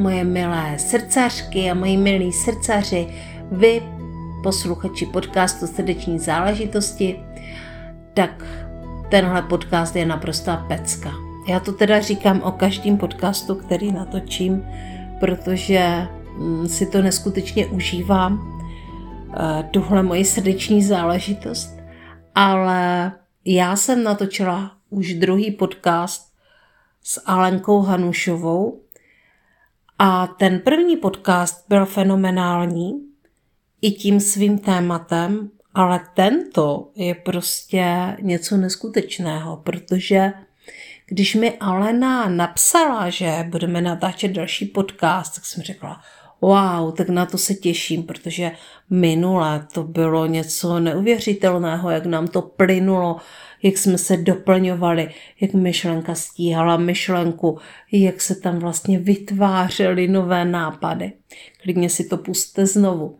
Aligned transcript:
moje 0.00 0.24
milé 0.24 0.78
srdcařky 0.78 1.70
a 1.70 1.74
moji 1.74 1.96
milí 1.96 2.32
srdcaři, 2.32 3.06
vy, 3.52 3.82
posluchači 4.42 5.06
podcastu 5.06 5.66
Srdeční 5.66 6.18
záležitosti, 6.18 7.20
tak 8.14 8.44
tenhle 9.10 9.42
podcast 9.42 9.96
je 9.96 10.06
naprostá 10.06 10.56
pecka. 10.56 11.12
Já 11.48 11.60
to 11.60 11.72
teda 11.72 12.00
říkám 12.00 12.42
o 12.42 12.52
každém 12.52 12.96
podcastu, 12.96 13.54
který 13.54 13.92
natočím, 13.92 14.66
protože 15.20 16.06
mm, 16.36 16.68
si 16.68 16.86
to 16.86 17.02
neskutečně 17.02 17.66
užívám, 17.66 18.62
eh, 19.34 19.62
tuhle 19.70 20.02
moji 20.02 20.24
srdeční 20.24 20.82
záležitost, 20.82 21.76
ale 22.34 23.12
já 23.44 23.76
jsem 23.76 24.02
natočila 24.02 24.72
už 24.90 25.14
druhý 25.14 25.50
podcast 25.50 26.32
s 27.02 27.22
Alenkou 27.26 27.80
Hanušovou 27.80 28.80
a 30.02 30.26
ten 30.26 30.60
první 30.60 30.96
podcast 30.96 31.64
byl 31.68 31.86
fenomenální 31.86 32.92
i 33.82 33.90
tím 33.90 34.20
svým 34.20 34.58
tématem, 34.58 35.50
ale 35.74 36.00
tento 36.14 36.90
je 36.94 37.14
prostě 37.14 38.16
něco 38.20 38.56
neskutečného, 38.56 39.56
protože 39.56 40.32
když 41.06 41.34
mi 41.34 41.58
Alena 41.58 42.28
napsala, 42.28 43.10
že 43.10 43.46
budeme 43.48 43.80
natáčet 43.80 44.32
další 44.32 44.66
podcast, 44.66 45.34
tak 45.34 45.44
jsem 45.44 45.62
řekla, 45.62 46.00
wow, 46.40 46.92
tak 46.92 47.08
na 47.08 47.26
to 47.26 47.38
se 47.38 47.54
těším, 47.54 48.02
protože 48.02 48.52
minule 48.90 49.66
to 49.72 49.82
bylo 49.82 50.26
něco 50.26 50.80
neuvěřitelného, 50.80 51.90
jak 51.90 52.06
nám 52.06 52.28
to 52.28 52.42
plynulo, 52.42 53.16
jak 53.62 53.78
jsme 53.78 53.98
se 53.98 54.16
doplňovali, 54.16 55.10
jak 55.40 55.52
myšlenka 55.52 56.14
stíhala 56.14 56.76
myšlenku, 56.76 57.58
jak 57.92 58.20
se 58.20 58.34
tam 58.34 58.58
vlastně 58.58 58.98
vytvářely 58.98 60.08
nové 60.08 60.44
nápady. 60.44 61.12
Klidně 61.62 61.90
si 61.90 62.04
to 62.04 62.16
puste 62.16 62.66
znovu. 62.66 63.18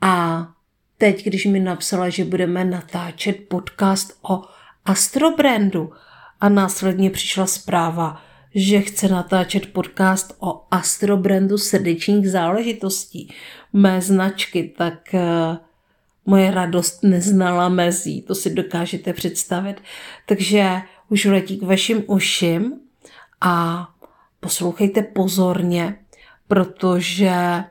A 0.00 0.46
teď, 0.98 1.24
když 1.24 1.46
mi 1.46 1.60
napsala, 1.60 2.08
že 2.08 2.24
budeme 2.24 2.64
natáčet 2.64 3.36
podcast 3.48 4.18
o 4.22 4.42
Astrobrandu 4.84 5.92
a 6.40 6.48
následně 6.48 7.10
přišla 7.10 7.46
zpráva, 7.46 8.22
že 8.54 8.80
chce 8.80 9.08
natáčet 9.08 9.72
podcast 9.72 10.36
o 10.38 10.64
Astrobrandu 10.70 11.58
srdečních 11.58 12.30
záležitostí, 12.30 13.34
mé 13.72 14.00
značky, 14.00 14.74
tak 14.78 14.94
uh, 15.14 15.20
moje 16.26 16.50
radost 16.50 17.02
neznala 17.02 17.68
mezí, 17.68 18.22
to 18.22 18.34
si 18.34 18.54
dokážete 18.54 19.12
představit. 19.12 19.82
Takže 20.26 20.80
už 21.08 21.24
letí 21.24 21.58
k 21.58 21.62
vašim 21.62 22.04
uším 22.06 22.80
a 23.40 23.88
poslouchejte 24.40 25.02
pozorně, 25.02 25.96
protože 26.48 27.64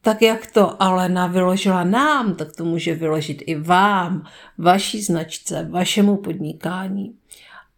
tak 0.00 0.22
jak 0.22 0.46
to 0.46 0.82
Alena 0.82 1.26
vyložila 1.26 1.84
nám, 1.84 2.34
tak 2.34 2.56
to 2.56 2.64
může 2.64 2.94
vyložit 2.94 3.42
i 3.46 3.54
vám, 3.54 4.26
vaší 4.58 5.02
značce, 5.02 5.68
vašemu 5.70 6.16
podnikání. 6.16 7.14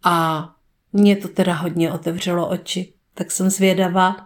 A 0.04 0.48
mě 0.92 1.16
to 1.16 1.28
teda 1.28 1.54
hodně 1.54 1.92
otevřelo 1.92 2.48
oči, 2.48 2.92
tak 3.14 3.30
jsem 3.30 3.50
zvědavá, 3.50 4.16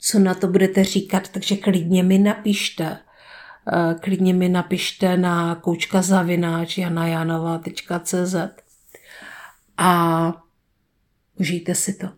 co 0.00 0.18
na 0.18 0.34
to 0.34 0.46
budete 0.46 0.84
říkat, 0.84 1.28
takže 1.28 1.56
klidně 1.56 2.02
mi 2.02 2.18
napište. 2.18 2.98
Eh, 3.72 3.94
klidně 4.00 4.34
mi 4.34 4.48
napište 4.48 5.16
na 5.16 5.54
koučka 5.54 6.02
zavináč 6.02 6.78
janajanova.cz 6.78 8.36
a 9.76 10.32
užijte 11.40 11.74
si 11.74 11.94
to. 11.94 12.08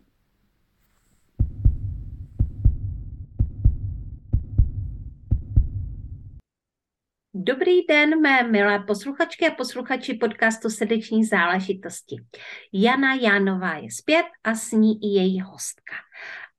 Dobrý 7.35 7.87
den, 7.89 8.21
mé 8.23 8.43
milé 8.43 8.79
posluchačky 8.79 9.47
a 9.47 9.55
posluchači 9.55 10.15
podcastu 10.15 10.71
Srdeční 10.71 11.25
záležitosti. 11.25 12.17
Jana 12.73 13.15
Jánová 13.15 13.75
je 13.75 13.89
zpět 13.91 14.27
a 14.45 14.55
s 14.55 14.73
ní 14.73 14.99
i 15.03 15.07
její 15.07 15.41
hostka. 15.41 15.95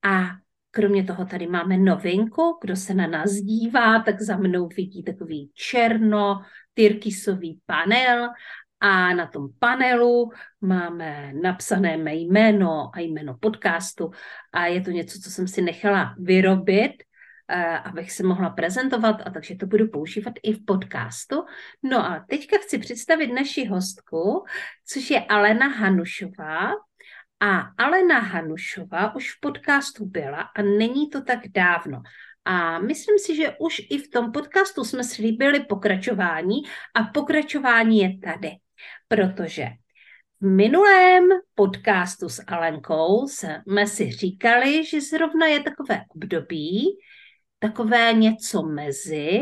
A 0.03 0.46
kromě 0.77 1.03
toho 1.03 1.25
tady 1.25 1.47
máme 1.47 1.77
novinku, 1.77 2.57
kdo 2.61 2.75
se 2.75 2.93
na 2.93 3.07
nás 3.07 3.31
dívá, 3.31 3.99
tak 3.99 4.21
za 4.21 4.37
mnou 4.37 4.67
vidí 4.67 5.03
takový 5.03 5.51
černo, 5.53 6.41
tyrkysový 6.73 7.59
panel 7.65 8.29
a 8.79 9.13
na 9.13 9.27
tom 9.27 9.47
panelu 9.59 10.31
máme 10.61 11.33
napsané 11.41 11.97
mé 11.97 12.15
jméno 12.15 12.89
a 12.93 12.99
jméno 12.99 13.37
podcastu 13.39 14.11
a 14.53 14.65
je 14.65 14.81
to 14.81 14.91
něco, 14.91 15.19
co 15.19 15.31
jsem 15.31 15.47
si 15.47 15.61
nechala 15.61 16.15
vyrobit 16.19 16.91
Eh, 17.49 17.79
abych 17.79 18.11
se 18.11 18.23
mohla 18.23 18.49
prezentovat 18.49 19.21
a 19.25 19.29
takže 19.29 19.55
to 19.55 19.65
budu 19.65 19.87
používat 19.87 20.33
i 20.43 20.53
v 20.53 20.65
podcastu. 20.65 21.43
No 21.83 22.05
a 22.05 22.25
teďka 22.29 22.57
chci 22.57 22.77
představit 22.77 23.27
naši 23.27 23.65
hostku, 23.65 24.45
což 24.85 25.09
je 25.09 25.25
Alena 25.25 25.67
Hanušová. 25.67 26.71
A 27.39 27.59
Alena 27.77 28.19
Hanušová 28.19 29.15
už 29.15 29.31
v 29.31 29.39
podcastu 29.39 30.05
byla 30.05 30.41
a 30.41 30.61
není 30.61 31.09
to 31.09 31.21
tak 31.21 31.39
dávno. 31.47 32.01
A 32.45 32.79
myslím 32.79 33.19
si, 33.19 33.35
že 33.35 33.55
už 33.59 33.81
i 33.89 33.97
v 33.97 34.09
tom 34.09 34.31
podcastu 34.31 34.83
jsme 34.83 35.03
slíbili 35.03 35.59
pokračování 35.59 36.61
a 36.95 37.03
pokračování 37.03 37.97
je 37.97 38.17
tady, 38.17 38.51
protože 39.07 39.67
v 40.41 40.45
minulém 40.45 41.23
podcastu 41.55 42.29
s 42.29 42.43
Alenkou 42.47 43.27
jsme 43.27 43.87
si 43.87 44.11
říkali, 44.11 44.85
že 44.85 45.01
zrovna 45.01 45.47
je 45.47 45.63
takové 45.63 46.03
období, 46.15 46.85
takové 47.59 48.13
něco 48.13 48.63
mezi, 48.63 49.41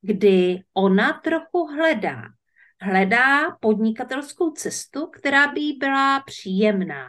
kdy 0.00 0.62
ona 0.74 1.12
trochu 1.12 1.66
hledá. 1.66 2.22
Hledá 2.80 3.50
podnikatelskou 3.60 4.50
cestu, 4.50 5.06
která 5.06 5.52
by 5.52 5.60
jí 5.60 5.78
byla 5.78 6.20
příjemná. 6.20 7.08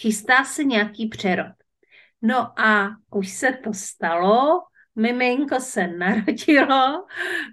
Chystá 0.00 0.44
se 0.44 0.64
nějaký 0.64 1.08
přerod. 1.08 1.52
No 2.22 2.60
a 2.60 2.88
už 3.10 3.28
se 3.28 3.52
to 3.52 3.74
stalo, 3.74 4.62
miminko 4.94 5.60
se 5.60 5.86
narodilo 5.86 7.06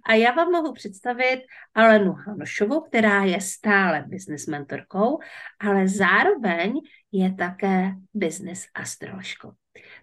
a 0.06 0.14
já 0.14 0.32
vám 0.32 0.52
mohu 0.52 0.74
představit 0.74 1.42
Alenu 1.74 2.12
Hanošovou, 2.12 2.82
která 2.82 3.24
je 3.24 3.42
stále 3.42 4.06
business 4.08 4.48
mentorkou, 4.48 5.20
ale 5.60 5.88
zároveň 5.88 6.74
je 7.12 7.34
také 7.34 7.92
business 8.14 8.68
astroložkou. 8.74 9.52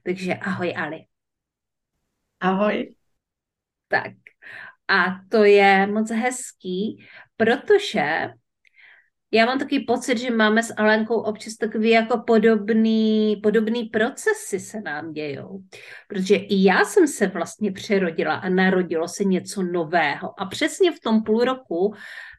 Takže 0.02 0.34
ahoj 0.34 0.74
Ali. 0.76 1.04
Ahoj. 2.40 2.94
Tak. 3.88 4.12
A 4.88 5.20
to 5.28 5.44
je 5.44 5.86
moc 5.86 6.10
hezký, 6.10 7.06
protože 7.36 8.30
já 9.32 9.46
mám 9.46 9.58
takový 9.58 9.80
pocit, 9.80 10.18
že 10.18 10.30
máme 10.30 10.62
s 10.62 10.74
Alenkou 10.76 11.14
občas 11.14 11.54
takový 11.54 11.90
jako 11.90 12.18
podobný, 12.26 13.36
podobný 13.42 13.84
procesy 13.84 14.60
se 14.60 14.80
nám 14.80 15.12
dějou. 15.12 15.62
Protože 16.08 16.36
i 16.36 16.64
já 16.64 16.84
jsem 16.84 17.08
se 17.08 17.26
vlastně 17.26 17.72
přerodila 17.72 18.34
a 18.34 18.48
narodilo 18.48 19.08
se 19.08 19.24
něco 19.24 19.62
nového. 19.62 20.40
A 20.40 20.46
přesně 20.46 20.92
v 20.92 21.00
tom 21.00 21.22
půl 21.22 21.44
roku, 21.44 21.94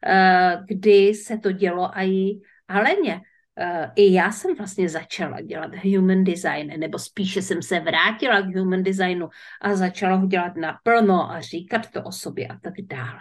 eh, 0.06 0.58
kdy 0.68 1.14
se 1.14 1.38
to 1.38 1.52
dělo 1.52 1.90
i 1.98 2.40
Aleně, 2.68 3.20
Uh, 3.60 3.86
i 3.96 4.12
já 4.12 4.32
jsem 4.32 4.54
vlastně 4.54 4.88
začala 4.88 5.40
dělat 5.40 5.70
human 5.84 6.24
design, 6.24 6.72
nebo 6.76 6.98
spíše 6.98 7.42
jsem 7.42 7.62
se 7.62 7.80
vrátila 7.80 8.40
k 8.40 8.56
human 8.56 8.82
designu 8.82 9.28
a 9.60 9.74
začala 9.74 10.16
ho 10.16 10.26
dělat 10.26 10.56
naplno 10.56 11.30
a 11.30 11.40
říkat 11.40 11.90
to 11.90 12.02
o 12.02 12.12
sobě 12.12 12.46
a 12.46 12.58
tak 12.58 12.74
dále. 12.82 13.20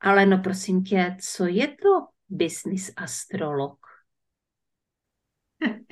Ale 0.00 0.26
no 0.26 0.38
prosím 0.38 0.84
tě, 0.84 1.16
co 1.20 1.46
je 1.46 1.68
to 1.68 2.06
business 2.30 2.92
astrolog? 2.96 3.78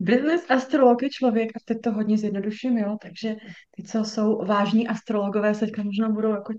Business 0.00 0.50
astrolog 0.50 1.02
je 1.02 1.10
člověk, 1.10 1.50
a 1.56 1.60
teď 1.64 1.80
to 1.80 1.92
hodně 1.92 2.18
zjednoduším, 2.18 2.78
jo, 2.78 2.96
takže 3.02 3.36
ty, 3.70 3.82
co 3.82 4.04
jsou 4.04 4.44
vážní 4.46 4.88
astrologové, 4.88 5.54
se 5.54 5.66
teďka 5.66 5.82
možná 5.82 6.08
budou 6.08 6.30
jako 6.30 6.52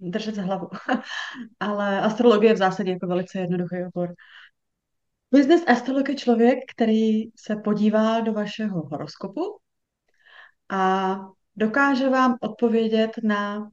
držet 0.00 0.34
za 0.34 0.42
hlavu. 0.42 0.68
Ale 1.60 2.00
astrologie 2.00 2.50
je 2.50 2.54
v 2.54 2.58
zásadě 2.58 2.90
jako 2.90 3.06
velice 3.06 3.38
jednoduchý 3.38 3.76
obor. 3.94 4.14
Business 5.30 5.64
astrolog 5.66 6.08
je 6.08 6.14
člověk, 6.14 6.58
který 6.74 7.22
se 7.36 7.56
podívá 7.56 8.20
do 8.20 8.32
vašeho 8.32 8.82
horoskopu 8.82 9.40
a 10.68 11.16
dokáže 11.56 12.08
vám 12.08 12.36
odpovědět 12.40 13.10
na 13.22 13.70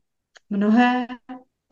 mnohé 0.50 1.07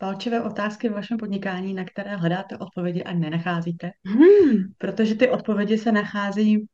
palčivé 0.04 0.42
otázky 0.42 0.90
v 0.90 0.94
vašem 0.94 1.18
podnikání, 1.18 1.74
na 1.74 1.84
které 1.86 2.16
hledáte 2.16 2.58
odpovědi 2.58 3.04
a 3.04 3.14
nenacházíte, 3.14 3.92
hmm. 4.06 4.58
protože 4.78 5.16
ty 5.16 5.30
odpovědi 5.30 5.78
se 5.78 5.92
nachází 5.92 6.68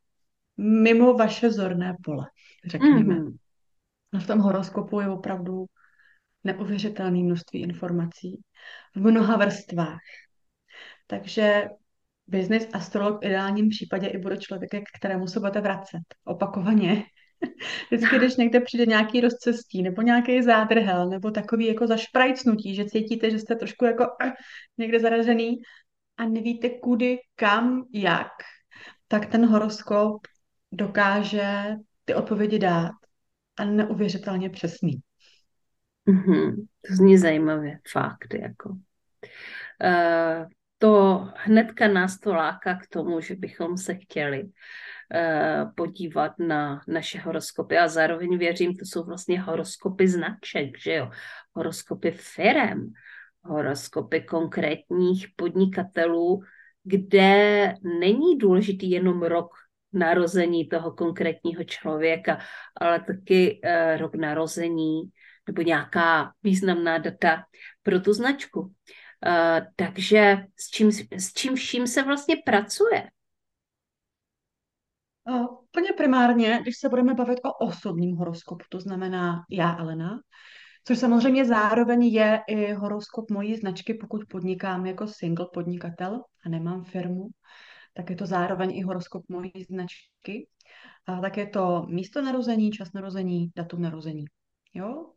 mimo 0.57 1.13
vaše 1.13 1.51
zorné 1.51 1.95
pole, 2.03 2.27
řekněme. 2.65 3.13
Hmm. 3.13 3.35
No 4.13 4.19
v 4.19 4.27
tom 4.27 4.39
horoskopu 4.39 4.99
je 4.99 5.09
opravdu 5.09 5.65
neuvěřitelné 6.43 7.19
množství 7.19 7.61
informací 7.61 8.41
v 8.95 8.99
mnoha 8.99 9.37
vrstvách. 9.37 10.01
Takže 11.07 11.63
business 12.27 12.67
astrolog 12.73 13.21
v 13.21 13.25
ideálním 13.25 13.69
případě 13.69 14.07
i 14.07 14.17
bude 14.17 14.37
člověk, 14.37 14.71
k 14.71 14.97
kterému 14.99 15.27
se 15.27 15.39
budete 15.39 15.61
vracet 15.61 16.03
opakovaně 16.25 17.03
Vždycky, 17.91 18.17
když 18.17 18.35
někde 18.35 18.59
přijde 18.59 18.85
nějaký 18.85 19.21
rozcestí, 19.21 19.81
nebo 19.81 20.01
nějaký 20.01 20.43
zádrhel, 20.43 21.09
nebo 21.09 21.31
takový 21.31 21.67
jako 21.67 21.87
zašprajcnutí, 21.87 22.75
že 22.75 22.85
cítíte, 22.85 23.31
že 23.31 23.39
jste 23.39 23.55
trošku 23.55 23.85
jako 23.85 24.03
uh, 24.03 24.31
někde 24.77 24.99
zaražený 24.99 25.57
a 26.17 26.25
nevíte 26.25 26.69
kudy, 26.69 27.17
kam, 27.35 27.85
jak, 27.93 28.31
tak 29.07 29.25
ten 29.25 29.45
horoskop 29.45 30.27
dokáže 30.71 31.75
ty 32.05 32.13
odpovědi 32.13 32.59
dát 32.59 32.91
a 33.57 33.65
neuvěřitelně 33.65 34.49
přesný. 34.49 35.01
Mm-hmm. 36.07 36.55
To 36.87 36.95
zní 36.95 37.17
zajímavě, 37.17 37.79
fakt, 37.91 38.33
jako. 38.33 38.69
Uh, 38.69 40.47
to 40.77 41.27
hnedka 41.35 41.87
nás 41.87 42.19
to 42.19 42.33
láká 42.33 42.75
k 42.75 42.87
tomu, 42.87 43.21
že 43.21 43.35
bychom 43.35 43.77
se 43.77 43.95
chtěli 43.95 44.43
podívat 45.75 46.31
na 46.39 46.81
naše 46.87 47.19
horoskopy 47.19 47.77
a 47.77 47.87
zároveň 47.87 48.37
věřím, 48.37 48.77
to 48.77 48.85
jsou 48.85 49.03
vlastně 49.03 49.41
horoskopy 49.41 50.07
značek, 50.07 50.79
že 50.79 50.93
jo, 50.93 51.09
horoskopy 51.55 52.11
firem, 52.11 52.91
horoskopy 53.43 54.21
konkrétních 54.21 55.27
podnikatelů, 55.35 56.41
kde 56.83 57.73
není 57.99 58.37
důležitý 58.37 58.91
jenom 58.91 59.23
rok 59.23 59.51
narození 59.93 60.67
toho 60.67 60.91
konkrétního 60.91 61.63
člověka, 61.63 62.39
ale 62.81 62.99
taky 62.99 63.61
uh, 63.63 63.97
rok 63.97 64.15
narození 64.15 65.01
nebo 65.47 65.61
nějaká 65.61 66.31
významná 66.43 66.97
data 66.97 67.43
pro 67.83 67.99
tu 67.99 68.13
značku. 68.13 68.59
Uh, 68.59 68.71
takže 69.75 70.37
s 70.59 70.69
čím, 70.69 70.91
s 70.91 71.33
čím 71.33 71.55
vším 71.55 71.87
se 71.87 72.03
vlastně 72.03 72.35
pracuje? 72.45 73.09
Uh, 75.25 75.45
úplně 75.63 75.89
primárně, 75.97 76.59
když 76.61 76.75
se 76.79 76.89
budeme 76.89 77.13
bavit 77.13 77.39
o 77.43 77.65
osobním 77.65 78.15
horoskopu, 78.15 78.65
to 78.69 78.79
znamená 78.79 79.43
já, 79.51 79.77
Elena, 79.77 80.19
což 80.87 80.99
samozřejmě 80.99 81.45
zároveň 81.45 82.03
je 82.03 82.39
i 82.47 82.73
horoskop 82.73 83.31
mojí 83.31 83.55
značky, 83.55 83.93
pokud 83.93 84.21
podnikám 84.29 84.85
jako 84.85 85.07
single 85.07 85.47
podnikatel 85.53 86.21
a 86.45 86.49
nemám 86.49 86.83
firmu, 86.83 87.27
tak 87.93 88.09
je 88.09 88.15
to 88.15 88.25
zároveň 88.25 88.71
i 88.77 88.81
horoskop 88.81 89.23
mojí 89.29 89.51
značky. 89.69 90.47
A 91.05 91.21
tak 91.21 91.37
je 91.37 91.47
to 91.47 91.85
místo 91.89 92.21
narození, 92.21 92.71
čas 92.71 92.93
narození, 92.93 93.51
datum 93.55 93.81
narození. 93.81 94.25
Jo? 94.73 95.11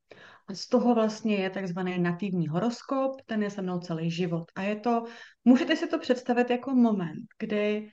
A 0.49 0.55
z 0.55 0.67
toho 0.67 0.95
vlastně 0.95 1.37
je 1.37 1.51
takzvaný 1.51 1.99
nativní 1.99 2.49
horoskop, 2.49 3.21
ten 3.27 3.43
je 3.43 3.51
se 3.51 3.63
mnou 3.63 3.79
celý 3.79 4.11
život. 4.11 4.45
A 4.55 4.63
je 4.63 4.77
to, 4.77 5.05
můžete 5.45 5.77
si 5.77 5.87
to 5.87 5.99
představit 5.99 6.51
jako 6.51 6.75
moment, 6.75 7.27
kdy 7.39 7.91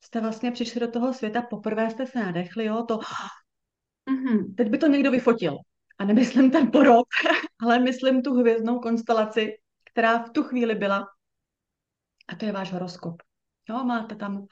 jste 0.00 0.20
vlastně 0.20 0.52
přišli 0.52 0.80
do 0.80 0.90
toho 0.90 1.14
světa, 1.14 1.42
poprvé 1.42 1.90
jste 1.90 2.06
se 2.06 2.18
nadechli, 2.18 2.64
jo, 2.64 2.84
to 2.88 2.98
mm-hmm. 4.10 4.54
teď 4.56 4.68
by 4.68 4.78
to 4.78 4.86
někdo 4.86 5.10
vyfotil. 5.10 5.56
A 5.98 6.04
nemyslím 6.04 6.50
ten 6.50 6.70
porod, 6.70 7.06
ale 7.62 7.78
myslím 7.78 8.22
tu 8.22 8.34
hvězdnou 8.34 8.78
konstelaci, 8.78 9.52
která 9.92 10.22
v 10.22 10.30
tu 10.30 10.42
chvíli 10.42 10.74
byla. 10.74 11.06
A 12.28 12.36
to 12.36 12.44
je 12.44 12.52
váš 12.52 12.72
horoskop. 12.72 13.22
Jo, 13.68 13.84
máte 13.84 14.16
tam 14.16 14.46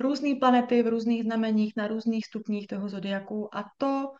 různé 0.00 0.34
planety 0.40 0.82
v 0.82 0.86
různých 0.86 1.22
znameních, 1.22 1.72
na 1.76 1.86
různých 1.86 2.26
stupních 2.26 2.66
toho 2.66 2.88
zodiaku 2.88 3.56
a 3.56 3.64
to 3.78 4.12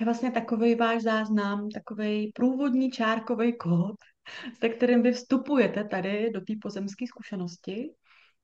je 0.00 0.04
vlastně 0.04 0.30
takový 0.30 0.74
váš 0.74 1.02
záznam, 1.02 1.68
takový 1.68 2.32
průvodní 2.34 2.90
čárkový 2.90 3.58
kód, 3.58 3.96
se 4.58 4.68
kterým 4.68 5.02
vy 5.02 5.12
vstupujete 5.12 5.84
tady 5.84 6.30
do 6.34 6.40
té 6.40 6.52
pozemské 6.62 7.06
zkušenosti 7.06 7.90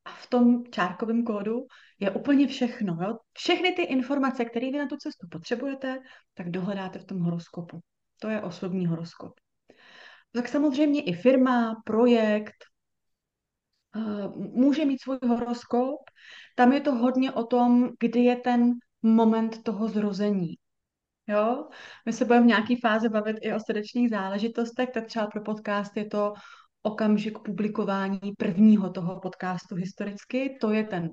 a 0.04 0.10
v 0.10 0.26
tom 0.26 0.64
čárkovém 0.70 1.24
kódu 1.24 1.66
je 2.00 2.10
úplně 2.10 2.46
všechno. 2.46 2.98
Jo? 3.02 3.18
Všechny 3.32 3.72
ty 3.72 3.82
informace, 3.82 4.44
které 4.44 4.70
vy 4.70 4.78
na 4.78 4.86
tu 4.86 4.96
cestu 4.96 5.26
potřebujete, 5.30 5.98
tak 6.34 6.50
dohledáte 6.50 6.98
v 6.98 7.04
tom 7.04 7.20
horoskopu. 7.20 7.80
To 8.20 8.28
je 8.28 8.42
osobní 8.42 8.86
horoskop. 8.86 9.32
Tak 10.32 10.48
samozřejmě 10.48 11.02
i 11.02 11.12
firma, 11.12 11.82
projekt, 11.84 12.64
eh, 13.96 14.28
může 14.36 14.84
mít 14.84 15.02
svůj 15.02 15.18
horoskop. 15.28 16.00
Tam 16.56 16.72
je 16.72 16.80
to 16.80 16.94
hodně 16.94 17.32
o 17.32 17.44
tom, 17.44 17.90
kdy 18.00 18.20
je 18.20 18.36
ten 18.36 18.72
moment 19.02 19.62
toho 19.62 19.88
zrození. 19.88 20.54
Jo? 21.26 21.68
My 22.06 22.12
se 22.12 22.24
budeme 22.24 22.44
v 22.44 22.48
nějaké 22.48 22.74
fázi 22.82 23.08
bavit 23.08 23.36
i 23.40 23.54
o 23.54 23.60
srdečních 23.60 24.10
záležitostech, 24.10 24.90
tak 24.90 25.06
třeba 25.06 25.26
pro 25.26 25.42
podcast 25.42 25.96
je 25.96 26.04
to 26.04 26.34
okamžik 26.82 27.38
publikování 27.38 28.32
prvního 28.38 28.90
toho 28.90 29.20
podcastu 29.20 29.74
historicky. 29.74 30.58
To 30.60 30.72
je 30.72 30.84
ten 30.84 31.10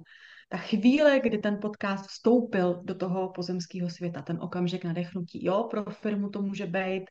ta 0.49 0.57
chvíle, 0.57 1.19
kdy 1.19 1.37
ten 1.37 1.57
podcast 1.61 2.07
vstoupil 2.07 2.81
do 2.83 2.95
toho 2.95 3.31
pozemského 3.35 3.89
světa, 3.89 4.21
ten 4.21 4.37
okamžik 4.41 4.83
nadechnutí. 4.83 5.45
Jo, 5.45 5.67
pro 5.71 5.83
firmu 5.83 6.29
to 6.29 6.41
může 6.41 6.65
být 6.65 7.03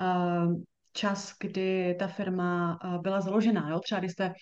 uh, 0.00 0.54
čas, 0.92 1.34
kdy 1.40 1.96
ta 1.98 2.06
firma 2.06 2.78
uh, 2.84 3.02
byla 3.02 3.20
založená. 3.20 3.70
Jo? 3.70 3.80
Třeba 3.80 3.98
když 3.98 4.12
jste 4.12 4.32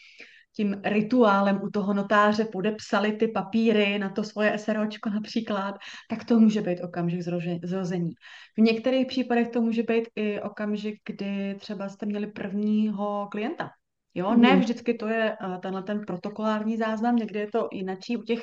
tím 0.56 0.80
rituálem 0.84 1.60
u 1.62 1.70
toho 1.70 1.94
notáře 1.94 2.44
podepsali 2.44 3.12
ty 3.12 3.28
papíry 3.28 3.98
na 3.98 4.08
to 4.08 4.24
svoje 4.24 4.58
SROčko 4.58 5.10
například, 5.10 5.74
tak 6.10 6.24
to 6.24 6.40
může 6.40 6.60
být 6.60 6.80
okamžik 6.80 7.22
zrození. 7.64 8.10
V 8.58 8.60
některých 8.60 9.06
případech 9.06 9.48
to 9.48 9.60
může 9.60 9.82
být 9.82 10.08
i 10.16 10.40
okamžik, 10.40 10.94
kdy 11.06 11.56
třeba 11.60 11.88
jste 11.88 12.06
měli 12.06 12.26
prvního 12.26 13.28
klienta. 13.30 13.70
Jo, 14.14 14.30
mm. 14.30 14.40
ne 14.40 14.56
vždycky 14.56 14.94
to 14.94 15.08
je 15.08 15.36
uh, 15.46 15.60
tenhle 15.60 15.82
ten 15.82 16.00
protokolární 16.06 16.76
záznam, 16.76 17.16
někdy 17.16 17.38
je 17.38 17.50
to 17.50 17.68
jinačí. 17.72 18.16
U 18.16 18.22
těch 18.22 18.40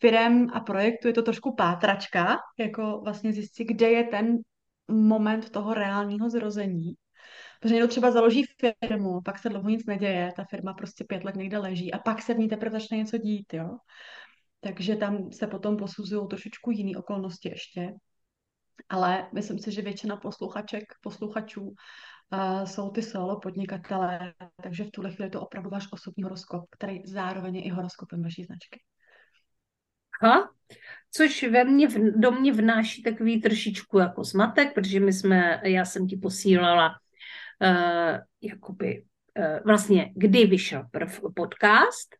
firem 0.00 0.46
a 0.52 0.60
projektů 0.60 1.08
je 1.08 1.14
to 1.14 1.22
trošku 1.22 1.54
pátračka, 1.54 2.36
jako 2.58 3.00
vlastně 3.04 3.32
zjistit, 3.32 3.64
kde 3.64 3.90
je 3.90 4.04
ten 4.04 4.36
moment 4.90 5.50
toho 5.50 5.74
reálního 5.74 6.30
zrození. 6.30 6.94
Protože 7.60 7.74
někdo 7.74 7.88
třeba 7.88 8.10
založí 8.10 8.44
firmu, 8.84 9.20
pak 9.20 9.38
se 9.38 9.48
dlouho 9.48 9.68
nic 9.68 9.86
neděje, 9.86 10.32
ta 10.36 10.44
firma 10.44 10.74
prostě 10.74 11.04
pět 11.04 11.24
let 11.24 11.36
někde 11.36 11.58
leží 11.58 11.92
a 11.92 11.98
pak 11.98 12.22
se 12.22 12.34
v 12.34 12.38
ní 12.38 12.48
teprve 12.48 12.70
začne 12.70 12.96
něco 12.96 13.18
dít, 13.18 13.54
jo. 13.54 13.76
Takže 14.60 14.96
tam 14.96 15.32
se 15.32 15.46
potom 15.46 15.76
posuzují 15.76 16.28
trošičku 16.28 16.70
jiné 16.70 16.98
okolnosti 16.98 17.48
ještě. 17.48 17.92
Ale 18.88 19.28
myslím 19.34 19.58
si, 19.58 19.72
že 19.72 19.82
většina 19.82 20.16
posluchaček, 20.16 20.84
posluchačů 21.02 21.62
uh, 21.62 22.64
jsou 22.64 22.90
ty 22.90 23.02
solo 23.02 23.40
podnikatelé, 23.40 24.34
takže 24.62 24.84
v 24.84 24.90
tuhle 24.90 25.10
chvíli 25.10 25.26
je 25.26 25.30
to 25.30 25.40
opravdu 25.40 25.70
váš 25.70 25.88
osobní 25.92 26.22
horoskop, 26.22 26.64
který 26.70 27.02
zároveň 27.06 27.56
je 27.56 27.62
i 27.62 27.68
horoskopem 27.68 28.22
vaší 28.22 28.44
značky. 28.44 28.80
Aha, 30.22 30.50
což 31.10 31.42
ve 31.42 31.64
mně, 31.64 31.88
do 32.16 32.30
mě 32.30 32.52
vnáší 32.52 33.02
takový 33.02 33.40
trošičku 33.40 33.98
jako 33.98 34.24
zmatek, 34.24 34.74
protože 34.74 35.00
my 35.00 35.12
jsme, 35.12 35.60
já 35.64 35.84
jsem 35.84 36.06
ti 36.06 36.16
posílala 36.16 36.90
jakoby, 38.42 39.04
uh, 39.38 39.58
vlastně, 39.64 40.12
kdy 40.16 40.46
vyšel 40.46 40.84
prv 40.90 41.20
podcast, 41.34 42.16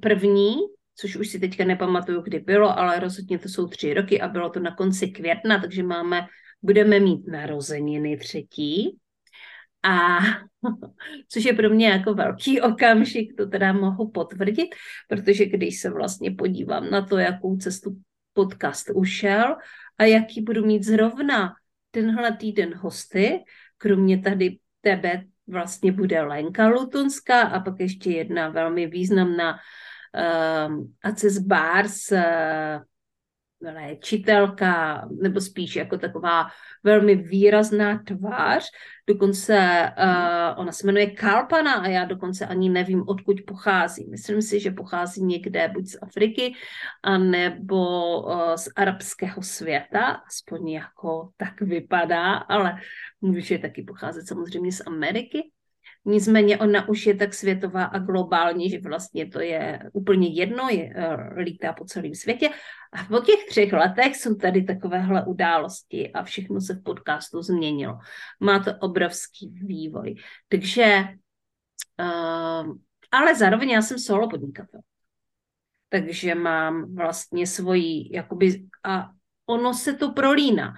první, 0.00 0.56
což 0.96 1.16
už 1.16 1.28
si 1.28 1.40
teďka 1.40 1.64
nepamatuju, 1.64 2.20
kdy 2.20 2.38
bylo, 2.38 2.78
ale 2.78 3.00
rozhodně 3.00 3.38
to 3.38 3.48
jsou 3.48 3.66
tři 3.66 3.94
roky 3.94 4.20
a 4.20 4.28
bylo 4.28 4.50
to 4.50 4.60
na 4.60 4.74
konci 4.74 5.08
května, 5.08 5.60
takže 5.60 5.82
máme, 5.82 6.26
budeme 6.62 7.00
mít 7.00 7.26
narozeniny 7.26 8.16
třetí. 8.16 8.98
A 9.82 10.18
což 11.28 11.44
je 11.44 11.52
pro 11.52 11.70
mě 11.70 11.88
jako 11.88 12.14
velký 12.14 12.60
okamžik, 12.60 13.36
to 13.36 13.46
teda 13.46 13.72
mohu 13.72 14.10
potvrdit, 14.10 14.68
protože 15.08 15.46
když 15.46 15.80
se 15.80 15.90
vlastně 15.90 16.30
podívám 16.30 16.90
na 16.90 17.06
to, 17.06 17.18
jakou 17.18 17.56
cestu 17.56 17.96
podcast 18.32 18.90
ušel 18.94 19.56
a 19.98 20.04
jaký 20.04 20.42
budu 20.42 20.66
mít 20.66 20.84
zrovna 20.84 21.54
tenhle 21.90 22.36
týden 22.36 22.74
hosty, 22.74 23.40
kromě 23.82 24.18
tady 24.18 24.58
tebe 24.80 25.24
vlastně 25.46 25.92
bude 25.92 26.22
Lenka 26.22 26.68
Lutonská 26.68 27.42
a 27.42 27.60
pak 27.60 27.80
ještě 27.80 28.10
jedna 28.10 28.48
velmi 28.48 28.86
významná 28.86 29.58
um, 30.68 30.94
Aces 31.02 31.38
Bars, 31.38 32.12
uh, 32.12 32.18
léčitelka, 33.70 35.04
nebo 35.22 35.40
spíš 35.40 35.76
jako 35.76 35.98
taková 35.98 36.46
velmi 36.84 37.14
výrazná 37.14 38.02
tvář. 38.06 38.64
Dokonce 39.06 39.88
uh, 39.98 40.60
ona 40.60 40.72
se 40.72 40.86
jmenuje 40.86 41.10
Kalpana 41.10 41.72
a 41.74 41.86
já 41.86 42.04
dokonce 42.04 42.46
ani 42.46 42.68
nevím, 42.68 43.08
odkud 43.08 43.36
pochází. 43.46 44.06
Myslím 44.10 44.42
si, 44.42 44.60
že 44.60 44.70
pochází 44.70 45.24
někde 45.24 45.68
buď 45.68 45.86
z 45.86 45.98
Afriky, 46.02 46.54
anebo 47.02 48.20
uh, 48.22 48.54
z 48.54 48.68
arabského 48.76 49.42
světa, 49.42 50.06
aspoň 50.06 50.68
jako 50.68 51.30
tak 51.36 51.60
vypadá, 51.60 52.34
ale 52.34 52.76
může 53.20 53.58
taky 53.58 53.82
pocházet 53.82 54.28
samozřejmě 54.28 54.72
z 54.72 54.82
Ameriky. 54.86 55.50
Nicméně 56.04 56.58
ona 56.58 56.88
už 56.88 57.06
je 57.06 57.14
tak 57.14 57.34
světová 57.34 57.84
a 57.84 57.98
globální, 57.98 58.70
že 58.70 58.80
vlastně 58.80 59.26
to 59.26 59.40
je 59.40 59.90
úplně 59.92 60.28
jedno, 60.28 60.68
je, 60.68 60.94
uh, 60.96 61.38
lítá 61.38 61.72
po 61.72 61.84
celém 61.84 62.14
světě. 62.14 62.48
A 62.92 63.04
po 63.04 63.20
těch 63.20 63.44
třech 63.48 63.72
letech 63.72 64.16
jsou 64.16 64.34
tady 64.34 64.62
takovéhle 64.62 65.24
události 65.24 66.12
a 66.12 66.22
všechno 66.22 66.60
se 66.60 66.74
v 66.74 66.82
podcastu 66.82 67.42
změnilo. 67.42 67.98
Má 68.40 68.58
to 68.58 68.70
obrovský 68.80 69.48
vývoj. 69.48 70.14
Takže, 70.48 71.04
uh, 72.00 72.74
ale 73.10 73.34
zároveň 73.34 73.70
já 73.70 73.82
jsem 73.82 73.98
solo 73.98 74.28
podnikatel. 74.28 74.80
Takže 75.88 76.34
mám 76.34 76.94
vlastně 76.94 77.46
svoji, 77.46 78.16
jakoby, 78.16 78.64
a 78.84 79.10
ono 79.46 79.74
se 79.74 79.92
to 79.92 80.12
prolíná. 80.12 80.74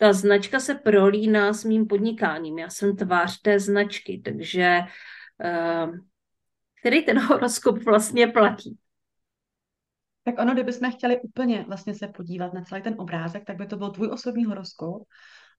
Ta 0.00 0.12
značka 0.12 0.60
se 0.60 0.74
prolíná 0.74 1.52
s 1.52 1.64
mým 1.64 1.86
podnikáním. 1.86 2.58
Já 2.58 2.70
jsem 2.70 2.96
tvář 2.96 3.40
té 3.40 3.60
značky, 3.60 4.22
takže 4.24 4.80
uh, 5.44 5.96
který 6.80 7.04
ten 7.04 7.18
horoskop 7.18 7.78
vlastně 7.78 8.26
platí? 8.26 8.78
Tak 10.24 10.38
ono, 10.38 10.52
kdybychom 10.52 10.92
chtěli 10.92 11.20
úplně 11.20 11.64
vlastně 11.68 11.94
se 11.94 12.08
podívat 12.08 12.54
na 12.54 12.64
celý 12.64 12.82
ten 12.82 12.94
obrázek, 12.98 13.44
tak 13.44 13.56
by 13.56 13.66
to 13.66 13.76
byl 13.76 13.90
tvůj 13.90 14.08
osobní 14.12 14.44
horoskop 14.44 15.02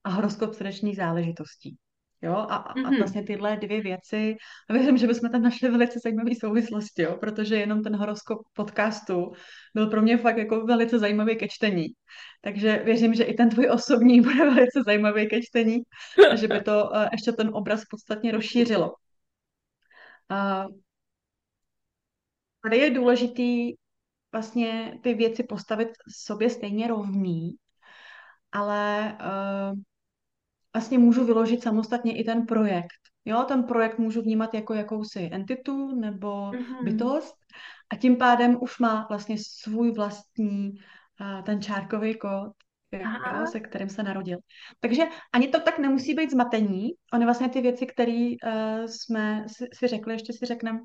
a 0.04 0.10
horoskop 0.10 0.54
srdečních 0.54 0.96
záležitostí. 0.96 1.78
Jo, 2.24 2.34
a, 2.34 2.56
a 2.56 2.74
Mhm. 2.80 2.98
vlastně 2.98 3.24
tyhle 3.24 3.58
dvě 3.58 3.82
věci, 3.82 4.36
a 4.70 4.74
věřím, 4.74 4.98
že 4.98 5.08
bychom 5.08 5.30
tam 5.32 5.42
našli 5.42 5.70
velice 5.70 6.00
zajímavé 6.04 6.32
souvislosti, 6.40 7.02
jo, 7.02 7.18
protože 7.18 7.56
jenom 7.56 7.84
ten 7.84 7.96
horoskop 7.96 8.40
podcastu 8.54 9.32
byl 9.76 9.88
pro 9.90 10.02
mě 10.02 10.18
fakt 10.18 10.38
jako 10.38 10.66
velice 10.66 11.00
zajímavý 11.00 11.36
ke 11.38 11.48
čtení. 11.48 11.86
Takže 12.42 12.82
věřím, 12.86 13.14
že 13.14 13.24
i 13.24 13.34
ten 13.34 13.50
tvůj 13.50 13.70
osobní 13.72 14.22
bude 14.22 14.36
velice 14.46 14.84
zajímavý 14.86 15.30
ke 15.30 15.42
čtení 15.42 15.78
a 16.32 16.36
že 16.36 16.48
by 16.48 16.62
to 16.62 16.90
uh, 16.90 17.06
ještě 17.12 17.32
ten 17.32 17.50
obraz 17.54 17.82
podstatně 17.92 18.32
rozšířilo. 18.32 18.94
A 20.30 20.68
tady 22.64 22.78
je 22.78 22.90
důležitý 22.92 23.74
vlastně 24.32 25.00
ty 25.04 25.14
věci 25.14 25.44
postavit 25.44 25.90
sobě 26.26 26.50
stejně 26.50 26.88
rovný, 26.88 27.56
ale 28.52 29.18
uh, 29.74 29.80
vlastně 30.74 31.00
můžu 31.00 31.26
vyložit 31.26 31.64
samostatně 31.64 32.18
i 32.18 32.24
ten 32.24 32.46
projekt. 32.46 33.02
Jo, 33.26 33.44
ten 33.48 33.64
projekt 33.64 33.98
můžu 34.00 34.22
vnímat 34.22 34.54
jako 34.54 34.74
jakousi 34.74 35.30
entitu 35.34 35.96
nebo 35.96 36.52
Mhm. 36.52 36.86
bytost 36.86 37.36
a 37.92 37.96
tím 37.96 38.16
pádem 38.18 38.58
už 38.62 38.80
má 38.80 39.06
vlastně 39.10 39.36
svůj 39.40 39.92
vlastní 39.92 40.72
uh, 41.22 41.42
ten 41.44 41.62
čárkový 41.62 42.18
kód, 42.18 42.52
jo, 42.92 43.48
se 43.52 43.60
kterým 43.60 43.90
se 43.90 44.04
narodil. 44.04 44.38
Takže 44.80 45.04
ani 45.34 45.48
to 45.48 45.60
tak 45.60 45.80
nemusí 45.80 46.14
být 46.14 46.32
zmatení. 46.32 46.90
Ony 47.14 47.26
vlastně 47.26 47.50
ty 47.50 47.62
věci, 47.62 47.86
které 47.86 48.30
uh, 48.46 48.86
jsme 48.86 49.46
si, 49.48 49.68
si 49.74 49.88
řekli, 49.88 50.14
ještě 50.14 50.34
si 50.34 50.46
řekneme, 50.46 50.80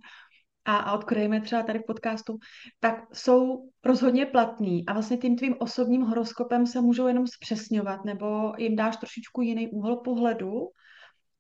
a, 0.67 0.77
a 0.77 0.93
odkryjeme 0.93 1.41
třeba 1.41 1.63
tady 1.63 1.79
v 1.79 1.87
podcastu, 1.87 2.39
tak 2.81 2.95
jsou 3.13 3.69
rozhodně 3.85 4.27
platný 4.27 4.87
a 4.87 4.93
vlastně 4.93 5.17
tím 5.17 5.37
tvým 5.37 5.55
osobním 5.59 6.03
horoskopem 6.03 6.67
se 6.67 6.81
můžou 6.81 7.07
jenom 7.07 7.27
zpřesňovat 7.27 8.05
nebo 8.05 8.53
jim 8.59 8.77
dáš 8.77 8.97
trošičku 8.97 9.43
jiný 9.43 9.69
úhel 9.69 9.97
pohledu 9.97 10.69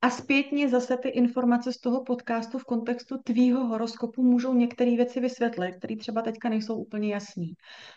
a 0.02 0.10
zpětně 0.10 0.68
zase 0.68 0.96
ty 0.96 1.08
informace 1.08 1.72
z 1.72 1.78
toho 1.78 2.04
podcastu 2.04 2.58
v 2.58 2.64
kontextu 2.64 3.18
tvýho 3.24 3.66
horoskopu 3.66 4.22
můžou 4.22 4.54
některé 4.54 4.96
věci 4.96 5.20
vysvětlit, 5.20 5.74
které 5.78 5.96
třeba 5.96 6.22
teďka 6.22 6.48
nejsou 6.48 6.76
úplně 6.76 7.12
jasný. 7.12 7.54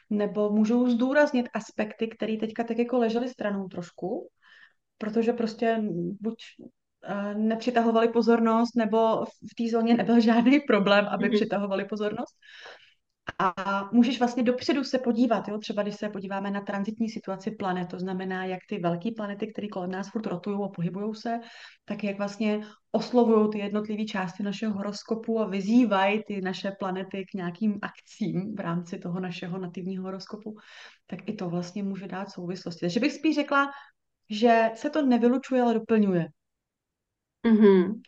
Nebo 0.10 0.50
můžou 0.50 0.90
zdůraznit 0.90 1.50
aspekty, 1.54 2.08
které 2.08 2.38
teďka 2.38 2.64
tak 2.64 2.78
jako 2.78 2.98
ležely 2.98 3.30
stranou 3.30 3.68
trošku, 3.68 4.30
protože 4.98 5.34
prostě 5.34 5.84
buď 6.22 6.36
nepřitahovali 7.34 8.08
pozornost, 8.08 8.76
nebo 8.76 9.26
v 9.26 9.56
té 9.58 9.72
zóně 9.72 9.94
nebyl 9.94 10.20
žádný 10.22 10.60
problém, 10.60 11.06
aby 11.06 11.26
mm-hmm. 11.26 11.36
přitahovali 11.36 11.86
pozornost. 11.86 12.36
A 13.40 13.90
můžeš 13.92 14.20
vlastně 14.20 14.44
dopředu 14.44 14.84
se 14.84 15.00
podívat, 15.00 15.48
jo? 15.48 15.58
třeba 15.58 15.84
když 15.84 15.96
se 15.96 16.10
podíváme 16.10 16.52
na 16.52 16.62
transitní 16.62 17.10
situaci 17.10 17.52
planet, 17.52 17.88
to 17.90 18.00
znamená, 18.00 18.46
jak 18.46 18.60
ty 18.70 18.80
velké 18.80 19.10
planety, 19.18 19.48
které 19.52 19.68
kolem 19.68 19.92
nás 19.92 20.10
furt 20.10 20.26
rotují 20.26 20.60
a 20.66 20.68
pohybují 20.68 21.16
se, 21.16 21.40
tak 21.86 22.04
jak 22.04 22.18
vlastně 22.18 22.62
oslovují 22.92 23.50
ty 23.52 23.60
jednotlivé 23.60 24.06
části 24.06 24.44
našeho 24.44 24.74
horoskopu 24.74 25.40
a 25.40 25.48
vyzývají 25.48 26.24
ty 26.28 26.42
naše 26.42 26.72
planety 26.80 27.26
k 27.32 27.34
nějakým 27.34 27.80
akcím 27.82 28.56
v 28.56 28.60
rámci 28.60 29.00
toho 29.00 29.20
našeho 29.20 29.58
nativního 29.58 30.04
horoskopu, 30.04 30.56
tak 31.08 31.20
i 31.30 31.34
to 31.34 31.50
vlastně 31.50 31.84
může 31.84 32.08
dát 32.08 32.32
souvislosti. 32.32 32.80
Takže 32.82 33.00
bych 33.00 33.14
spíš 33.14 33.36
řekla, 33.36 33.72
že 34.30 34.72
se 34.76 34.90
to 34.90 35.02
nevylučuje, 35.02 35.62
ale 35.62 35.74
doplňuje. 35.74 36.28
Mm-hmm. 37.46 38.02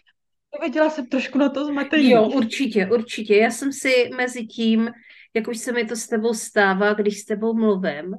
Viděla 0.62 0.90
jsem 0.90 1.08
trošku 1.08 1.38
na 1.38 1.50
to 1.50 1.66
zmatení. 1.66 2.10
Jo, 2.10 2.30
určitě, 2.30 2.88
určitě. 2.92 3.36
Já 3.36 3.52
jsem 3.52 3.74
si 3.74 4.10
mezi 4.16 4.46
tím, 4.46 4.92
jak 5.34 5.48
už 5.48 5.58
se 5.58 5.72
mi 5.72 5.86
to 5.86 5.96
s 5.96 6.08
tebou 6.08 6.34
stává, 6.34 6.94
když 6.94 7.20
s 7.20 7.26
tebou 7.26 7.54
mluvím, 7.54 8.16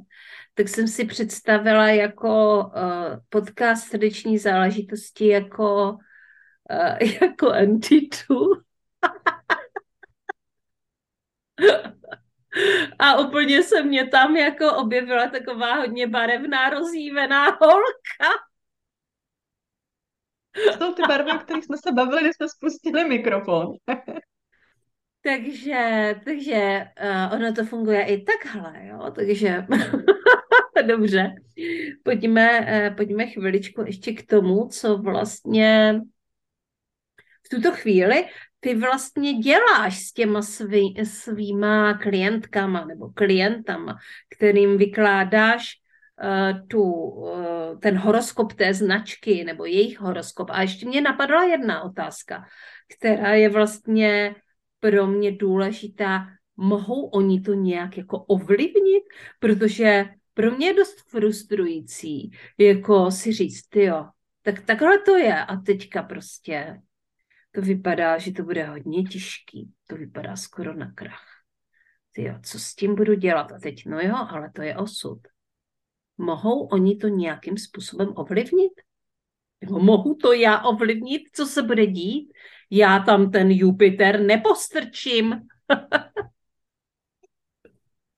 tak 0.54 0.68
jsem 0.68 0.88
si 0.88 1.04
představila 1.04 1.88
jako 1.88 2.64
uh, 2.64 3.16
podcast 3.28 3.88
srdeční 3.88 4.38
záležitosti 4.38 5.28
jako, 5.28 5.96
uh, 6.70 7.08
jako 7.22 7.52
entitu. 7.52 8.62
A 12.98 13.18
úplně 13.18 13.62
se 13.62 13.82
mě 13.82 14.06
tam 14.06 14.36
jako 14.36 14.72
objevila 14.76 15.26
taková 15.26 15.74
hodně 15.74 16.06
barevná, 16.06 16.70
rozjívená 16.70 17.44
holka. 17.44 18.51
Jsou 20.78 20.94
ty 20.94 21.02
barvy, 21.08 21.30
o 21.32 21.38
kterých 21.38 21.64
jsme 21.64 21.76
se 21.76 21.92
bavili, 21.92 22.22
když 22.22 22.36
jsme 22.36 22.48
spustili 22.48 23.04
mikrofon. 23.04 23.66
takže, 25.22 26.14
takže 26.24 26.86
uh, 27.04 27.34
ono 27.34 27.52
to 27.52 27.64
funguje 27.64 28.04
i 28.04 28.22
takhle, 28.22 28.86
jo, 28.86 29.10
takže 29.14 29.66
dobře. 30.86 31.34
Pojďme, 32.02 32.60
uh, 32.60 32.96
pojďme 32.96 33.26
chviličku 33.26 33.82
ještě 33.86 34.12
k 34.12 34.26
tomu, 34.26 34.68
co 34.68 34.98
vlastně 34.98 36.00
v 37.46 37.48
tuto 37.48 37.72
chvíli 37.72 38.24
ty 38.64 38.74
vlastně 38.74 39.34
děláš 39.34 39.98
s 39.98 40.12
těma 40.12 40.42
svý, 40.42 40.94
svýma 41.04 41.94
klientkama 41.94 42.84
nebo 42.84 43.10
klientama, 43.10 43.98
kterým 44.36 44.78
vykládáš 44.78 45.81
tu, 46.68 46.82
uh, 46.82 47.78
ten 47.80 47.96
horoskop 47.96 48.52
té 48.52 48.74
značky 48.74 49.44
nebo 49.44 49.64
jejich 49.64 50.00
horoskop. 50.00 50.50
A 50.50 50.62
ještě 50.62 50.86
mě 50.86 51.00
napadla 51.00 51.44
jedna 51.44 51.82
otázka, 51.82 52.44
která 52.96 53.34
je 53.34 53.48
vlastně 53.48 54.34
pro 54.80 55.06
mě 55.06 55.32
důležitá. 55.32 56.26
Mohou 56.56 57.06
oni 57.06 57.40
to 57.40 57.54
nějak 57.54 57.96
jako 57.96 58.18
ovlivnit? 58.18 59.04
Protože 59.38 60.04
pro 60.34 60.50
mě 60.50 60.66
je 60.66 60.74
dost 60.74 61.10
frustrující, 61.10 62.30
jako 62.58 63.10
si 63.10 63.32
říct, 63.32 63.76
jo, 63.76 64.08
tak 64.42 64.60
takhle 64.60 64.98
to 64.98 65.16
je 65.16 65.44
a 65.44 65.56
teďka 65.56 66.02
prostě 66.02 66.80
to 67.52 67.60
vypadá, 67.60 68.18
že 68.18 68.32
to 68.32 68.42
bude 68.42 68.64
hodně 68.64 69.02
těžký. 69.02 69.72
To 69.86 69.96
vypadá 69.96 70.36
skoro 70.36 70.74
na 70.74 70.92
krach. 70.92 71.26
Ty 72.12 72.22
jo, 72.22 72.34
co 72.42 72.58
s 72.58 72.74
tím 72.74 72.94
budu 72.94 73.14
dělat? 73.14 73.52
A 73.52 73.58
teď, 73.58 73.86
no 73.86 74.00
jo, 74.00 74.16
ale 74.28 74.50
to 74.54 74.62
je 74.62 74.76
osud. 74.76 75.18
Mohou 76.18 76.66
oni 76.66 76.96
to 76.96 77.08
nějakým 77.08 77.58
způsobem 77.58 78.12
ovlivnit? 78.16 78.72
Nebo 79.64 79.78
mohu 79.78 80.14
to 80.14 80.32
já 80.32 80.62
ovlivnit, 80.62 81.22
co 81.32 81.46
se 81.46 81.62
bude 81.62 81.86
dít? 81.86 82.32
Já 82.70 82.98
tam 82.98 83.30
ten 83.30 83.50
Jupiter 83.50 84.20
nepostrčím. 84.20 85.40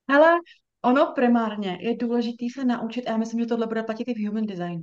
Ale 0.08 0.32
ono 0.82 1.12
primárně 1.14 1.78
je 1.80 1.96
důležité 1.96 2.46
se 2.54 2.64
naučit, 2.64 3.06
a 3.06 3.10
já 3.10 3.16
myslím, 3.16 3.40
že 3.40 3.46
tohle 3.46 3.66
bude 3.66 3.82
platit 3.82 4.04
i 4.08 4.14
v 4.14 4.26
human 4.26 4.46
designu, 4.46 4.82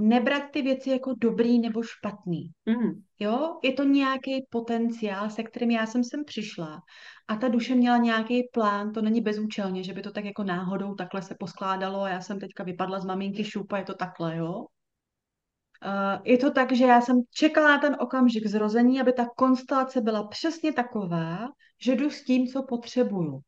nebrat 0.00 0.42
ty 0.50 0.62
věci 0.62 0.90
jako 0.90 1.14
dobrý 1.18 1.58
nebo 1.58 1.82
špatný. 1.82 2.50
Mm. 2.66 3.02
Jo, 3.18 3.58
je 3.64 3.72
to 3.72 3.84
nějaký 3.84 4.46
potenciál, 4.50 5.30
se 5.30 5.42
kterým 5.42 5.70
já 5.70 5.86
jsem 5.86 6.04
sem 6.04 6.24
přišla 6.24 6.82
a 7.28 7.36
ta 7.36 7.48
duše 7.48 7.74
měla 7.74 7.96
nějaký 7.96 8.42
plán, 8.52 8.92
to 8.92 9.02
není 9.02 9.20
bezúčelně, 9.20 9.84
že 9.84 9.92
by 9.92 10.02
to 10.02 10.10
tak 10.10 10.24
jako 10.24 10.44
náhodou 10.44 10.94
takhle 10.94 11.22
se 11.22 11.34
poskládalo 11.38 12.02
a 12.02 12.08
já 12.08 12.20
jsem 12.20 12.40
teďka 12.40 12.64
vypadla 12.64 13.00
z 13.00 13.04
maminky 13.04 13.44
šupa, 13.44 13.78
je 13.78 13.84
to 13.84 13.94
takhle, 13.94 14.36
jo. 14.36 14.64
Uh, 15.84 16.22
je 16.24 16.38
to 16.38 16.50
tak, 16.50 16.72
že 16.72 16.84
já 16.84 17.00
jsem 17.00 17.16
čekala 17.34 17.68
na 17.68 17.78
ten 17.78 17.96
okamžik 18.00 18.46
zrození, 18.46 19.00
aby 19.00 19.12
ta 19.12 19.26
konstelace 19.36 20.00
byla 20.00 20.28
přesně 20.28 20.72
taková, 20.72 21.48
že 21.82 21.96
jdu 21.96 22.10
s 22.10 22.24
tím, 22.24 22.46
co 22.46 22.62
potřebuju 22.62 23.40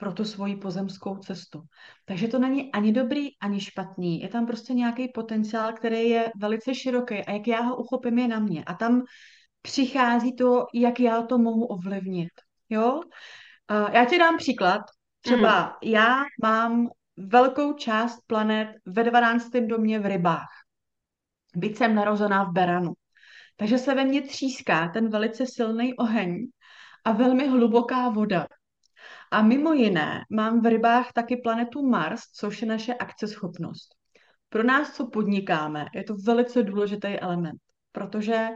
pro 0.00 0.12
tu 0.12 0.24
svoji 0.24 0.56
pozemskou 0.56 1.16
cestu. 1.16 1.62
Takže 2.04 2.28
to 2.28 2.38
není 2.38 2.72
ani 2.72 2.92
dobrý, 2.92 3.28
ani 3.40 3.60
špatný. 3.60 4.20
Je 4.20 4.28
tam 4.28 4.46
prostě 4.46 4.74
nějaký 4.74 5.08
potenciál, 5.08 5.72
který 5.72 6.08
je 6.08 6.32
velice 6.40 6.74
široký 6.74 7.14
a 7.14 7.32
jak 7.32 7.48
já 7.48 7.60
ho 7.60 7.76
uchopím, 7.76 8.18
je 8.18 8.28
na 8.28 8.38
mě. 8.38 8.64
A 8.64 8.74
tam 8.74 9.02
přichází 9.62 10.36
to, 10.36 10.66
jak 10.74 11.00
já 11.00 11.22
to 11.22 11.38
mohu 11.38 11.66
ovlivnit. 11.66 12.32
Jo? 12.68 13.00
Já 13.92 14.04
ti 14.04 14.18
dám 14.18 14.36
příklad. 14.36 14.80
Třeba 15.20 15.62
mm. 15.62 15.90
já 15.92 16.24
mám 16.42 16.88
velkou 17.16 17.72
část 17.72 18.20
planet 18.26 18.68
ve 18.86 19.04
12. 19.04 19.50
domě 19.50 19.98
v 19.98 20.06
rybách. 20.06 20.48
Byť 21.56 21.76
jsem 21.76 21.94
narozená 21.94 22.44
v 22.44 22.52
Beranu. 22.52 22.92
Takže 23.56 23.78
se 23.78 23.94
ve 23.94 24.04
mně 24.04 24.22
tříská 24.22 24.88
ten 24.88 25.10
velice 25.10 25.46
silný 25.46 25.94
oheň 25.94 26.46
a 27.04 27.12
velmi 27.12 27.48
hluboká 27.48 28.08
voda. 28.08 28.46
A 29.30 29.42
mimo 29.42 29.72
jiné 29.72 30.24
mám 30.30 30.60
v 30.60 30.66
rybách 30.66 31.12
taky 31.12 31.36
planetu 31.36 31.88
Mars, 31.88 32.20
což 32.20 32.62
je 32.62 32.68
naše 32.68 32.94
akceschopnost. 32.94 33.94
Pro 34.48 34.62
nás, 34.62 34.96
co 34.96 35.06
podnikáme, 35.06 35.86
je 35.94 36.04
to 36.04 36.14
velice 36.26 36.62
důležitý 36.62 37.08
element, 37.08 37.60
protože 37.92 38.48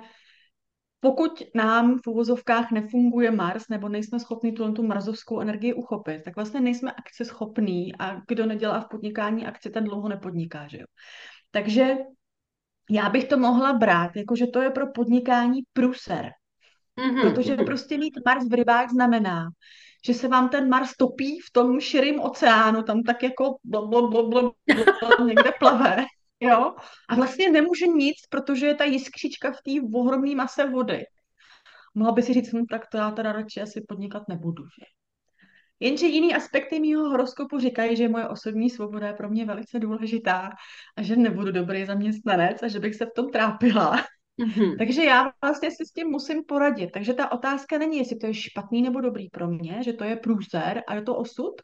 pokud 1.00 1.43
nám 1.54 1.99
v 2.04 2.07
uvozovkách 2.07 2.71
nefunguje 2.71 3.31
Mars, 3.31 3.69
nebo 3.69 3.88
nejsme 3.88 4.21
schopni 4.21 4.52
tu, 4.52 4.73
tu 4.73 4.83
marzovskou 4.83 5.40
energii 5.40 5.75
uchopit, 5.75 6.23
tak 6.25 6.37
vlastně 6.37 6.61
nejsme 6.61 6.93
akce 6.93 7.25
schopný 7.25 7.97
a 7.99 8.21
kdo 8.28 8.47
nedělá 8.47 8.81
v 8.81 8.88
podnikání 8.88 9.47
akce, 9.47 9.71
ten 9.71 9.85
dlouho 9.85 10.09
nepodniká, 10.09 10.69
že 10.69 10.78
jo. 10.78 10.87
Takže 11.50 11.97
já 12.90 13.09
bych 13.09 13.25
to 13.25 13.38
mohla 13.38 13.73
brát, 13.73 14.16
jako 14.16 14.37
že 14.37 14.47
to 14.47 14.62
je 14.62 14.71
pro 14.71 14.87
podnikání 14.87 15.61
pruser. 15.73 16.31
Mm-hmm. 16.99 17.31
Protože 17.31 17.57
prostě 17.57 17.99
mít 17.99 18.14
Mars 18.26 18.49
v 18.49 18.54
rybách 18.54 18.90
znamená, 18.90 19.49
že 20.06 20.14
se 20.14 20.28
vám 20.28 20.49
ten 20.49 20.68
Mars 20.68 20.96
topí 20.96 21.40
v 21.40 21.52
tom 21.52 21.80
širém 21.80 22.20
oceánu, 22.20 22.82
tam 22.82 23.02
tak 23.02 23.23
jako 23.23 23.56
bl, 23.64 23.87
bl, 23.87 24.08
bl, 24.08 24.28
bl, 24.28 24.52
bl, 25.18 25.25
někde 25.26 25.52
plave, 25.58 26.04
jo, 26.40 26.75
a 27.08 27.14
vlastně 27.14 27.50
nemůže 27.50 27.87
nic, 27.87 28.16
protože 28.30 28.66
je 28.66 28.75
ta 28.75 28.84
jiskřička 28.84 29.52
v 29.52 29.62
té 29.64 29.99
ohromné 29.99 30.34
mase 30.34 30.70
vody. 30.70 31.04
Mohla 31.94 32.12
by 32.12 32.23
si 32.23 32.34
říct, 32.34 32.52
hm, 32.52 32.66
tak 32.70 32.87
to 32.87 32.96
já 32.96 33.11
teda 33.11 33.32
radši 33.32 33.61
asi 33.61 33.80
podnikat 33.88 34.28
nebudu, 34.28 34.64
že? 34.64 34.87
Jenže 35.80 36.06
jiný 36.06 36.34
aspekty 36.34 36.80
mýho 36.80 37.08
horoskopu 37.08 37.58
říkají, 37.58 37.96
že 37.96 38.08
moje 38.08 38.28
osobní 38.28 38.70
svoboda 38.70 39.06
je 39.06 39.12
pro 39.12 39.28
mě 39.28 39.44
velice 39.44 39.78
důležitá 39.78 40.50
a 40.96 41.02
že 41.02 41.16
nebudu 41.16 41.52
dobrý 41.52 41.84
zaměstnanec 41.84 42.62
a 42.62 42.68
že 42.68 42.80
bych 42.80 42.94
se 42.94 43.06
v 43.06 43.12
tom 43.16 43.30
trápila. 43.30 43.96
Mm-hmm. 44.38 44.79
Takže 44.79 45.05
já 45.05 45.33
vlastně 45.43 45.71
si 45.71 45.87
s 45.87 45.93
tím 45.93 46.09
musím 46.09 46.45
poradit. 46.45 46.91
Takže 46.91 47.14
ta 47.14 47.33
otázka 47.33 47.79
není, 47.79 47.99
jestli 47.99 48.17
to 48.17 48.26
je 48.26 48.35
špatný 48.35 48.83
nebo 48.83 49.00
dobrý 49.00 49.31
pro 49.31 49.49
mě, 49.49 49.83
že 49.83 49.93
to 49.93 50.05
je 50.05 50.17
průzer 50.17 50.83
a 50.88 50.95
je 50.95 51.03
to 51.03 51.17
osud, 51.17 51.55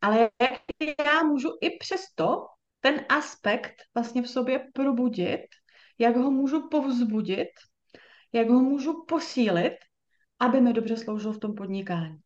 ale 0.00 0.30
jak 0.40 0.60
já 1.06 1.22
můžu 1.22 1.48
i 1.60 1.78
přesto 1.78 2.46
ten 2.80 3.04
aspekt 3.08 3.74
vlastně 3.94 4.22
v 4.22 4.28
sobě 4.28 4.66
probudit, 4.72 5.40
jak 5.98 6.16
ho 6.16 6.30
můžu 6.30 6.68
povzbudit, 6.68 7.48
jak 8.32 8.48
ho 8.48 8.60
můžu 8.60 9.04
posílit, 9.08 9.74
aby 10.40 10.60
mi 10.60 10.72
dobře 10.72 10.96
sloužil 10.96 11.32
v 11.32 11.40
tom 11.40 11.54
podnikání. 11.54 12.16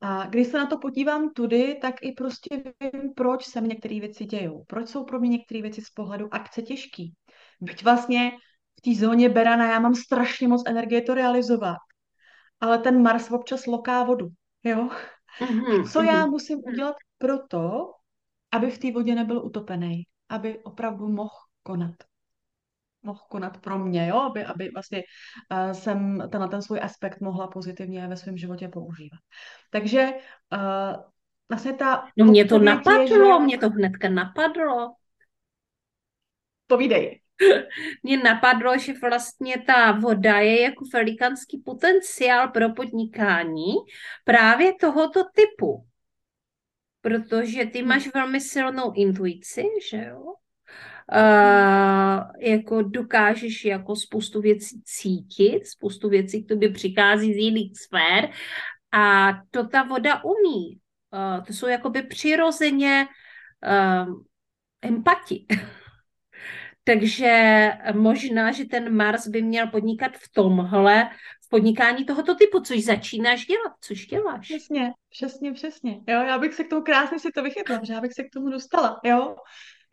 A 0.00 0.26
když 0.26 0.46
se 0.46 0.58
na 0.58 0.66
to 0.66 0.78
podívám 0.78 1.30
tudy, 1.30 1.78
tak 1.82 1.94
i 2.02 2.12
prostě 2.12 2.62
vím, 2.80 3.14
proč 3.16 3.44
se 3.44 3.60
mi 3.60 3.68
některé 3.68 4.00
věci 4.00 4.24
dějou. 4.24 4.64
Proč 4.66 4.88
jsou 4.88 5.04
pro 5.04 5.20
mě 5.20 5.28
některé 5.28 5.62
věci 5.62 5.82
z 5.82 5.90
pohledu 5.90 6.34
akce 6.34 6.62
těžký. 6.62 7.14
Byť 7.60 7.84
vlastně 7.84 8.32
té 8.86 9.00
zóně 9.00 9.28
Berana 9.28 9.70
já 9.70 9.80
mám 9.80 9.94
strašně 9.94 10.48
moc 10.48 10.62
energie 10.66 11.02
to 11.02 11.14
realizovat. 11.14 11.76
Ale 12.60 12.78
ten 12.78 13.02
Mars 13.02 13.30
občas 13.30 13.66
loká 13.66 14.04
vodu. 14.04 14.28
Jo? 14.64 14.88
Mm-hmm, 15.40 15.80
A 15.80 15.88
co 15.88 16.02
já 16.02 16.12
mm-hmm. 16.12 16.30
musím 16.30 16.58
udělat 16.64 16.96
pro 17.18 17.38
to, 17.38 17.92
aby 18.52 18.70
v 18.70 18.78
té 18.78 18.92
vodě 18.92 19.14
nebyl 19.14 19.46
utopený, 19.46 20.02
aby 20.28 20.58
opravdu 20.62 21.08
mohl 21.08 21.34
konat 21.62 21.94
mohl 23.06 23.20
konat 23.28 23.58
pro 23.58 23.78
mě, 23.78 24.08
jo? 24.08 24.16
Aby, 24.16 24.44
aby 24.44 24.70
vlastně 24.74 25.02
uh, 25.52 25.72
jsem 25.72 26.28
tenhle 26.32 26.48
ten 26.48 26.62
svůj 26.62 26.80
aspekt 26.82 27.20
mohla 27.20 27.46
pozitivně 27.46 28.08
ve 28.08 28.16
svém 28.16 28.36
životě 28.36 28.68
používat. 28.68 29.20
Takže 29.70 30.12
uh, 30.52 31.02
vlastně 31.48 31.72
ta... 31.72 32.08
No 32.16 32.24
mě 32.24 32.44
to 32.44 32.58
napadlo, 32.58 33.02
je, 33.02 33.08
že... 33.08 33.44
mě 33.44 33.58
to 33.58 33.70
hnedka 33.70 34.08
napadlo. 34.08 34.94
Povídej. 36.66 37.20
Mně 38.02 38.16
napadlo, 38.16 38.78
že 38.78 38.92
vlastně 39.00 39.62
ta 39.66 39.92
voda 39.92 40.38
je 40.38 40.62
jako 40.62 40.84
velikánský 40.92 41.62
potenciál 41.64 42.48
pro 42.48 42.72
podnikání 42.72 43.74
právě 44.24 44.72
tohoto 44.80 45.20
typu. 45.34 45.86
Protože 47.00 47.66
ty 47.66 47.82
hm. 47.82 47.88
máš 47.88 48.14
velmi 48.14 48.40
silnou 48.40 48.92
intuici, 48.92 49.64
že 49.90 50.04
jo? 50.04 50.22
Uh, 51.12 52.22
jako 52.40 52.82
dokážeš 52.82 53.64
jako 53.64 53.96
spoustu 53.96 54.40
věcí 54.40 54.82
cítit, 54.84 55.66
spoustu 55.66 56.08
věcí 56.08 56.44
k 56.44 56.48
tobě 56.48 56.70
přichází 56.70 57.34
z 57.34 57.36
jiných 57.36 57.72
sfér 57.78 58.30
a 58.92 59.32
to 59.50 59.66
ta 59.68 59.82
voda 59.82 60.24
umí. 60.24 60.80
Uh, 61.10 61.44
to 61.44 61.52
jsou 61.52 61.66
jakoby 61.66 62.02
přirozeně 62.02 63.06
uh, 63.66 64.14
empati. 64.82 65.46
Takže 66.86 67.70
možná, 67.94 68.52
že 68.52 68.64
ten 68.64 68.96
Mars 68.96 69.28
by 69.28 69.42
měl 69.42 69.66
podnikat 69.66 70.12
v 70.16 70.32
tomhle, 70.32 71.10
v 71.46 71.48
podnikání 71.48 72.04
tohoto 72.04 72.34
typu, 72.34 72.60
což 72.60 72.84
začínáš 72.84 73.46
dělat, 73.46 73.72
což 73.80 74.06
děláš. 74.06 74.40
Přesně, 74.40 74.92
přesně, 75.10 75.52
přesně. 75.52 75.92
Jo, 75.92 76.20
já 76.22 76.38
bych 76.38 76.54
se 76.54 76.64
k 76.64 76.68
tomu 76.70 76.82
krásně 76.82 77.18
si 77.18 77.28
to 77.34 77.42
vychytla, 77.42 77.80
že 77.82 77.92
já 77.92 78.00
bych 78.00 78.12
se 78.12 78.24
k 78.24 78.30
tomu 78.32 78.50
dostala. 78.50 79.00
Jo, 79.04 79.36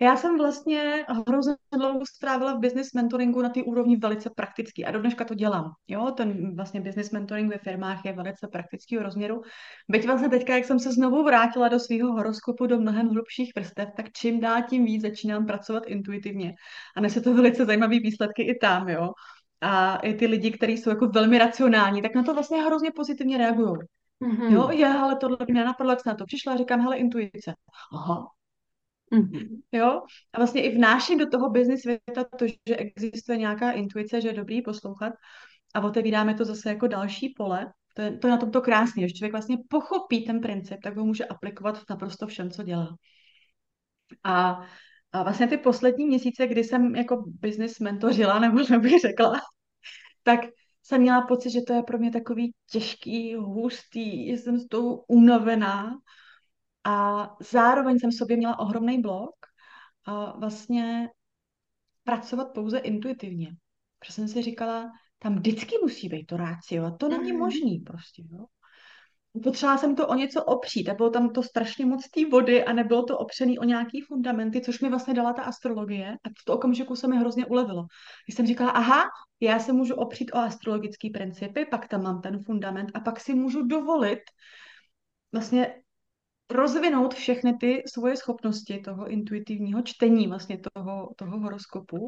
já 0.03 0.17
jsem 0.17 0.37
vlastně 0.37 1.05
hrozně 1.27 1.55
dlouho 1.77 2.05
strávila 2.15 2.53
v 2.53 2.59
business 2.59 2.93
mentoringu 2.93 3.41
na 3.41 3.49
té 3.49 3.63
úrovni 3.63 3.97
velice 3.97 4.29
praktický 4.35 4.85
a 4.85 4.91
do 4.91 4.99
dneška 4.99 5.25
to 5.25 5.33
dělám. 5.33 5.71
Jo, 5.87 6.11
ten 6.17 6.55
vlastně 6.55 6.81
business 6.81 7.11
mentoring 7.11 7.51
ve 7.51 7.57
firmách 7.57 8.05
je 8.05 8.13
velice 8.13 8.47
praktického 8.51 9.03
rozměru. 9.03 9.41
Byť 9.89 10.05
vlastně 10.05 10.29
teďka, 10.29 10.55
jak 10.55 10.65
jsem 10.65 10.79
se 10.79 10.91
znovu 10.91 11.23
vrátila 11.23 11.67
do 11.67 11.79
svého 11.79 12.11
horoskopu 12.11 12.67
do 12.67 12.79
mnohem 12.79 13.07
hlubších 13.07 13.51
vrstev, 13.55 13.89
tak 13.97 14.05
čím 14.11 14.39
dál 14.39 14.61
tím 14.69 14.85
víc 14.85 15.01
začínám 15.01 15.45
pracovat 15.45 15.83
intuitivně. 15.87 16.53
A 16.97 17.01
nese 17.01 17.21
to 17.21 17.33
velice 17.33 17.65
zajímavé 17.65 17.99
výsledky 17.99 18.43
i 18.43 18.59
tam, 18.59 18.89
jo. 18.89 19.09
A 19.61 19.95
i 19.95 20.13
ty 20.13 20.25
lidi, 20.27 20.51
kteří 20.51 20.77
jsou 20.77 20.89
jako 20.89 21.07
velmi 21.07 21.37
racionální, 21.37 22.01
tak 22.01 22.15
na 22.15 22.23
to 22.23 22.33
vlastně 22.33 22.61
hrozně 22.61 22.91
pozitivně 22.95 23.37
reagují. 23.37 23.73
Mm-hmm. 24.21 24.53
Jo, 24.53 24.69
je, 24.71 24.87
ale 24.87 25.15
tohle 25.15 25.37
mě 25.47 25.53
nenapadlo, 25.53 25.91
jak 25.91 26.01
jsem 26.01 26.09
na 26.09 26.15
to 26.15 26.25
přišla, 26.25 26.57
říkám, 26.57 26.81
hele, 26.81 26.97
intuice. 26.97 27.53
Aha, 27.93 28.27
Mm-hmm. 29.11 29.61
Jo? 29.71 30.01
A 30.33 30.37
vlastně 30.37 30.63
i 30.63 30.75
vnáším 30.75 31.17
do 31.17 31.29
toho 31.29 31.49
business 31.49 31.81
světa 31.81 32.23
to, 32.37 32.47
že 32.47 32.75
existuje 32.75 33.37
nějaká 33.37 33.71
intuice, 33.71 34.21
že 34.21 34.27
je 34.27 34.33
dobrý 34.33 34.61
poslouchat 34.61 35.13
a 35.73 35.81
otevíráme 35.81 36.33
to 36.33 36.45
zase 36.45 36.69
jako 36.69 36.87
další 36.87 37.33
pole. 37.37 37.73
To 37.93 38.01
je, 38.01 38.17
to 38.17 38.27
je 38.27 38.31
na 38.31 38.37
tomto 38.37 38.61
krásně, 38.61 39.07
že 39.07 39.13
člověk 39.13 39.31
vlastně 39.31 39.57
pochopí 39.69 40.25
ten 40.25 40.41
princip, 40.41 40.77
tak 40.83 40.97
ho 40.97 41.05
může 41.05 41.25
aplikovat 41.25 41.77
v 41.77 41.89
naprosto 41.89 42.27
všem, 42.27 42.51
co 42.51 42.63
dělá. 42.63 42.95
A, 44.23 44.65
a 45.11 45.23
vlastně 45.23 45.47
ty 45.47 45.57
poslední 45.57 46.05
měsíce, 46.05 46.47
kdy 46.47 46.63
jsem 46.63 46.95
jako 46.95 47.23
business 47.27 47.79
mentořila, 47.79 48.39
nebo 48.39 48.59
bych 48.79 49.01
řekla, 49.01 49.41
tak 50.23 50.39
jsem 50.83 51.01
měla 51.01 51.21
pocit, 51.21 51.49
že 51.49 51.61
to 51.61 51.73
je 51.73 51.83
pro 51.83 51.97
mě 51.97 52.11
takový 52.11 52.53
těžký, 52.71 53.35
hustý, 53.35 54.29
že 54.29 54.37
jsem 54.37 54.57
z 54.57 54.67
toho 54.67 55.03
unavená, 55.07 55.91
a 56.83 57.27
zároveň 57.51 57.99
jsem 57.99 58.11
v 58.11 58.15
sobě 58.15 58.37
měla 58.37 58.59
ohromný 58.59 59.01
blok 59.01 59.35
a 60.05 60.39
vlastně 60.39 61.09
pracovat 62.03 62.53
pouze 62.53 62.77
intuitivně. 62.77 63.55
Protože 63.99 64.13
jsem 64.13 64.27
si 64.27 64.41
říkala, 64.41 64.91
tam 65.19 65.35
vždycky 65.35 65.75
musí 65.81 66.09
být 66.09 66.25
to 66.25 66.37
rácio 66.37 66.85
a 66.85 66.91
to 66.91 67.09
není 67.09 67.31
mm. 67.31 67.39
možný 67.39 67.79
prostě. 67.79 68.23
Jo? 68.31 68.45
Potřebovala 69.43 69.77
jsem 69.77 69.95
to 69.95 70.07
o 70.07 70.15
něco 70.15 70.43
opřít 70.43 70.89
a 70.89 70.93
bylo 70.93 71.09
tam 71.09 71.29
to 71.29 71.43
strašně 71.43 71.85
moc 71.85 72.09
té 72.09 72.25
vody 72.25 72.63
a 72.63 72.73
nebylo 72.73 73.03
to 73.03 73.17
opřený 73.17 73.59
o 73.59 73.63
nějaký 73.63 74.01
fundamenty, 74.01 74.61
což 74.61 74.79
mi 74.79 74.89
vlastně 74.89 75.13
dala 75.13 75.33
ta 75.33 75.41
astrologie 75.41 76.17
a 76.23 76.29
v 76.29 76.45
to 76.45 76.53
okamžiku 76.53 76.95
se 76.95 77.07
mi 77.07 77.17
hrozně 77.17 77.45
ulevilo. 77.45 77.85
Když 78.25 78.35
jsem 78.35 78.47
říkala, 78.47 78.71
aha, 78.71 79.03
já 79.39 79.59
se 79.59 79.73
můžu 79.73 79.95
opřít 79.95 80.31
o 80.33 80.37
astrologické 80.37 81.09
principy, 81.13 81.65
pak 81.65 81.87
tam 81.87 82.03
mám 82.03 82.21
ten 82.21 82.43
fundament 82.43 82.91
a 82.93 82.99
pak 82.99 83.19
si 83.19 83.33
můžu 83.33 83.63
dovolit 83.63 84.21
vlastně 85.31 85.82
rozvinout 86.53 87.13
všechny 87.13 87.57
ty 87.57 87.83
svoje 87.87 88.17
schopnosti 88.17 88.79
toho 88.79 89.07
intuitivního 89.07 89.81
čtení 89.81 90.27
vlastně 90.27 90.59
toho, 90.73 91.09
toho 91.15 91.39
horoskopu, 91.39 92.07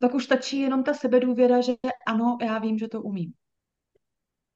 tak 0.00 0.14
už 0.14 0.24
stačí 0.24 0.60
jenom 0.60 0.84
ta 0.84 0.94
sebedůvěra, 0.94 1.60
že 1.60 1.72
ano, 2.06 2.38
já 2.42 2.58
vím, 2.58 2.78
že 2.78 2.88
to 2.88 3.02
umím. 3.02 3.32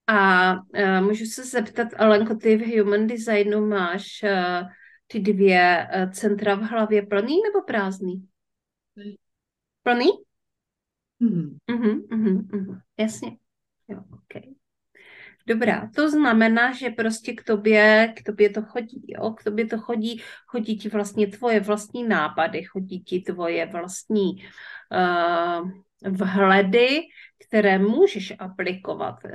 A 0.07 0.53
uh, 0.55 1.07
můžu 1.07 1.25
se 1.25 1.45
zeptat, 1.45 1.89
Alenko, 1.99 2.35
ty 2.35 2.57
v 2.57 2.79
Human 2.79 3.07
Designu 3.07 3.67
máš 3.67 4.23
uh, 4.23 4.69
ty 5.07 5.21
dvě 5.21 5.89
uh, 5.97 6.11
centra 6.11 6.55
v 6.55 6.63
hlavě 6.63 7.07
plný 7.07 7.37
nebo 7.43 7.65
prázdný? 7.67 8.29
Plný? 9.83 10.11
Mm. 11.21 11.57
Uh-huh, 11.71 12.07
uh-huh, 12.07 12.47
uh-huh. 12.47 12.81
Jasně. 12.99 13.39
Jo, 13.89 14.03
okay. 14.13 14.56
Dobrá, 15.47 15.91
to 15.95 16.11
znamená, 16.11 16.73
že 16.73 16.91
prostě 16.91 17.33
k 17.33 17.45
tobě, 17.45 18.13
k 18.17 18.23
tobě 18.23 18.51
to 18.51 18.63
chodí, 18.63 19.05
jo? 19.07 19.31
K 19.31 19.45
tobě 19.45 19.67
to 19.67 19.79
chodí, 19.79 20.23
chodí 20.47 20.79
ti 20.79 20.89
vlastně 20.89 21.27
tvoje 21.27 21.61
vlastní 21.61 22.09
nápady, 22.09 22.65
chodí 22.65 23.01
ti 23.01 23.21
tvoje 23.21 23.67
vlastní 23.67 24.45
uh, 24.91 25.71
vhledy, 26.13 27.01
které 27.47 27.79
můžeš 27.79 28.33
aplikovat. 28.39 29.17
Uh, 29.25 29.31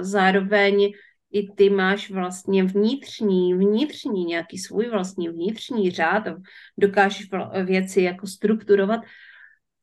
zároveň 0.00 0.92
i 1.32 1.52
ty 1.52 1.70
máš 1.70 2.10
vlastně 2.10 2.64
vnitřní, 2.64 3.54
vnitřní, 3.54 4.24
nějaký 4.24 4.58
svůj 4.58 4.90
vlastní 4.90 5.28
vnitřní 5.28 5.90
řád, 5.90 6.22
dokážeš 6.78 7.28
věci 7.64 8.02
jako 8.02 8.26
strukturovat 8.26 9.00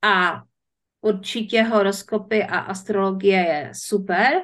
a 0.01 0.41
určitě 1.01 1.63
horoskopy 1.63 2.43
a 2.43 2.57
astrologie 2.57 3.39
je 3.39 3.71
super, 3.75 4.41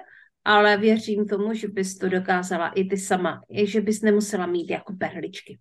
ale 0.49 0.77
věřím 0.77 1.27
tomu, 1.27 1.53
že 1.53 1.67
bys 1.67 1.97
to 1.97 2.09
dokázala 2.09 2.69
i 2.69 2.83
ty 2.83 2.97
sama, 2.97 3.41
i 3.49 3.67
že 3.67 3.81
bys 3.81 4.01
nemusela 4.01 4.45
mít 4.45 4.69
jako 4.69 4.93
perličky. 4.93 5.59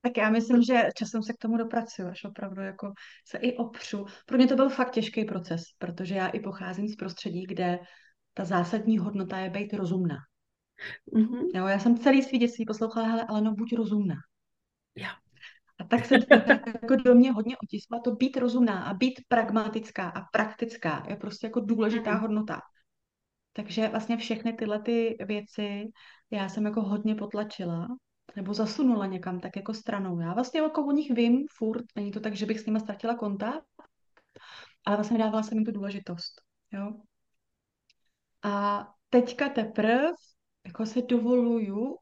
Tak 0.00 0.16
já 0.16 0.30
myslím, 0.30 0.62
že 0.62 0.88
časem 0.94 1.22
se 1.22 1.32
k 1.32 1.36
tomu 1.36 1.56
dopracuju, 1.56 2.08
až 2.08 2.24
opravdu 2.24 2.62
jako 2.62 2.92
se 3.28 3.38
i 3.38 3.56
opřu. 3.56 4.04
Pro 4.26 4.36
mě 4.36 4.46
to 4.46 4.56
byl 4.56 4.68
fakt 4.68 4.90
těžký 4.90 5.24
proces, 5.24 5.62
protože 5.78 6.14
já 6.14 6.28
i 6.28 6.40
pocházím 6.40 6.88
z 6.88 6.96
prostředí, 6.96 7.46
kde 7.46 7.78
ta 8.34 8.44
zásadní 8.44 8.98
hodnota 8.98 9.38
je 9.38 9.50
být 9.50 9.74
rozumná. 9.74 10.16
Mm-hmm. 11.12 11.46
Jo, 11.54 11.66
já 11.66 11.78
jsem 11.78 11.98
celý 11.98 12.22
svý 12.22 12.38
dětství 12.38 12.64
poslouchala, 12.66 13.08
hele, 13.08 13.26
ale 13.28 13.40
no 13.40 13.54
buď 13.54 13.72
rozumná. 13.76 14.16
Jo. 14.94 15.08
A 15.78 15.84
tak 15.84 16.04
se 16.04 16.14
jako 16.66 16.96
do 17.04 17.14
mě 17.14 17.32
hodně 17.32 17.56
otiskla, 17.56 18.00
to 18.04 18.10
být 18.10 18.36
rozumná 18.36 18.84
a 18.84 18.94
být 18.94 19.20
pragmatická 19.28 20.08
a 20.08 20.22
praktická 20.32 21.06
je 21.08 21.16
prostě 21.16 21.46
jako 21.46 21.60
důležitá 21.60 22.10
mm-hmm. 22.10 22.20
hodnota. 22.20 22.60
Takže 23.56 23.88
vlastně 23.88 24.16
všechny 24.16 24.52
tyhle 24.52 24.82
ty 24.82 25.16
věci 25.26 25.84
já 26.30 26.48
jsem 26.48 26.64
jako 26.64 26.82
hodně 26.82 27.14
potlačila 27.14 27.88
nebo 28.36 28.54
zasunula 28.54 29.06
někam 29.06 29.40
tak 29.40 29.56
jako 29.56 29.74
stranou. 29.74 30.20
Já 30.20 30.34
vlastně 30.34 30.60
jako 30.60 30.86
o 30.86 30.92
nich 30.92 31.10
vím 31.10 31.46
furt, 31.50 31.84
není 31.96 32.10
to 32.10 32.20
tak, 32.20 32.36
že 32.36 32.46
bych 32.46 32.60
s 32.60 32.66
nimi 32.66 32.80
ztratila 32.80 33.14
kontakt, 33.14 33.66
ale 34.86 34.96
vlastně 34.96 35.18
dávala 35.18 35.42
jsem 35.42 35.58
jim 35.58 35.64
tu 35.64 35.72
důležitost. 35.72 36.42
Jo? 36.72 36.92
A 38.42 38.86
teďka 39.10 39.48
teprve 39.48 40.12
jako 40.66 40.86
se 40.86 41.02
dovoluju 41.02 41.96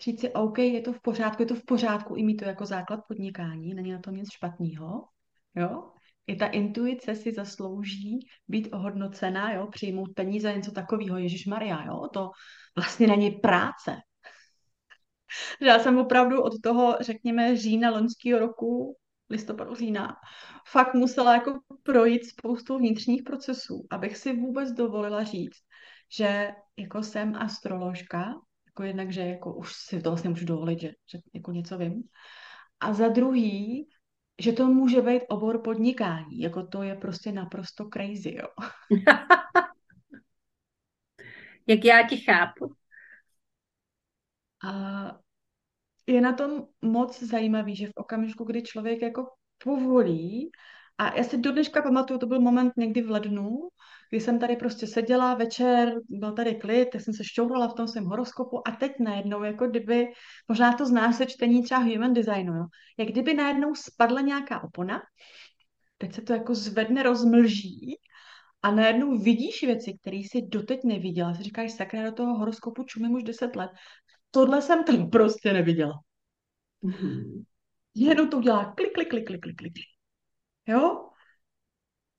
říct 0.00 0.20
si, 0.20 0.32
OK, 0.32 0.58
je 0.58 0.80
to 0.80 0.92
v 0.92 1.02
pořádku, 1.02 1.42
je 1.42 1.46
to 1.46 1.54
v 1.54 1.64
pořádku 1.64 2.14
i 2.14 2.22
mít 2.22 2.36
to 2.36 2.44
jako 2.44 2.66
základ 2.66 3.00
podnikání, 3.08 3.74
není 3.74 3.92
na 3.92 3.98
tom 3.98 4.14
nic 4.14 4.28
špatného, 4.32 5.08
jo. 5.54 5.92
I 6.26 6.36
ta 6.36 6.46
intuice 6.46 7.14
si 7.14 7.32
zaslouží 7.32 8.18
být 8.48 8.68
ohodnocená, 8.72 9.52
jo, 9.52 9.66
přijmout 9.66 10.14
peníze, 10.14 10.52
něco 10.52 10.72
takového, 10.72 11.18
Ježíš 11.18 11.46
Maria, 11.46 11.84
jo, 11.86 12.08
to 12.12 12.30
vlastně 12.76 13.06
není 13.06 13.30
práce. 13.30 13.96
Já 15.60 15.78
jsem 15.78 15.98
opravdu 15.98 16.42
od 16.42 16.52
toho, 16.62 16.96
řekněme, 17.00 17.56
října 17.56 17.90
loňského 17.90 18.38
roku, 18.38 18.96
listopadu, 19.30 19.74
října, 19.74 20.16
fakt 20.68 20.94
musela 20.94 21.34
jako 21.34 21.60
projít 21.82 22.24
spoustu 22.24 22.78
vnitřních 22.78 23.22
procesů, 23.22 23.86
abych 23.90 24.16
si 24.16 24.36
vůbec 24.36 24.72
dovolila 24.72 25.24
říct, 25.24 25.56
že 26.16 26.50
jako 26.76 27.02
jsem 27.02 27.34
astroložka, 27.34 28.34
jako 28.66 28.82
jednak, 28.82 29.12
že 29.12 29.20
jako 29.20 29.54
už 29.54 29.72
si 29.72 30.02
to 30.02 30.10
vlastně 30.10 30.30
můžu 30.30 30.44
dovolit, 30.44 30.80
že, 30.80 30.88
že 30.88 31.18
jako 31.34 31.52
něco 31.52 31.78
vím. 31.78 32.02
A 32.80 32.92
za 32.92 33.08
druhý, 33.08 33.88
že 34.40 34.52
to 34.52 34.66
může 34.66 35.02
být 35.02 35.22
obor 35.28 35.62
podnikání. 35.62 36.38
Jako 36.40 36.66
to 36.66 36.82
je 36.82 36.94
prostě 36.94 37.32
naprosto 37.32 37.88
crazy, 37.92 38.34
jo. 38.34 38.48
Jak 41.66 41.84
já 41.84 42.02
ti 42.08 42.16
chápu. 42.16 42.76
A 44.64 45.20
je 46.06 46.20
na 46.20 46.32
tom 46.32 46.66
moc 46.82 47.22
zajímavý, 47.22 47.76
že 47.76 47.86
v 47.86 47.92
okamžiku, 47.96 48.44
kdy 48.44 48.62
člověk 48.62 49.02
jako 49.02 49.32
povolí, 49.58 50.50
a 50.98 51.16
já 51.16 51.24
si 51.24 51.38
do 51.38 51.52
dneška 51.52 51.82
pamatuju, 51.82 52.18
to 52.18 52.26
byl 52.26 52.40
moment 52.40 52.72
někdy 52.76 53.02
v 53.02 53.10
lednu, 53.10 53.68
kdy 54.10 54.20
jsem 54.20 54.38
tady 54.38 54.56
prostě 54.56 54.86
seděla 54.86 55.34
večer, 55.34 55.94
byl 56.08 56.32
tady 56.32 56.54
klid, 56.54 56.88
tak 56.92 57.00
jsem 57.00 57.14
se 57.14 57.24
šťourala 57.24 57.68
v 57.68 57.74
tom 57.74 57.88
svém 57.88 58.04
horoskopu 58.04 58.68
a 58.68 58.70
teď 58.70 58.92
najednou, 59.00 59.42
jako 59.42 59.66
kdyby, 59.66 60.06
možná 60.48 60.72
to 60.72 60.86
znáš 60.86 61.16
se 61.16 61.26
čtení 61.26 61.62
třeba 61.62 61.80
human 61.80 62.14
designu, 62.14 62.54
jo? 62.54 62.64
jak 62.98 63.08
kdyby 63.08 63.34
najednou 63.34 63.74
spadla 63.74 64.20
nějaká 64.20 64.64
opona, 64.64 65.02
teď 65.98 66.14
se 66.14 66.22
to 66.22 66.32
jako 66.32 66.54
zvedne, 66.54 67.02
rozmlží 67.02 67.94
a 68.62 68.70
najednou 68.70 69.18
vidíš 69.18 69.62
věci, 69.62 69.98
které 70.00 70.16
jsi 70.16 70.42
doteď 70.42 70.80
neviděla. 70.84 71.34
Si 71.34 71.42
říkáš, 71.42 71.72
sakra, 71.72 72.04
do 72.04 72.12
toho 72.12 72.34
horoskopu 72.34 72.84
čumím 72.84 73.14
už 73.14 73.22
10 73.22 73.56
let. 73.56 73.70
Tohle 74.30 74.62
jsem 74.62 74.84
tam 74.84 75.10
prostě 75.10 75.52
neviděla. 75.52 75.92
Mm-hmm. 76.84 77.44
Jenom 77.94 78.30
to 78.30 78.36
udělá 78.38 78.72
klik, 78.76 78.92
klik, 78.94 79.10
klik, 79.10 79.26
klik, 79.26 79.42
klik, 79.42 79.56
klik. 79.56 79.95
Jo? 80.66 81.06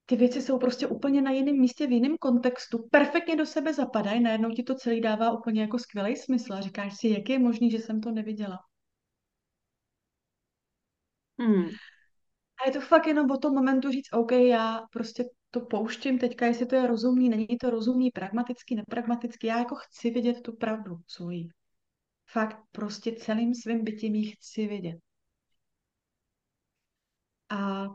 ty 0.10 0.16
věci 0.16 0.42
jsou 0.42 0.60
prostě 0.60 0.88
úplně 0.88 1.22
na 1.22 1.32
jiném 1.32 1.56
místě, 1.60 1.88
v 1.88 1.92
jiném 1.92 2.18
kontextu, 2.18 2.88
perfektně 2.92 3.36
do 3.36 3.46
sebe 3.46 3.74
zapadají, 3.74 4.24
najednou 4.24 4.50
ti 4.52 4.64
to 4.64 4.76
celý 4.76 5.02
dává 5.02 5.32
úplně 5.32 5.62
jako 5.62 5.80
skvělý 5.80 6.16
smysl 6.16 6.54
a 6.54 6.62
říkáš 6.62 6.98
si, 6.98 7.08
jak 7.08 7.30
je 7.30 7.40
možný, 7.40 7.72
že 7.72 7.80
jsem 7.80 8.02
to 8.02 8.12
neviděla. 8.12 8.60
Hmm. 11.40 11.66
A 12.64 12.66
je 12.66 12.72
to 12.72 12.82
fakt 12.82 13.08
jenom 13.08 13.32
o 13.32 13.38
tom 13.38 13.54
momentu 13.54 13.92
říct, 13.92 14.14
OK, 14.14 14.32
já 14.32 14.82
prostě 14.92 15.24
to 15.52 15.62
pouštím 15.62 16.20
teďka, 16.20 16.46
jestli 16.46 16.66
to 16.66 16.76
je 16.76 16.88
rozumný, 16.88 17.30
není 17.30 17.48
to 17.62 17.70
rozumný, 17.70 18.12
pragmatický, 18.12 18.76
nepragmatický, 18.76 19.48
já 19.48 19.60
jako 19.60 19.76
chci 19.76 20.10
vidět 20.10 20.42
tu 20.42 20.56
pravdu 20.56 20.96
svoji. 21.08 21.48
Fakt 22.30 22.58
prostě 22.72 23.12
celým 23.12 23.56
svým 23.56 23.84
bytím 23.84 24.16
ji 24.16 24.32
chci 24.32 24.68
vidět. 24.68 24.98
A 27.50 27.88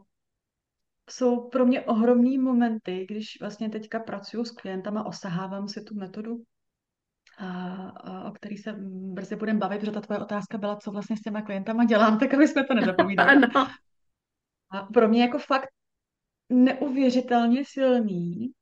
jsou 1.11 1.49
pro 1.49 1.67
mě 1.67 1.81
ohromný 1.83 2.39
momenty, 2.39 3.07
když 3.09 3.41
vlastně 3.41 3.69
teďka 3.69 4.01
pracuju 4.01 4.45
s 4.45 4.51
klientama, 4.51 5.07
osahávám 5.07 5.69
si 5.69 5.83
tu 5.83 5.95
metodu, 5.95 6.43
a, 7.39 7.49
a, 7.89 8.29
o 8.29 8.33
který 8.33 8.57
se 8.57 8.75
brzy 9.13 9.37
budeme 9.37 9.59
bavit, 9.59 9.79
protože 9.79 9.93
ta 9.93 10.01
tvoje 10.01 10.21
otázka 10.21 10.59
byla, 10.59 10.77
co 10.77 10.91
vlastně 10.91 11.17
s 11.17 11.21
těma 11.21 11.43
klientama 11.43 11.85
dělám, 11.85 12.19
tak 12.19 12.35
aby 12.35 12.49
jsme 12.49 12.65
to 12.65 12.75
nezapomínali. 12.81 13.31
ano. 13.31 13.69
A 14.71 14.83
pro 14.83 15.09
mě 15.09 15.23
jako 15.23 15.39
fakt 15.39 15.69
neuvěřitelně 16.49 17.65
silný, 17.65 18.53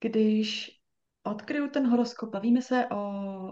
když 0.00 0.75
odkryju 1.26 1.68
ten 1.68 1.86
horoskop, 1.86 2.30
bavíme 2.30 2.62
se 2.62 2.86
o, 2.86 2.96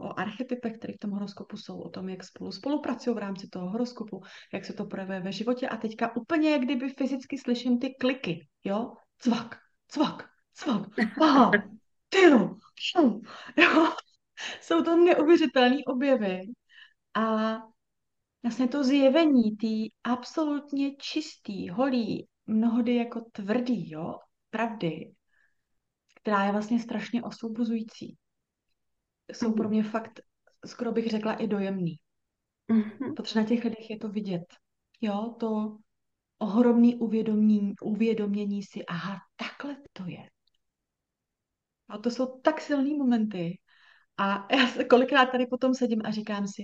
o 0.09 0.19
archetypech, 0.19 0.73
které 0.79 0.93
v 0.93 0.99
tom 0.99 1.11
horoskopu 1.11 1.57
jsou, 1.57 1.81
o 1.81 1.89
tom, 1.89 2.09
jak 2.09 2.25
spolu 2.25 2.53
spolupracují 2.53 3.17
v 3.17 3.19
rámci 3.19 3.49
toho 3.49 3.71
horoskopu, 3.71 4.23
jak 4.53 4.65
se 4.65 4.73
to 4.73 4.85
projevuje 4.85 5.21
ve 5.21 5.33
životě. 5.33 5.69
A 5.69 5.77
teďka 5.77 6.17
úplně 6.17 6.51
jak 6.51 6.61
kdyby 6.61 6.89
fyzicky 6.89 7.39
slyším 7.39 7.79
ty 7.79 7.95
kliky, 7.95 8.49
jo, 8.65 8.93
cvak, 9.19 9.59
cvak, 9.89 10.29
cvak, 10.55 10.89
aha, 11.21 11.51
tyjo, 12.09 12.57
jo, 13.57 13.93
jsou 14.61 14.83
to 14.83 14.97
neuvěřitelné 14.97 15.77
objevy. 15.87 16.41
A 17.15 17.57
vlastně 18.43 18.69
to 18.69 18.85
zjevení, 18.85 19.57
ty 19.57 19.93
absolutně 20.05 20.97
čistý, 20.97 21.69
holý, 21.69 22.29
mnohdy 22.47 22.97
jako 22.97 23.21
tvrdý, 23.33 23.91
jo, 23.91 24.15
pravdy, 24.51 25.15
která 26.25 26.45
je 26.45 26.53
vlastně 26.53 26.81
strašně 26.81 27.23
osvobozující. 27.23 28.17
Jsou 29.33 29.49
mm. 29.49 29.55
pro 29.55 29.69
mě 29.69 29.85
fakt, 29.85 30.21
skoro 30.67 30.93
bych 30.93 31.11
řekla, 31.11 31.35
i 31.35 31.47
dojemný. 31.47 31.99
Mm-hmm. 32.71 33.15
Protože 33.15 33.41
na 33.41 33.47
těch 33.47 33.65
lidech 33.65 33.91
je 33.91 33.99
to 33.99 34.09
vidět. 34.09 34.45
Jo, 35.01 35.37
to 35.41 35.79
ohromný 36.39 36.97
uvědomění, 36.97 37.73
uvědomění 37.83 38.63
si, 38.63 38.87
aha, 38.87 39.19
takhle 39.37 39.77
to 39.93 40.07
je. 40.07 40.31
A 41.89 41.99
to 41.99 42.11
jsou 42.11 42.41
tak 42.41 42.61
silný 42.61 42.99
momenty. 42.99 43.59
A 44.17 44.47
já 44.57 44.67
se 44.67 44.85
kolikrát 44.85 45.27
tady 45.27 45.47
potom 45.47 45.75
sedím 45.75 46.03
a 46.05 46.11
říkám 46.11 46.49
si, 46.49 46.63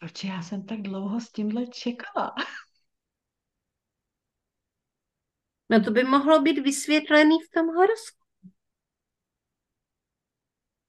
proč 0.00 0.24
já 0.24 0.42
jsem 0.42 0.66
tak 0.66 0.82
dlouho 0.82 1.20
s 1.20 1.32
tímhle 1.32 1.66
čekala? 1.66 2.34
No 5.72 5.84
to 5.84 5.90
by 5.90 6.04
mohlo 6.04 6.42
být 6.42 6.58
vysvětlený 6.58 7.36
v 7.40 7.50
tom 7.54 7.66
horoskopu. 7.66 8.19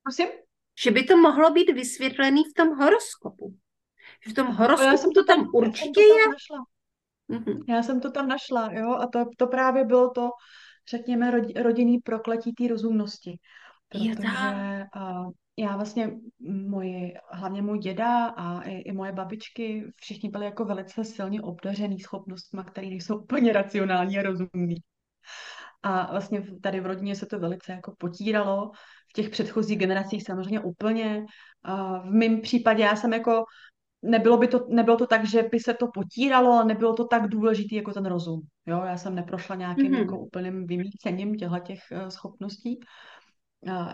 Prosím? 0.04 0.28
Že 0.84 0.92
by 0.92 1.04
to 1.04 1.18
mohlo 1.18 1.52
být 1.52 1.72
vysvětlený 1.74 2.44
v 2.44 2.54
tom 2.54 2.70
horoskopu. 2.70 3.56
V 4.28 4.34
tom 4.34 4.48
horoskopu 4.48 4.92
já 4.92 4.98
jsem 4.98 5.12
to 5.12 5.24
tam, 5.24 5.50
určitě 5.54 6.02
já 6.02 6.16
je. 6.18 6.24
Tam 6.24 6.32
našla. 6.32 6.66
Mm-hmm. 7.30 7.64
Já 7.76 7.84
jsem 7.84 8.02
to 8.02 8.12
tam 8.12 8.28
našla, 8.28 8.70
jo, 8.74 8.94
a 8.94 9.08
to, 9.08 9.26
to 9.38 9.48
právě 9.48 9.86
bylo 9.86 10.10
to, 10.10 10.30
řekněme, 10.90 11.32
rodinný 11.56 12.00
prokletí 12.00 12.54
té 12.54 12.68
rozumnosti. 12.68 13.40
Protože 13.90 14.08
uh, 14.96 15.32
já 15.58 15.76
vlastně, 15.76 16.12
moji, 16.68 17.14
hlavně 17.32 17.62
můj 17.62 17.80
děda 17.80 18.26
a 18.26 18.62
i, 18.62 18.74
i 18.74 18.92
moje 18.92 19.12
babičky, 19.12 19.92
všichni 19.96 20.30
byli 20.30 20.46
jako 20.46 20.66
velice 20.66 21.04
silně 21.04 21.42
obdařený 21.42 22.00
schopnostmi, 22.00 22.62
které 22.68 22.88
nejsou 22.88 23.18
úplně 23.18 23.54
racionální 23.54 24.20
a 24.20 24.22
rozumní. 24.22 24.76
A 25.84 26.12
vlastně 26.12 26.44
tady 26.62 26.80
v 26.80 26.86
rodině 26.86 27.16
se 27.16 27.26
to 27.26 27.40
velice 27.40 27.72
jako 27.72 27.94
potíralo, 27.98 28.72
v 29.12 29.13
těch 29.13 29.30
předchozích 29.30 29.78
generacích 29.78 30.24
samozřejmě 30.24 30.60
úplně. 30.60 31.26
A 31.63 32.00
v 32.00 32.06
mém 32.06 32.41
případě 32.41 32.84
já 32.84 32.95
jsem 32.95 33.13
jako, 33.13 33.43
nebylo, 34.02 34.38
by 34.38 34.47
to, 34.47 34.65
nebylo 34.69 34.97
to 34.97 35.08
tak, 35.08 35.26
že 35.26 35.43
by 35.52 35.60
se 35.60 35.74
to 35.74 35.88
potíralo, 35.93 36.54
ale 36.54 36.65
nebylo 36.65 36.93
to 36.93 37.06
tak 37.06 37.28
důležitý 37.28 37.76
jako 37.76 37.93
ten 37.93 38.06
rozum. 38.06 38.41
Jo, 38.65 38.82
já 38.86 38.97
jsem 38.97 39.15
neprošla 39.15 39.56
nějakým 39.56 39.91
mm-hmm. 39.91 40.00
jako 40.00 40.19
úplným 40.19 40.67
vymícením 40.67 41.36
těchto 41.36 41.60
těch 41.60 41.80
eh, 41.91 42.12
schopností 42.12 42.80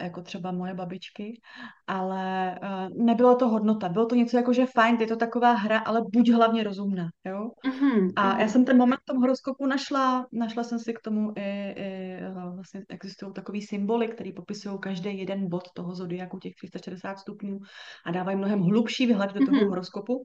jako 0.01 0.21
třeba 0.21 0.51
moje 0.51 0.73
babičky, 0.73 1.41
ale 1.87 2.55
nebylo 2.95 3.35
to 3.35 3.47
hodnota. 3.47 3.89
Bylo 3.89 4.05
to 4.05 4.15
něco 4.15 4.37
jako, 4.37 4.53
že 4.53 4.65
fajn, 4.65 4.97
je 4.99 5.07
to 5.07 5.15
taková 5.15 5.53
hra, 5.53 5.79
ale 5.79 6.01
buď 6.13 6.31
hlavně 6.31 6.63
rozumná, 6.63 7.09
jo? 7.25 7.49
Mm-hmm. 7.65 8.11
A 8.15 8.27
já 8.27 8.37
mhm. 8.37 8.49
jsem 8.49 8.65
ten 8.65 8.77
moment 8.77 8.99
v 9.01 9.05
tom 9.05 9.17
horoskopu 9.17 9.65
našla, 9.65 10.27
našla 10.31 10.63
jsem 10.63 10.79
si 10.79 10.93
k 10.93 10.99
tomu 10.99 11.31
i, 11.35 11.71
i 11.77 12.19
vlastně 12.55 12.81
existují 12.89 13.33
takový 13.33 13.61
symboly, 13.61 14.07
které 14.07 14.31
popisují 14.35 14.79
každý 14.79 15.19
jeden 15.19 15.49
bod 15.49 15.63
toho 15.73 15.95
zodiaku, 15.95 16.39
těch 16.39 16.53
360 16.55 17.19
stupňů 17.19 17.59
a 18.05 18.11
dávají 18.11 18.37
mnohem 18.37 18.61
hlubší 18.61 19.05
výhled 19.05 19.33
do 19.33 19.45
toho 19.45 19.57
mm-hmm. 19.57 19.69
horoskopu. 19.69 20.23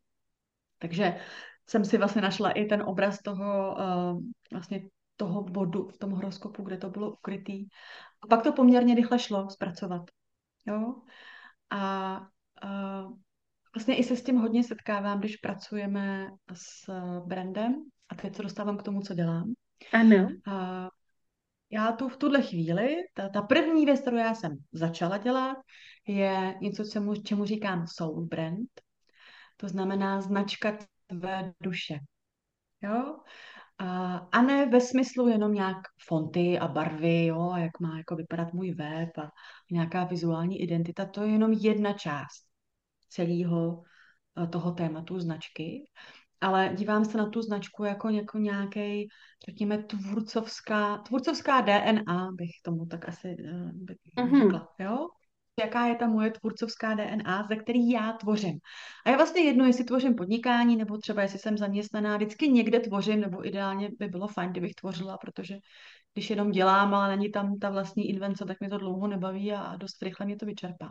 Takže 0.79 1.17
jsem 1.69 1.85
si 1.85 1.99
vlastně 1.99 2.23
našla 2.23 2.51
i 2.51 2.65
ten 2.65 2.83
obraz 2.83 3.19
toho, 3.19 3.77
uh, 3.79 4.21
vlastně 4.53 4.81
toho 5.23 5.43
bodu 5.43 5.89
v 5.89 5.99
tom 5.99 6.11
horoskopu, 6.11 6.63
kde 6.63 6.77
to 6.77 6.91
bylo 6.91 7.13
ukrytý. 7.13 7.67
A 8.23 8.27
pak 8.27 8.43
to 8.43 8.53
poměrně 8.53 8.95
rychle 8.95 9.19
šlo 9.19 9.51
zpracovat. 9.51 10.03
Jo? 10.67 10.95
A 11.71 12.21
uh, 12.65 13.19
vlastně 13.75 13.97
i 13.97 14.05
se 14.05 14.17
s 14.17 14.25
tím 14.25 14.37
hodně 14.37 14.65
setkávám, 14.65 15.19
když 15.19 15.37
pracujeme 15.37 16.29
s 16.53 16.91
brandem 17.27 17.85
a 18.09 18.15
teď 18.15 18.37
se 18.37 18.43
dostávám 18.43 18.77
k 18.77 18.83
tomu, 18.83 19.01
co 19.01 19.15
dělám. 19.15 19.53
Ano. 19.93 20.29
A 20.47 20.89
já 21.71 21.93
tu 21.93 22.09
v 22.09 22.17
tuhle 22.17 22.43
chvíli, 22.43 22.97
ta, 23.15 23.29
ta 23.29 23.43
první 23.43 23.87
věc, 23.87 24.01
kterou 24.01 24.17
já 24.17 24.35
jsem 24.35 24.59
začala 24.73 25.19
dělat, 25.19 25.57
je 26.07 26.55
něco, 26.61 26.85
čemu, 26.85 27.15
čemu 27.15 27.45
říkám 27.45 27.87
soul 27.87 28.27
brand. 28.27 28.71
To 29.57 29.69
znamená 29.69 30.21
značka 30.21 30.79
tvé 31.07 31.53
duše. 31.61 31.99
Jo? 32.83 33.17
A, 34.33 34.43
ne 34.43 34.67
ve 34.67 34.81
smyslu 34.81 35.29
jenom 35.29 35.55
nějak 35.55 35.77
fonty 36.07 36.59
a 36.59 36.69
barvy, 36.69 37.27
jo, 37.27 37.51
a 37.51 37.59
jak 37.59 37.81
má 37.81 37.97
jako 37.99 38.17
vypadat 38.17 38.53
můj 38.53 38.71
web 38.71 39.19
a 39.19 39.31
nějaká 39.71 40.05
vizuální 40.05 40.63
identita. 40.63 41.05
To 41.05 41.23
je 41.23 41.33
jenom 41.33 41.53
jedna 41.53 41.93
část 41.93 42.47
celého 43.09 43.83
eh, 44.43 44.47
toho 44.47 44.73
tématu 44.73 45.21
značky 45.21 45.85
ale 46.43 46.73
dívám 46.75 47.05
se 47.05 47.19
na 47.19 47.27
tu 47.27 47.43
značku 47.43 47.85
jako, 47.85 48.09
jako 48.09 48.39
nějaký, 48.39 49.09
řekněme, 49.49 49.79
tvůrcovská, 49.79 50.99
tvůrcovská 50.99 51.61
DNA, 51.61 52.31
bych 52.33 52.51
tomu 52.63 52.87
tak 52.87 53.09
asi 53.09 53.29
uh, 53.29 53.71
bych 53.73 53.97
mm-hmm. 54.17 54.43
řekla, 54.43 54.69
jo? 54.79 55.09
Jaká 55.61 55.87
je 55.87 55.95
ta 55.95 56.07
moje 56.07 56.31
tvůrcovská 56.31 56.95
DNA, 56.95 57.47
ze 57.49 57.57
který 57.57 57.91
já 57.91 58.13
tvořím. 58.13 58.59
A 59.07 59.11
je 59.11 59.17
vlastně 59.17 59.43
jedno, 59.43 59.65
jestli 59.65 59.85
tvořím 59.85 60.15
podnikání, 60.15 60.77
nebo 60.77 60.99
třeba 60.99 61.23
jestli 61.23 61.39
jsem 61.39 61.59
zaměstnaná, 61.59 62.17
vždycky 62.17 62.49
někde 62.49 62.81
tvořím, 62.81 63.21
nebo 63.21 63.47
ideálně 63.47 63.89
by 63.99 64.09
bylo 64.09 64.29
fajn, 64.29 64.51
kdybych 64.51 64.75
tvořila, 64.75 65.19
protože 65.19 65.59
když 66.15 66.31
jenom 66.31 66.51
dělám, 66.51 66.95
ale 66.95 67.17
není 67.17 67.31
tam 67.31 67.59
ta 67.59 67.71
vlastní 67.71 68.09
invence, 68.09 68.45
tak 68.45 68.61
mě 68.61 68.69
to 68.71 68.79
dlouho 68.79 69.07
nebaví 69.09 69.53
a 69.53 69.77
dost 69.77 70.03
rychle 70.03 70.27
mě 70.27 70.37
to 70.37 70.47
vyčerpá. 70.47 70.89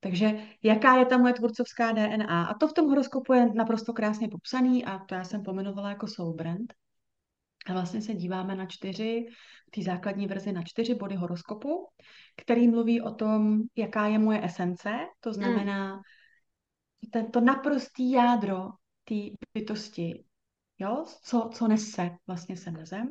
Takže 0.00 0.42
jaká 0.62 0.96
je 0.96 1.06
ta 1.06 1.18
moje 1.18 1.34
tvůrcovská 1.34 1.92
DNA? 1.92 2.46
A 2.46 2.54
to 2.54 2.68
v 2.68 2.72
tom 2.72 2.88
horoskopu 2.88 3.32
je 3.32 3.52
naprosto 3.54 3.92
krásně 3.92 4.28
popsaný 4.28 4.84
a 4.84 4.98
to 4.98 5.14
já 5.14 5.24
jsem 5.24 5.42
pomenovala 5.42 5.88
jako 5.88 6.06
soul 6.06 6.34
brand. 6.34 6.74
A 7.66 7.72
vlastně 7.72 8.02
se 8.02 8.14
díváme 8.14 8.54
na 8.54 8.66
čtyři, 8.66 9.26
v 9.68 9.70
té 9.70 9.82
základní 9.82 10.26
verzi 10.26 10.52
na 10.52 10.62
čtyři 10.62 10.94
body 10.94 11.14
horoskopu, 11.14 11.88
který 12.36 12.68
mluví 12.68 13.00
o 13.00 13.14
tom, 13.14 13.62
jaká 13.76 14.06
je 14.06 14.18
moje 14.18 14.44
esence, 14.44 14.90
to 15.20 15.32
znamená 15.32 15.96
mm. 15.96 16.02
tento 17.12 17.40
naprostý 17.40 18.10
jádro 18.10 18.68
té 19.04 19.14
bytosti, 19.54 20.24
jo? 20.78 21.04
Co, 21.22 21.50
co 21.52 21.68
nese 21.68 22.10
vlastně 22.26 22.56
sem 22.56 22.74
na 22.74 22.84
zem 22.84 23.08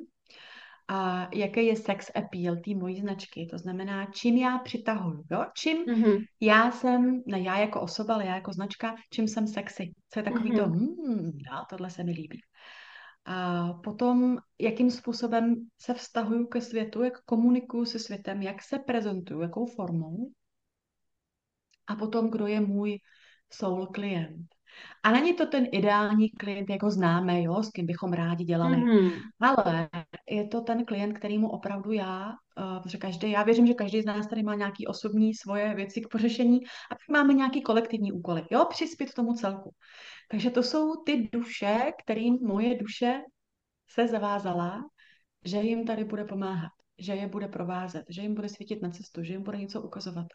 a 0.87 1.29
jaký 1.33 1.65
je 1.65 1.75
sex 1.75 2.11
appeal 2.15 2.55
té 2.55 2.75
mojí 2.75 2.99
značky. 2.99 3.47
To 3.51 3.57
znamená, 3.57 4.05
čím 4.05 4.37
já 4.37 4.57
přitahuju, 4.57 5.23
jo? 5.31 5.45
čím 5.57 5.85
mm-hmm. 5.85 6.25
já 6.41 6.71
jsem, 6.71 7.23
ne 7.27 7.41
já 7.41 7.57
jako 7.57 7.81
osoba, 7.81 8.13
ale 8.13 8.25
já 8.25 8.35
jako 8.35 8.53
značka, 8.53 8.95
čím 9.13 9.27
jsem 9.27 9.47
sexy. 9.47 9.91
Co 10.09 10.19
je 10.19 10.23
takový 10.23 10.51
mm-hmm. 10.51 10.63
to, 10.63 10.69
hmm, 10.69 11.31
já, 11.51 11.65
tohle 11.69 11.89
se 11.89 12.03
mi 12.03 12.11
líbí. 12.11 12.39
A 13.25 13.73
potom, 13.73 14.37
jakým 14.59 14.91
způsobem 14.91 15.55
se 15.77 15.93
vztahuju 15.93 16.47
ke 16.47 16.61
světu, 16.61 17.03
jak 17.03 17.23
komunikuju 17.23 17.85
se 17.85 17.99
světem, 17.99 18.41
jak 18.41 18.61
se 18.61 18.79
prezentuju, 18.79 19.41
jakou 19.41 19.65
formou. 19.65 20.31
A 21.87 21.95
potom, 21.95 22.31
kdo 22.31 22.47
je 22.47 22.61
můj 22.61 22.99
soul 23.53 23.87
klient. 23.87 24.54
A 25.03 25.11
není 25.11 25.33
to 25.33 25.45
ten 25.45 25.67
ideální 25.71 26.29
klient, 26.29 26.69
jako 26.69 26.89
známe, 26.89 27.41
jo, 27.41 27.63
s 27.63 27.69
kým 27.69 27.85
bychom 27.85 28.13
rádi 28.13 28.43
dělali. 28.43 28.77
Mm-hmm. 28.77 29.11
Ale 29.41 29.89
je 30.29 30.47
to 30.47 30.61
ten 30.61 30.85
klient, 30.85 31.13
kterýmu 31.13 31.49
opravdu 31.49 31.91
já, 31.91 32.27
uh, 32.27 32.83
protože 32.83 32.97
každý, 32.97 33.31
já 33.31 33.43
věřím, 33.43 33.67
že 33.67 33.73
každý 33.73 34.01
z 34.01 34.05
nás 34.05 34.27
tady 34.27 34.43
má 34.43 34.55
nějaký 34.55 34.87
osobní 34.87 35.33
svoje 35.33 35.75
věci 35.75 36.01
k 36.01 36.07
pořešení 36.07 36.59
a 36.91 36.95
pak 36.95 37.09
máme 37.09 37.33
nějaký 37.33 37.61
kolektivní 37.61 38.11
úkoly, 38.11 38.45
jo, 38.51 38.65
přispět 38.69 39.13
tomu 39.13 39.33
celku. 39.33 39.71
Takže 40.31 40.49
to 40.49 40.63
jsou 40.63 41.03
ty 41.05 41.29
duše, 41.31 41.91
kterým 42.03 42.37
moje 42.41 42.77
duše 42.77 43.21
se 43.89 44.07
zavázala, 44.07 44.81
že 45.45 45.57
jim 45.57 45.85
tady 45.85 46.03
bude 46.03 46.25
pomáhat, 46.25 46.71
že 46.99 47.13
je 47.13 47.27
bude 47.27 47.47
provázet, 47.47 48.03
že 48.09 48.21
jim 48.21 48.35
bude 48.35 48.49
svítit 48.49 48.81
na 48.81 48.89
cestu, 48.89 49.23
že 49.23 49.33
jim 49.33 49.43
bude 49.43 49.57
něco 49.57 49.81
ukazovat. 49.81 50.25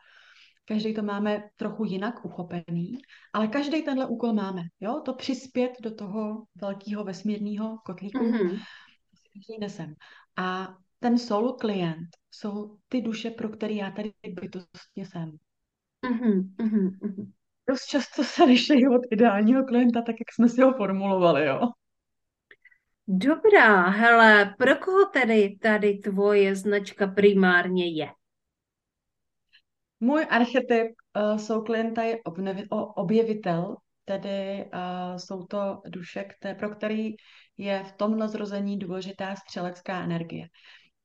Každý 0.65 0.95
to 0.95 1.03
máme 1.03 1.51
trochu 1.57 1.85
jinak 1.85 2.25
uchopený, 2.25 2.99
ale 3.33 3.49
každý 3.49 3.83
tenhle 3.83 4.07
úkol 4.07 4.33
máme. 4.33 4.63
Jo? 4.81 5.03
To 5.05 5.15
přispět 5.15 5.73
do 5.81 5.95
toho 5.95 6.45
velkého 6.61 7.05
vesmírného 7.05 7.79
kotlíku, 7.85 8.19
mm-hmm. 8.19 8.59
každý 9.35 9.59
nesem. 9.61 9.95
A 10.37 10.77
ten 10.99 11.19
soul 11.19 11.53
klient 11.53 12.09
jsou 12.31 12.77
ty 12.89 13.01
duše, 13.01 13.31
pro 13.31 13.49
které 13.49 13.75
já 13.75 13.91
tady 13.91 14.13
bytostně 14.41 15.07
jsem. 15.07 15.37
Mm-hmm, 16.07 16.55
mm-hmm. 16.57 17.33
Dost 17.69 17.85
často 17.85 18.25
se 18.25 18.45
liší 18.45 18.89
od 18.89 19.03
ideálního 19.11 19.65
klienta, 19.65 20.03
tak 20.03 20.17
jak 20.19 20.33
jsme 20.33 20.49
si 20.49 20.63
ho 20.63 20.73
formulovali, 20.73 21.47
jo. 21.47 21.61
Dobrá, 23.09 23.89
hele, 23.89 24.55
pro 24.59 24.77
koho 24.77 25.07
tedy 25.07 25.59
tady 25.63 25.99
tvoje 25.99 26.57
značka 26.57 27.07
primárně 27.07 27.87
je? 27.87 28.09
Můj 30.01 30.27
archetyp 30.31 30.87
uh, 31.17 31.39
jsou 31.39 31.63
klienta 31.63 32.03
je 32.03 32.19
obnevi, 32.25 32.69
objevitel, 32.97 33.77
tedy 34.05 34.65
uh, 34.75 35.17
jsou 35.17 35.45
to 35.47 35.81
duše, 35.89 36.25
které, 36.25 36.55
pro 36.55 36.71
který 36.71 37.11
je 37.57 37.85
v 37.85 37.93
tomhle 37.93 38.29
zrození 38.29 38.79
důležitá 38.79 39.37
střelecká 39.37 40.01
energie. 40.01 40.49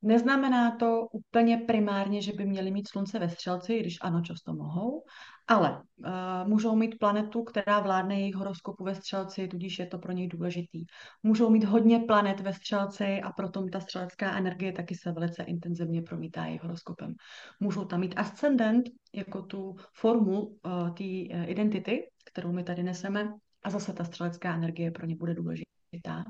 Neznamená 0.05 0.75
to 0.75 1.07
úplně 1.11 1.57
primárně, 1.57 2.21
že 2.21 2.33
by 2.33 2.45
měli 2.45 2.71
mít 2.71 2.87
slunce 2.87 3.19
ve 3.19 3.29
střelci, 3.29 3.79
když 3.79 3.97
ano, 4.01 4.21
často 4.21 4.53
mohou, 4.53 5.03
ale 5.47 5.81
uh, 5.97 6.07
můžou 6.47 6.75
mít 6.75 6.99
planetu, 6.99 7.43
která 7.43 7.79
vládne 7.79 8.19
jejich 8.19 8.35
horoskopu 8.35 8.83
ve 8.83 8.95
střelci, 8.95 9.47
tudíž 9.47 9.79
je 9.79 9.85
to 9.85 9.97
pro 9.99 10.11
něj 10.11 10.27
důležitý. 10.27 10.85
Můžou 11.23 11.49
mít 11.49 11.63
hodně 11.63 11.99
planet 11.99 12.39
ve 12.39 12.53
střelci 12.53 13.21
a 13.21 13.31
proto 13.31 13.65
ta 13.65 13.79
střelecká 13.79 14.37
energie 14.37 14.71
taky 14.71 14.95
se 14.95 15.11
velice 15.11 15.43
intenzivně 15.43 16.01
promítá 16.01 16.45
jejich 16.45 16.63
horoskopem. 16.63 17.13
Můžou 17.59 17.85
tam 17.85 17.99
mít 17.99 18.13
ascendent 18.17 18.85
jako 19.13 19.41
tu 19.41 19.75
formu 19.93 20.41
uh, 20.41 20.53
té 20.89 21.03
uh, 21.03 21.49
identity, 21.49 22.09
kterou 22.25 22.51
my 22.51 22.63
tady 22.63 22.83
neseme 22.83 23.33
a 23.63 23.69
zase 23.69 23.93
ta 23.93 24.03
střelecká 24.03 24.55
energie 24.55 24.91
pro 24.91 25.05
ně 25.05 25.15
bude 25.15 25.33
důležitá. 25.33 26.23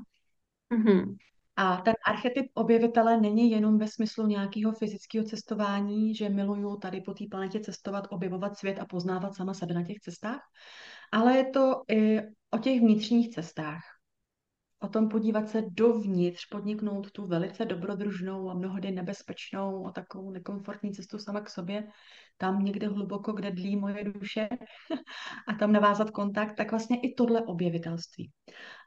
Mm-hmm. 0.74 1.16
A 1.56 1.76
ten 1.76 1.94
archetyp 2.06 2.46
objevitele 2.54 3.20
není 3.20 3.50
jenom 3.50 3.78
ve 3.78 3.88
smyslu 3.88 4.26
nějakého 4.26 4.72
fyzického 4.72 5.24
cestování, 5.24 6.14
že 6.14 6.28
miluju 6.28 6.76
tady 6.76 7.00
po 7.00 7.14
té 7.14 7.24
planetě 7.30 7.60
cestovat, 7.60 8.06
objevovat 8.10 8.58
svět 8.58 8.78
a 8.78 8.86
poznávat 8.86 9.34
sama 9.34 9.54
sebe 9.54 9.74
na 9.74 9.84
těch 9.84 9.96
cestách, 9.96 10.40
ale 11.12 11.36
je 11.36 11.50
to 11.50 11.82
i 11.90 12.20
o 12.50 12.58
těch 12.58 12.80
vnitřních 12.80 13.34
cestách. 13.34 13.82
O 14.78 14.88
tom 14.88 15.08
podívat 15.08 15.48
se 15.48 15.62
dovnitř, 15.70 16.46
podniknout 16.50 17.10
tu 17.10 17.26
velice 17.26 17.64
dobrodružnou 17.64 18.50
a 18.50 18.54
mnohdy 18.54 18.90
nebezpečnou 18.90 19.86
a 19.86 19.90
takovou 19.90 20.30
nekomfortní 20.30 20.92
cestu 20.92 21.18
sama 21.18 21.40
k 21.40 21.50
sobě, 21.50 21.88
tam 22.36 22.64
někde 22.64 22.88
hluboko, 22.88 23.32
kde 23.32 23.50
dlí 23.50 23.76
moje 23.76 24.04
duše 24.04 24.48
a 25.48 25.54
tam 25.58 25.72
navázat 25.72 26.10
kontakt, 26.10 26.54
tak 26.56 26.70
vlastně 26.70 27.00
i 27.00 27.14
tohle 27.14 27.40
objevitelství. 27.40 28.30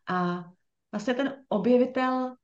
A 0.09 0.43
vlastně 0.91 1.13
ten 1.13 1.33
objevitel 1.49 2.35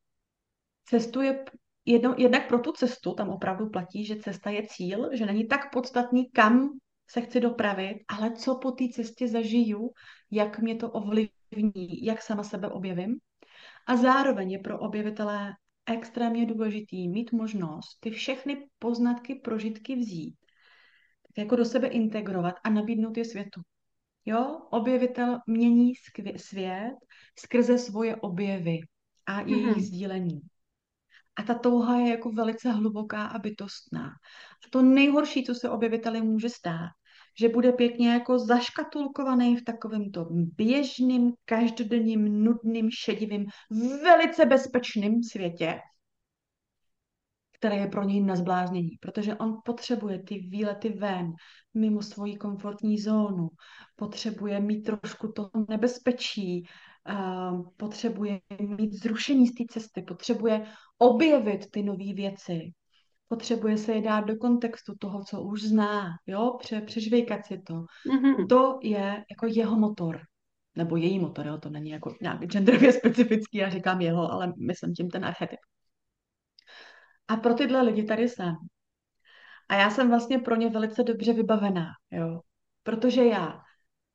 cestuje 0.86 1.46
jedno, 1.86 2.16
jednak 2.18 2.48
pro 2.48 2.60
tu 2.60 2.72
cestu, 2.72 3.14
tam 3.14 3.30
opravdu 3.30 3.70
platí, 3.70 4.06
že 4.06 4.16
cesta 4.16 4.50
je 4.50 4.68
cíl, 4.68 5.10
že 5.14 5.26
není 5.26 5.48
tak 5.48 5.72
podstatný, 5.72 6.30
kam 6.32 6.70
se 7.08 7.22
chci 7.22 7.40
dopravit, 7.40 7.98
ale 8.08 8.32
co 8.32 8.56
po 8.56 8.72
té 8.72 8.84
cestě 8.94 9.28
zažiju, 9.28 9.90
jak 10.32 10.60
mě 10.60 10.76
to 10.76 10.92
ovlivní, 10.92 12.06
jak 12.06 12.22
sama 12.22 12.44
sebe 12.44 12.70
objevím. 12.70 13.16
A 13.88 13.96
zároveň 13.96 14.52
je 14.52 14.60
pro 14.60 14.80
objevitele 14.80 15.54
extrémně 15.86 16.46
důležitý 16.46 17.10
mít 17.10 17.32
možnost 17.32 17.98
ty 18.00 18.12
všechny 18.12 18.68
poznatky, 18.80 19.36
prožitky 19.36 19.96
vzít, 19.96 20.36
tak 21.22 21.38
jako 21.38 21.56
do 21.56 21.66
sebe 21.66 21.88
integrovat 21.88 22.56
a 22.64 22.70
nabídnout 22.70 23.18
je 23.18 23.26
světu. 23.26 23.62
Jo, 24.26 24.60
objevitel 24.72 25.40
mění 25.48 25.94
svět 26.36 26.94
skrze 27.40 27.78
svoje 27.78 28.16
objevy 28.16 28.80
a 29.26 29.42
jejich 29.42 29.66
mm-hmm. 29.66 29.80
sdílení. 29.80 30.42
A 31.38 31.44
ta 31.44 31.54
touha 31.54 31.98
je 31.98 32.10
jako 32.10 32.32
velice 32.32 32.72
hluboká 32.72 33.26
a 33.26 33.40
bytostná. 33.40 34.08
A 34.66 34.70
to 34.72 34.82
nejhorší, 34.82 35.44
co 35.44 35.56
se 35.56 35.70
objeviteli 35.70 36.22
může 36.22 36.50
stát, 36.50 36.90
že 37.40 37.50
bude 37.50 37.72
pěkně 37.72 38.10
jako 38.10 38.40
zaškatulkovaný 38.40 39.58
v 39.58 39.64
takovém 39.64 40.12
to 40.12 40.26
běžným, 40.32 41.34
každodenním, 41.46 42.44
nudným, 42.44 42.90
šedivým, 42.92 43.46
velice 44.04 44.46
bezpečným 44.46 45.24
světě, 45.24 45.80
které 47.52 47.76
je 47.76 47.88
pro 47.88 48.04
něj 48.04 48.22
na 48.22 48.36
zbláznění, 48.36 48.98
protože 49.02 49.36
on 49.36 49.58
potřebuje 49.66 50.24
ty 50.24 50.40
výlety 50.40 50.90
ven, 50.90 51.32
mimo 51.74 52.02
svoji 52.02 52.36
komfortní 52.36 53.00
zónu, 53.00 53.50
potřebuje 53.96 54.60
mít 54.60 54.82
trošku 54.82 55.32
to 55.32 55.50
nebezpečí, 55.70 56.68
uh, 57.10 57.70
potřebuje 57.78 58.40
mít 58.60 58.94
zrušení 58.94 59.48
z 59.48 59.54
té 59.54 59.64
cesty, 59.70 60.02
potřebuje 60.02 60.66
objevit 60.98 61.72
ty 61.72 61.84
nové 61.84 62.14
věci, 62.14 62.72
potřebuje 63.28 63.78
se 63.78 63.94
je 63.94 64.02
dát 64.02 64.22
do 64.22 64.38
kontextu 64.38 64.94
toho, 65.00 65.24
co 65.24 65.42
už 65.42 65.64
zná, 65.64 66.10
jo, 66.28 66.58
Pře, 66.60 66.82
přežvejkat 66.82 67.46
si 67.46 67.62
to. 67.62 67.74
Mm-hmm. 67.74 68.48
To 68.48 68.80
je 68.84 69.24
jako 69.32 69.46
jeho 69.48 69.80
motor, 69.80 70.22
nebo 70.76 70.96
její 70.96 71.20
motor, 71.20 71.48
jo, 71.48 71.58
to 71.58 71.70
není 71.70 71.90
jako 71.90 72.16
nějak 72.22 72.46
genderově 72.46 72.94
specifický, 72.94 73.58
já 73.58 73.70
říkám 73.70 74.02
jeho, 74.02 74.32
ale 74.32 74.54
myslím 74.68 74.94
tím 74.94 75.10
ten 75.10 75.26
archetyp. 75.26 75.60
A 77.28 77.38
pro 77.38 77.54
tyhle 77.54 77.82
lidi 77.82 78.04
tady 78.04 78.30
jsem. 78.30 78.56
A 79.70 79.76
já 79.76 79.90
jsem 79.90 80.10
vlastně 80.10 80.40
pro 80.40 80.56
ně 80.56 80.70
velice 80.70 81.04
dobře 81.04 81.34
vybavená, 81.34 81.86
jo. 82.12 82.42
Protože 82.84 83.26
já 83.26 83.62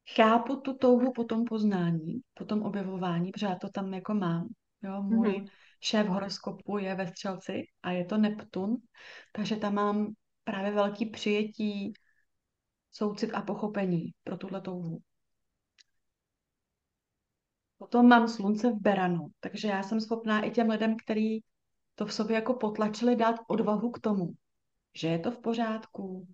chápu 0.09 0.57
tu 0.57 0.75
touhu 0.75 1.13
po 1.13 1.25
tom 1.25 1.45
poznání, 1.45 2.21
po 2.35 2.45
tom 2.45 2.63
objevování, 2.63 3.31
protože 3.31 3.47
já 3.47 3.55
to 3.55 3.69
tam 3.69 3.95
jako 3.95 4.15
mám. 4.15 4.49
Jo, 4.83 5.03
můj 5.03 5.29
mm-hmm. 5.29 5.49
šéf 5.81 6.07
horoskopu 6.07 6.79
je 6.79 6.95
ve 6.95 7.07
střelci 7.07 7.63
a 7.83 7.91
je 7.91 8.05
to 8.05 8.19
Neptun, 8.19 8.77
takže 9.33 9.57
tam 9.57 9.75
mám 9.75 10.15
právě 10.45 10.73
velký 10.73 11.07
přijetí, 11.07 11.93
soucit 12.91 13.35
a 13.35 13.43
pochopení 13.43 14.15
pro 14.25 14.37
tuhle 14.37 14.61
touhu. 14.61 15.01
Potom 17.79 18.09
mám 18.09 18.29
slunce 18.29 18.71
v 18.71 18.81
Beranu, 18.81 19.29
takže 19.41 19.69
já 19.69 19.83
jsem 19.83 20.01
schopná 20.01 20.45
i 20.45 20.51
těm 20.51 20.71
lidem, 20.71 20.97
kteří 21.05 21.45
to 21.95 22.07
v 22.07 22.13
sobě 22.13 22.35
jako 22.35 22.55
potlačili, 22.55 23.17
dát 23.17 23.37
odvahu 23.49 23.91
k 23.91 24.01
tomu, 24.01 24.33
že 24.95 25.09
je 25.09 25.19
to 25.19 25.31
v 25.31 25.39
pořádku, 25.39 26.27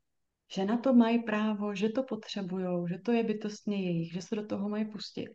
že 0.53 0.65
na 0.65 0.79
to 0.79 0.95
mají 0.95 1.23
právo, 1.23 1.75
že 1.75 1.89
to 1.89 2.03
potřebují, 2.03 2.89
že 2.89 2.99
to 2.99 3.13
je 3.13 3.25
bytostně 3.25 3.83
jejich, 3.83 4.13
že 4.13 4.23
se 4.23 4.37
do 4.37 4.47
toho 4.47 4.69
mají 4.69 4.85
pustit. 4.85 5.29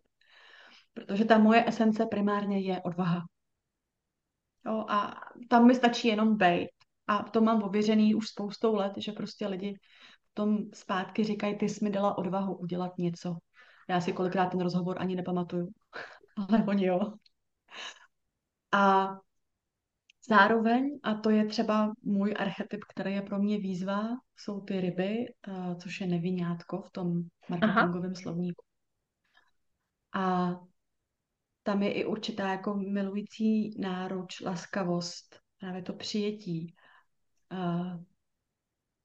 Protože 0.93 1.26
ta 1.26 1.38
moje 1.38 1.67
esence 1.67 2.06
primárně 2.06 2.60
je 2.60 2.82
odvaha. 2.82 3.26
Jo, 4.65 4.86
a 4.89 5.21
tam 5.50 5.67
mi 5.67 5.76
stačí 5.76 6.08
jenom 6.08 6.38
bejt. 6.38 6.69
A 7.08 7.24
to 7.24 7.41
mám 7.41 7.63
ověřený 7.63 8.15
už 8.15 8.28
spoustou 8.28 8.76
let, 8.76 8.93
že 8.97 9.12
prostě 9.12 9.47
lidi 9.47 9.74
v 10.32 10.34
tom 10.34 10.58
zpátky 10.74 11.24
říkají, 11.24 11.58
ty 11.58 11.69
jsi 11.69 11.84
mi 11.84 11.89
dala 11.89 12.17
odvahu 12.17 12.56
udělat 12.56 12.97
něco. 12.97 13.38
Já 13.89 14.02
si 14.02 14.13
kolikrát 14.13 14.45
ten 14.45 14.62
rozhovor 14.62 14.95
ani 15.00 15.15
nepamatuju, 15.15 15.67
ale 16.50 16.65
oni 16.67 16.86
jo. 16.86 17.00
A 18.71 19.10
Zároveň, 20.32 21.00
a 21.04 21.13
to 21.15 21.30
je 21.30 21.46
třeba 21.46 21.94
můj 22.04 22.34
archetyp, 22.38 22.80
který 22.89 23.13
je 23.13 23.22
pro 23.22 23.39
mě 23.39 23.58
výzva, 23.58 24.10
jsou 24.36 24.62
ty 24.62 24.82
ryby, 24.82 25.26
což 25.82 26.02
je 26.02 26.08
nevinátko 26.08 26.82
v 26.82 26.91
tom 26.91 27.22
marketingovém 27.50 28.12
Aha. 28.12 28.22
slovníku. 28.22 28.63
A 30.13 30.56
tam 31.63 31.84
je 31.84 31.94
i 31.94 32.06
určitá 32.06 32.52
jako 32.52 32.76
milující 32.76 33.82
náruč, 33.82 34.41
laskavost, 34.41 35.39
právě 35.60 35.82
to 35.82 35.94
přijetí. 35.94 36.76
Uh, 37.52 38.04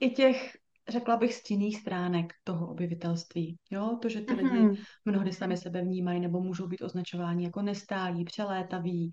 I 0.00 0.10
těch, 0.10 0.56
řekla 0.88 1.16
bych, 1.16 1.34
stinných 1.34 1.76
stránek 1.76 2.32
toho 2.44 2.70
objevitelství. 2.70 3.58
Jo? 3.70 3.98
To, 4.02 4.08
že 4.08 4.20
ty 4.20 4.34
lidi 4.34 4.48
mm-hmm. 4.48 4.84
mnohdy 5.04 5.32
sami 5.32 5.56
sebe 5.56 5.82
vnímají 5.82 6.20
nebo 6.20 6.40
můžou 6.40 6.66
být 6.66 6.82
označováni 6.82 7.44
jako 7.44 7.62
nestálí, 7.62 8.24
přelétaví, 8.24 9.10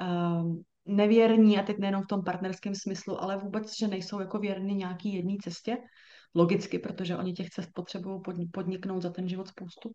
um, 0.00 0.62
nevěrní, 0.84 1.58
a 1.58 1.62
teď 1.62 1.78
nejenom 1.78 2.02
v 2.02 2.06
tom 2.06 2.24
partnerském 2.24 2.74
smyslu, 2.74 3.22
ale 3.22 3.36
vůbec, 3.36 3.78
že 3.78 3.88
nejsou 3.88 4.20
jako 4.20 4.38
věrní 4.38 4.74
nějaký 4.74 5.14
jedné 5.14 5.34
cestě, 5.42 5.76
logicky, 6.34 6.78
protože 6.78 7.16
oni 7.16 7.32
těch 7.32 7.50
cest 7.50 7.70
potřebují 7.74 8.20
podniknout 8.52 9.02
za 9.02 9.10
ten 9.10 9.28
život 9.28 9.48
spoustu. 9.48 9.90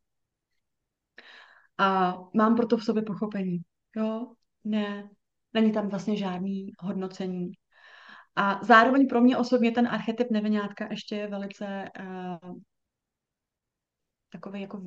A 1.78 2.18
mám 2.34 2.56
proto 2.56 2.78
v 2.78 2.84
sobě 2.84 3.04
pochopení. 3.04 3.60
Jo, 3.96 4.34
ne, 4.64 5.10
není 5.54 5.72
tam 5.72 5.90
vlastně 5.90 6.18
žádný 6.18 6.72
hodnocení. 6.80 7.52
A 8.36 8.60
zároveň 8.64 9.08
pro 9.08 9.22
mě 9.22 9.38
osobně 9.38 9.72
ten 9.72 9.88
archetyp 9.88 10.28
nevinátka 10.32 10.88
ještě 10.92 11.16
je 11.16 11.28
velice 11.28 11.86
uh, 12.00 12.54
takový 14.30 14.62
jako 14.62 14.82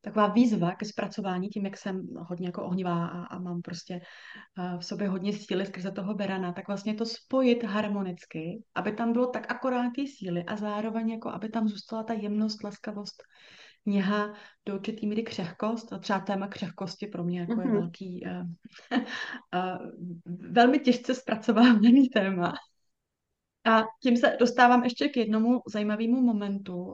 taková 0.00 0.26
výzva 0.26 0.74
ke 0.74 0.84
zpracování, 0.84 1.48
tím, 1.48 1.64
jak 1.64 1.76
jsem 1.76 2.06
hodně 2.18 2.48
jako 2.48 2.64
ohnivá 2.64 3.06
a, 3.06 3.24
a 3.24 3.38
mám 3.38 3.62
prostě 3.62 4.00
v 4.78 4.84
sobě 4.84 5.08
hodně 5.08 5.32
síly 5.32 5.66
skrze 5.66 5.90
toho 5.90 6.14
berana, 6.14 6.52
tak 6.52 6.68
vlastně 6.68 6.94
to 6.94 7.06
spojit 7.06 7.64
harmonicky, 7.64 8.62
aby 8.74 8.92
tam 8.92 9.12
bylo 9.12 9.26
tak 9.26 9.50
akorát 9.50 9.90
ty 9.94 10.06
síly 10.06 10.44
a 10.44 10.56
zároveň 10.56 11.10
jako 11.10 11.28
aby 11.28 11.48
tam 11.48 11.68
zůstala 11.68 12.02
ta 12.02 12.12
jemnost, 12.12 12.62
laskavost, 12.62 13.22
něha 13.86 14.34
do 14.66 14.74
určitý 14.74 15.06
míry 15.06 15.22
křehkost 15.22 15.92
a 15.92 15.98
třeba 15.98 16.20
téma 16.20 16.48
křehkosti 16.48 17.06
pro 17.06 17.24
mě 17.24 17.40
jako 17.40 17.52
mm-hmm. 17.52 17.60
je 17.60 17.66
mhm. 17.66 17.80
velký, 17.80 18.24
uh, 18.26 19.00
uh, 19.54 20.50
velmi 20.52 20.78
těžce 20.78 21.14
zpracovávaný 21.14 22.08
téma. 22.08 22.52
A 23.66 23.84
tím 24.02 24.16
se 24.16 24.36
dostávám 24.40 24.84
ještě 24.84 25.08
k 25.08 25.16
jednomu 25.16 25.62
zajímavému 25.68 26.20
momentu 26.20 26.76
uh, 26.84 26.92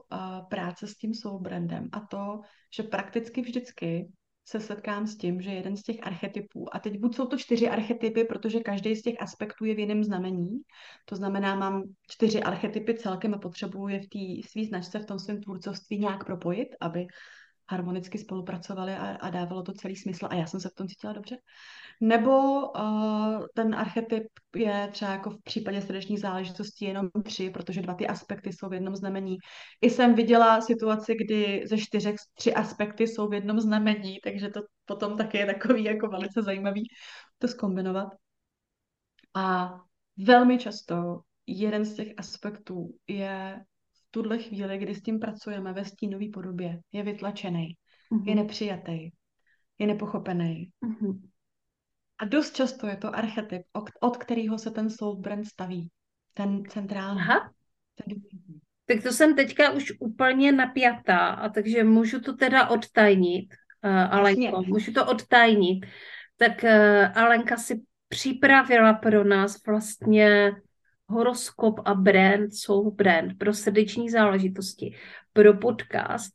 práce 0.49 0.87
s 0.87 0.95
tím 0.95 1.13
soulbrandem. 1.13 1.89
A 1.91 1.99
to, 1.99 2.41
že 2.75 2.83
prakticky 2.83 3.41
vždycky 3.41 4.11
se 4.45 4.59
setkám 4.59 5.07
s 5.07 5.17
tím, 5.17 5.41
že 5.41 5.51
jeden 5.51 5.77
z 5.77 5.83
těch 5.83 5.97
archetypů, 6.03 6.75
a 6.75 6.79
teď 6.79 6.99
buď 6.99 7.15
jsou 7.15 7.25
to 7.25 7.37
čtyři 7.37 7.69
archetypy, 7.69 8.23
protože 8.23 8.59
každý 8.59 8.95
z 8.95 9.01
těch 9.01 9.21
aspektů 9.21 9.65
je 9.65 9.75
v 9.75 9.79
jiném 9.79 10.03
znamení, 10.03 10.61
to 11.05 11.15
znamená, 11.15 11.55
mám 11.55 11.83
čtyři 12.09 12.43
archetypy 12.43 12.93
celkem 12.93 13.33
a 13.33 13.37
potřebuji 13.37 13.87
je 13.87 13.99
v 13.99 14.09
té 14.09 14.49
své 14.49 14.65
značce, 14.65 14.99
v 14.99 15.05
tom 15.05 15.19
svém 15.19 15.41
tvůrcovství 15.41 15.99
nějak 15.99 16.25
propojit, 16.25 16.67
aby 16.81 17.07
harmonicky 17.73 18.17
spolupracovali 18.17 18.93
a, 18.93 19.15
a 19.15 19.29
dávalo 19.29 19.63
to 19.63 19.73
celý 19.73 19.95
smysl 19.95 20.27
a 20.29 20.35
já 20.35 20.45
jsem 20.45 20.59
se 20.59 20.69
v 20.69 20.73
tom 20.73 20.87
cítila 20.87 21.13
dobře. 21.13 21.37
Nebo 22.01 22.61
uh, 22.61 23.45
ten 23.55 23.75
archetyp 23.75 24.23
je 24.55 24.89
třeba 24.91 25.11
jako 25.11 25.29
v 25.29 25.43
případě 25.43 25.81
srdečních 25.81 26.19
záležitostí 26.19 26.85
jenom 26.85 27.07
tři, 27.23 27.49
protože 27.49 27.81
dva 27.81 27.93
ty 27.93 28.07
aspekty 28.07 28.53
jsou 28.53 28.69
v 28.69 28.73
jednom 28.73 28.95
znamení. 28.95 29.37
I 29.81 29.89
jsem 29.89 30.15
viděla 30.15 30.61
situaci, 30.61 31.15
kdy 31.15 31.63
ze 31.65 31.77
čtyřek 31.77 32.15
tři 32.37 32.53
aspekty 32.53 33.07
jsou 33.07 33.27
v 33.29 33.33
jednom 33.33 33.59
znamení, 33.59 34.17
takže 34.23 34.49
to 34.49 34.61
potom 34.85 35.17
taky 35.17 35.37
je 35.37 35.45
takový 35.45 35.83
jako 35.83 36.07
velice 36.07 36.41
zajímavý 36.41 36.81
to 37.37 37.47
skombinovat. 37.47 38.07
A 39.33 39.73
velmi 40.17 40.57
často 40.57 41.19
jeden 41.47 41.85
z 41.85 41.95
těch 41.95 42.07
aspektů 42.17 42.89
je 43.07 43.65
tuhle 44.13 44.39
chvíli, 44.39 44.77
kdy 44.77 44.95
s 44.95 45.01
tím 45.01 45.19
pracujeme 45.19 45.73
ve 45.73 45.85
stínové 45.85 46.25
podobě, 46.33 46.79
je 46.91 47.03
vytlačený, 47.03 47.77
mm-hmm. 48.11 48.27
je 48.27 48.35
nepřijatý, 48.35 49.09
je 49.79 49.87
nepochopený. 49.87 50.71
Mm-hmm 50.85 51.33
a 52.23 52.25
dost 52.25 52.55
často 52.55 52.87
je 52.87 52.97
to 52.97 53.15
archetyp, 53.15 53.61
od 54.01 54.17
kterého 54.17 54.57
se 54.57 54.71
ten 54.71 54.89
soul 54.89 55.15
brand 55.15 55.45
staví. 55.45 55.89
Ten 56.33 56.63
centrální. 56.69 57.19
Aha. 57.19 57.51
Ten... 57.95 58.17
Tak 58.85 59.03
to 59.03 59.11
jsem 59.11 59.35
teďka 59.35 59.71
už 59.71 59.93
úplně 59.99 60.51
napjatá, 60.51 61.27
a 61.27 61.49
takže 61.49 61.83
můžu 61.83 62.19
to 62.19 62.33
teda 62.33 62.69
odtajnit, 62.69 63.53
uh, 63.85 63.91
Alenko, 63.91 64.61
můžu 64.61 64.93
to 64.93 65.05
odtajnit. 65.05 65.85
Tak 66.37 66.63
uh, 66.63 67.17
Alenka 67.23 67.57
si 67.57 67.81
připravila 68.07 68.93
pro 68.93 69.23
nás 69.23 69.65
vlastně 69.67 70.51
horoskop 71.13 71.79
a 71.85 71.93
brand, 71.93 72.55
soul 72.55 72.91
brand 72.91 73.37
pro 73.37 73.53
srdeční 73.53 74.09
záležitosti, 74.09 74.95
pro 75.33 75.53
podcast 75.53 76.33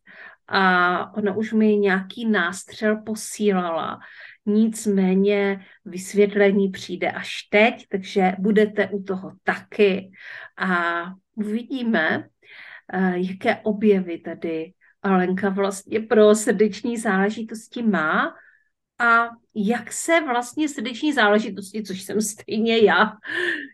a 0.49 1.17
ona 1.17 1.37
už 1.37 1.53
mi 1.53 1.77
nějaký 1.77 2.29
nástřel 2.29 2.97
posílala, 2.97 3.99
nicméně 4.47 5.65
vysvětlení 5.85 6.69
přijde 6.71 7.11
až 7.11 7.43
teď, 7.51 7.87
takže 7.89 8.33
budete 8.39 8.89
u 8.89 9.03
toho 9.03 9.33
taky. 9.45 10.11
A 10.57 11.05
uvidíme, 11.35 12.25
eh, 12.93 13.13
jaké 13.17 13.57
objevy 13.57 14.19
tady 14.19 14.73
Alenka 15.03 15.49
vlastně 15.49 16.01
pro 16.01 16.35
srdeční 16.35 16.97
záležitosti 16.97 17.83
má 17.83 18.35
a 18.99 19.29
jak 19.55 19.93
se 19.93 20.21
vlastně 20.21 20.69
srdeční 20.69 21.13
záležitosti, 21.13 21.83
což 21.83 22.03
jsem 22.03 22.21
stejně 22.21 22.79
já, 22.79 23.13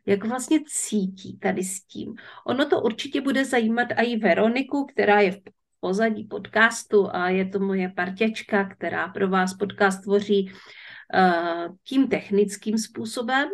jak 0.07 0.25
vlastně 0.25 0.61
cítí 0.67 1.39
tady 1.39 1.65
s 1.65 1.85
tím. 1.85 2.15
Ono 2.47 2.67
to 2.67 2.81
určitě 2.81 3.21
bude 3.21 3.45
zajímat 3.45 3.89
i 3.97 4.17
Veroniku, 4.17 4.85
která 4.85 5.21
je 5.21 5.31
v 5.31 5.41
pozadí 5.81 6.25
podcastu 6.25 7.09
a 7.15 7.29
je 7.29 7.49
to 7.49 7.59
moje 7.59 7.89
partěčka, 7.89 8.65
která 8.65 9.09
pro 9.09 9.29
vás 9.29 9.55
podcast 9.55 10.03
tvoří 10.03 10.53
uh, 10.53 11.77
tím 11.85 12.09
technickým 12.09 12.79
způsobem, 12.79 13.49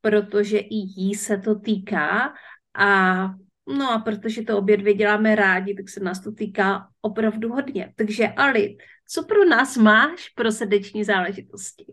protože 0.00 0.58
i 0.58 0.74
jí 0.74 1.14
se 1.14 1.38
to 1.38 1.54
týká 1.54 2.34
a 2.78 3.30
No 3.68 3.92
a 3.92 3.98
protože 3.98 4.42
to 4.42 4.58
obě 4.58 4.76
dvě 4.76 4.94
děláme 4.94 5.34
rádi, 5.34 5.74
tak 5.74 5.88
se 5.88 6.00
nás 6.00 6.20
to 6.20 6.32
týká 6.32 6.88
opravdu 7.00 7.52
hodně. 7.52 7.92
Takže 7.96 8.28
Ali, 8.28 8.76
co 9.06 9.24
pro 9.24 9.44
nás 9.44 9.76
máš 9.76 10.28
pro 10.28 10.52
srdeční 10.52 11.04
záležitosti? 11.04 11.86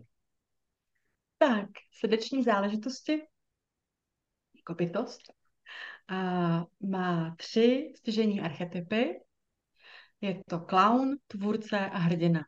Tak, 1.38 1.68
srdeční 1.92 2.42
záležitosti 2.42 3.22
jako 4.56 4.74
bytost 4.74 5.20
a 6.08 6.16
má 6.80 7.34
tři 7.38 7.92
stěžení 7.96 8.40
archetypy. 8.40 9.20
Je 10.20 10.42
to 10.48 10.60
klaun, 10.60 11.16
tvůrce 11.26 11.78
a 11.78 11.98
hrdina. 11.98 12.40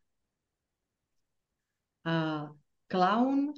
Clown, 2.88 3.52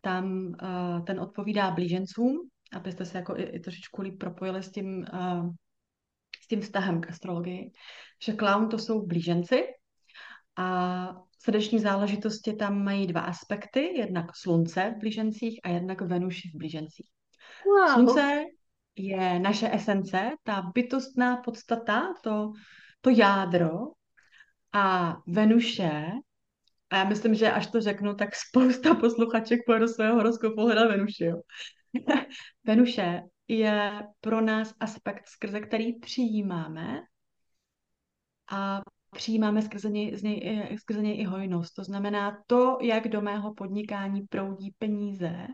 tam 0.00 0.46
uh, 0.62 1.04
ten 1.04 1.20
odpovídá 1.20 1.70
blížencům, 1.70 2.48
abyste 2.72 3.04
se 3.04 3.18
jako 3.18 3.36
i, 3.36 3.42
i 3.42 3.60
trošičku 3.60 4.02
líp 4.02 4.18
propojili 4.18 4.62
s 4.62 4.70
tím, 4.70 5.06
uh, 5.12 5.50
s 6.42 6.46
tím 6.46 6.60
vztahem 6.60 7.00
k 7.00 7.10
astrologii, 7.10 7.72
že 8.22 8.34
clown 8.34 8.68
to 8.68 8.78
jsou 8.78 9.06
blíženci 9.06 9.64
a 10.56 11.08
srdeční 11.38 11.78
záležitosti 11.78 12.52
tam 12.52 12.84
mají 12.84 13.06
dva 13.06 13.20
aspekty, 13.20 13.98
jednak 13.98 14.36
slunce 14.36 14.94
v 14.96 15.00
blížencích 15.00 15.60
a 15.64 15.68
jednak 15.68 16.00
Venuši 16.00 16.50
v 16.54 16.58
blížencích. 16.58 17.06
Wow. 17.66 17.94
Slunce 17.94 18.44
je 18.96 19.40
naše 19.40 19.70
esence, 19.74 20.30
ta 20.42 20.62
bytostná 20.74 21.36
podstata, 21.36 22.14
to, 22.22 22.52
to 23.00 23.10
jádro 23.10 23.70
a 24.72 25.16
Venuše, 25.26 26.04
a 26.90 26.96
já 26.96 27.04
myslím, 27.04 27.34
že 27.34 27.52
až 27.52 27.66
to 27.66 27.80
řeknu, 27.80 28.14
tak 28.14 28.28
spousta 28.34 28.94
posluchaček 28.94 29.60
půjde 29.66 29.80
do 29.80 29.88
svého 29.88 30.14
horoskopu 30.14 30.60
hledat 30.60 30.88
Venuši. 30.88 31.24
Jo. 31.24 31.36
Venuše 32.64 33.20
je 33.48 34.02
pro 34.20 34.40
nás 34.40 34.74
aspekt, 34.80 35.26
skrze 35.26 35.60
který 35.60 35.98
přijímáme 35.98 37.00
a 38.50 38.80
přijímáme 39.14 39.62
skrze 39.62 39.90
něj, 39.90 40.16
z 40.16 40.22
něj, 40.22 40.76
skrze 40.80 41.02
něj 41.02 41.20
i 41.20 41.24
hojnost. 41.24 41.74
To 41.74 41.84
znamená, 41.84 42.42
to, 42.46 42.78
jak 42.82 43.08
do 43.08 43.20
mého 43.20 43.54
podnikání 43.54 44.22
proudí 44.22 44.74
peníze, 44.78 45.46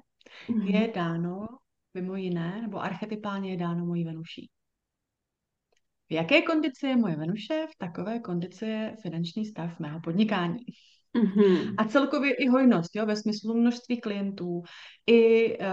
mm-hmm. 0.48 0.80
je 0.80 0.92
dáno 0.94 1.46
mimo 1.94 2.16
jiné, 2.16 2.62
nebo 2.62 2.82
archetypálně 2.82 3.50
je 3.50 3.56
dáno 3.56 3.86
mojí 3.86 4.04
Venuší. 4.04 4.50
V 6.08 6.12
jaké 6.12 6.42
kondici 6.42 6.86
je 6.86 6.96
moje 6.96 7.16
Venuše, 7.16 7.66
v 7.72 7.78
takové 7.78 8.18
kondici 8.18 8.66
je 8.66 8.96
finanční 9.02 9.46
stav 9.46 9.80
mého 9.80 10.00
podnikání. 10.00 10.58
Mm-hmm. 11.14 11.74
A 11.78 11.84
celkově 11.84 12.34
i 12.34 12.48
hojnost, 12.48 12.96
jo, 12.96 13.06
ve 13.06 13.16
smyslu 13.16 13.54
množství 13.54 14.00
klientů, 14.00 14.62
i 15.06 15.58
uh, 15.58 15.66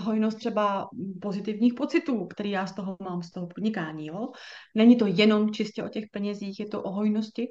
hojnost 0.00 0.38
třeba 0.38 0.88
pozitivních 1.20 1.74
pocitů, 1.74 2.26
který 2.26 2.50
já 2.50 2.66
z 2.66 2.74
toho 2.74 2.96
mám, 3.00 3.22
z 3.22 3.30
toho 3.30 3.46
podnikání. 3.46 4.06
Jo. 4.06 4.28
Není 4.74 4.96
to 4.96 5.06
jenom 5.06 5.52
čistě 5.52 5.84
o 5.84 5.88
těch 5.88 6.04
penězích, 6.12 6.60
je 6.60 6.66
to 6.66 6.82
o 6.82 6.90
hojnosti 6.90 7.48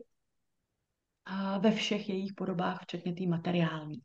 a 1.26 1.58
ve 1.58 1.72
všech 1.72 2.10
jejich 2.10 2.34
podobách, 2.34 2.80
včetně 2.82 3.14
té 3.14 3.28
materiální. 3.28 3.98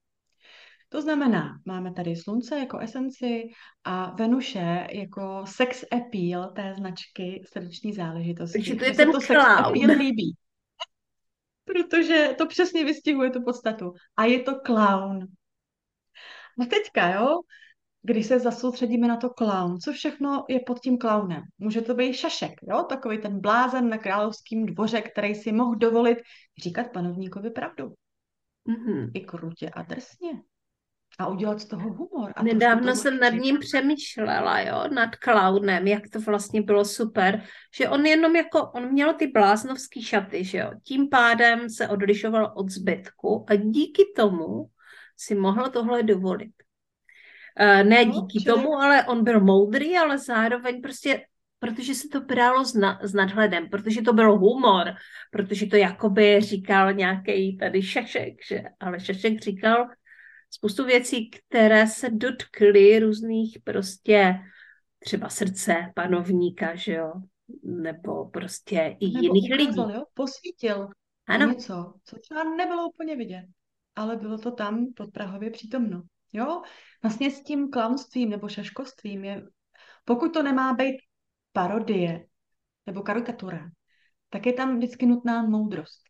To 0.89 1.03
znamená, 1.03 1.51
máme 1.65 1.93
tady 1.93 2.17
slunce 2.17 2.59
jako 2.59 2.79
esenci 2.79 3.43
a 3.85 4.15
Venuše 4.15 4.87
jako 4.93 5.45
sex 5.47 5.85
appeal 5.93 6.53
té 6.57 6.75
značky 6.75 7.43
srdeční 7.53 7.93
záležitosti. 7.93 8.59
Takže 8.59 8.75
to 8.75 8.85
je 8.85 8.95
ten 8.95 9.13
to 9.13 9.21
sex 9.21 9.45
appeal 9.45 9.99
líbí 9.99 10.37
protože 11.67 12.35
to 12.39 12.47
přesně 12.47 12.85
vystihuje 12.85 13.31
tu 13.31 13.43
podstatu. 13.43 13.93
A 14.17 14.25
je 14.25 14.43
to 14.43 14.61
clown. 14.67 15.27
A 16.61 16.65
teďka, 16.71 17.15
jo, 17.15 17.41
když 18.03 18.27
se 18.27 18.41
zasoustředíme 18.41 19.09
na 19.09 19.17
to 19.17 19.31
clown, 19.31 19.81
co 19.81 19.93
všechno 19.93 20.45
je 20.49 20.61
pod 20.67 20.81
tím 20.81 20.99
clownem? 20.99 21.43
Může 21.59 21.81
to 21.81 21.95
být 21.95 22.15
šašek, 22.15 22.53
jo, 22.63 22.83
takový 22.83 23.19
ten 23.19 23.41
blázen 23.41 23.89
na 23.89 23.99
královském 23.99 24.67
dvoře, 24.67 25.03
který 25.03 25.35
si 25.35 25.53
mohl 25.53 25.75
dovolit 25.75 26.19
říkat 26.63 26.93
panovníkovi 26.93 27.51
pravdu. 27.51 27.95
Mm-hmm. 28.69 29.11
I 29.15 29.21
krutě 29.21 29.71
a 29.71 29.83
drsně 29.83 30.43
a 31.19 31.27
udělat 31.29 31.61
z 31.61 31.65
toho 31.65 31.93
humor. 31.93 32.33
A 32.37 32.43
Nedávno 32.43 32.95
jsem 32.95 33.19
nad 33.19 33.31
ním 33.31 33.59
přemýšlela, 33.59 34.61
jo, 34.61 34.85
nad 34.95 35.11
clownem, 35.25 35.87
jak 35.87 36.09
to 36.13 36.21
vlastně 36.21 36.63
bylo 36.63 36.85
super, 36.85 37.43
že 37.75 37.89
on 37.89 38.07
jenom 38.07 38.37
jako, 38.37 38.71
on 38.75 38.93
měl 38.93 39.15
ty 39.15 39.27
bláznovský 39.27 40.03
šaty, 40.03 40.45
že 40.45 40.59
jo, 40.59 40.71
tím 40.83 41.09
pádem 41.09 41.71
se 41.71 41.89
odlišoval 41.89 42.53
od 42.57 42.71
zbytku 42.71 43.47
a 43.49 43.55
díky 43.55 44.03
tomu 44.17 44.67
si 45.17 45.35
mohl 45.35 45.71
tohle 45.71 46.03
dovolit. 46.03 46.53
Uh, 47.61 47.89
ne 47.89 48.05
no, 48.05 48.13
díky 48.13 48.43
čili... 48.43 48.55
tomu, 48.55 48.75
ale 48.75 49.05
on 49.05 49.25
byl 49.25 49.41
moudrý, 49.41 49.97
ale 49.97 50.19
zároveň 50.19 50.83
prostě 50.83 51.21
protože 51.59 51.95
se 51.95 52.09
to 52.09 52.21
bralo 52.21 52.65
s, 52.65 52.75
na, 52.75 53.01
s 53.03 53.15
nadhledem, 53.15 53.69
protože 53.69 54.03
to 54.03 54.13
byl 54.13 54.39
humor, 54.39 54.95
protože 55.31 55.67
to 55.67 55.77
jakoby 55.77 56.41
říkal 56.41 56.93
nějaký 56.93 57.57
tady 57.57 57.83
Šešek, 57.83 58.35
že? 58.49 58.63
ale 58.81 59.01
Šešek 59.01 59.41
říkal, 59.41 59.87
spoustu 60.57 60.85
věcí, 60.85 61.31
které 61.31 61.87
se 61.87 62.11
dotkly 62.11 62.99
různých 62.99 63.59
prostě 63.65 64.35
třeba 64.99 65.29
srdce 65.29 65.93
panovníka, 65.95 66.75
že 66.75 66.93
jo, 66.93 67.13
nebo 67.63 68.29
prostě 68.29 68.97
i 69.01 69.07
nebo 69.11 69.35
jiných 69.35 69.51
ukázal, 69.55 69.87
lidí. 69.87 69.99
Jo? 69.99 70.05
Posvítil 70.15 70.89
ano. 71.29 71.47
něco, 71.49 71.95
co 72.05 72.19
třeba 72.19 72.45
nebylo 72.45 72.89
úplně 72.89 73.17
vidět, 73.17 73.45
ale 73.95 74.17
bylo 74.17 74.39
to 74.39 74.51
tam 74.51 74.87
pod 74.97 75.13
Prahově 75.13 75.51
přítomno. 75.51 76.03
Jo? 76.33 76.63
Vlastně 77.03 77.31
s 77.31 77.43
tím 77.43 77.71
klaunstvím 77.71 78.31
nebo 78.31 78.49
šaškovstvím 78.49 79.25
je, 79.25 79.47
pokud 80.05 80.33
to 80.33 80.43
nemá 80.43 80.75
být 80.75 80.97
parodie 81.53 82.27
nebo 82.87 83.03
karikatura, 83.03 83.71
tak 84.31 84.47
je 84.47 84.53
tam 84.53 84.77
vždycky 84.77 85.07
nutná 85.07 85.43
moudrost. 85.43 86.03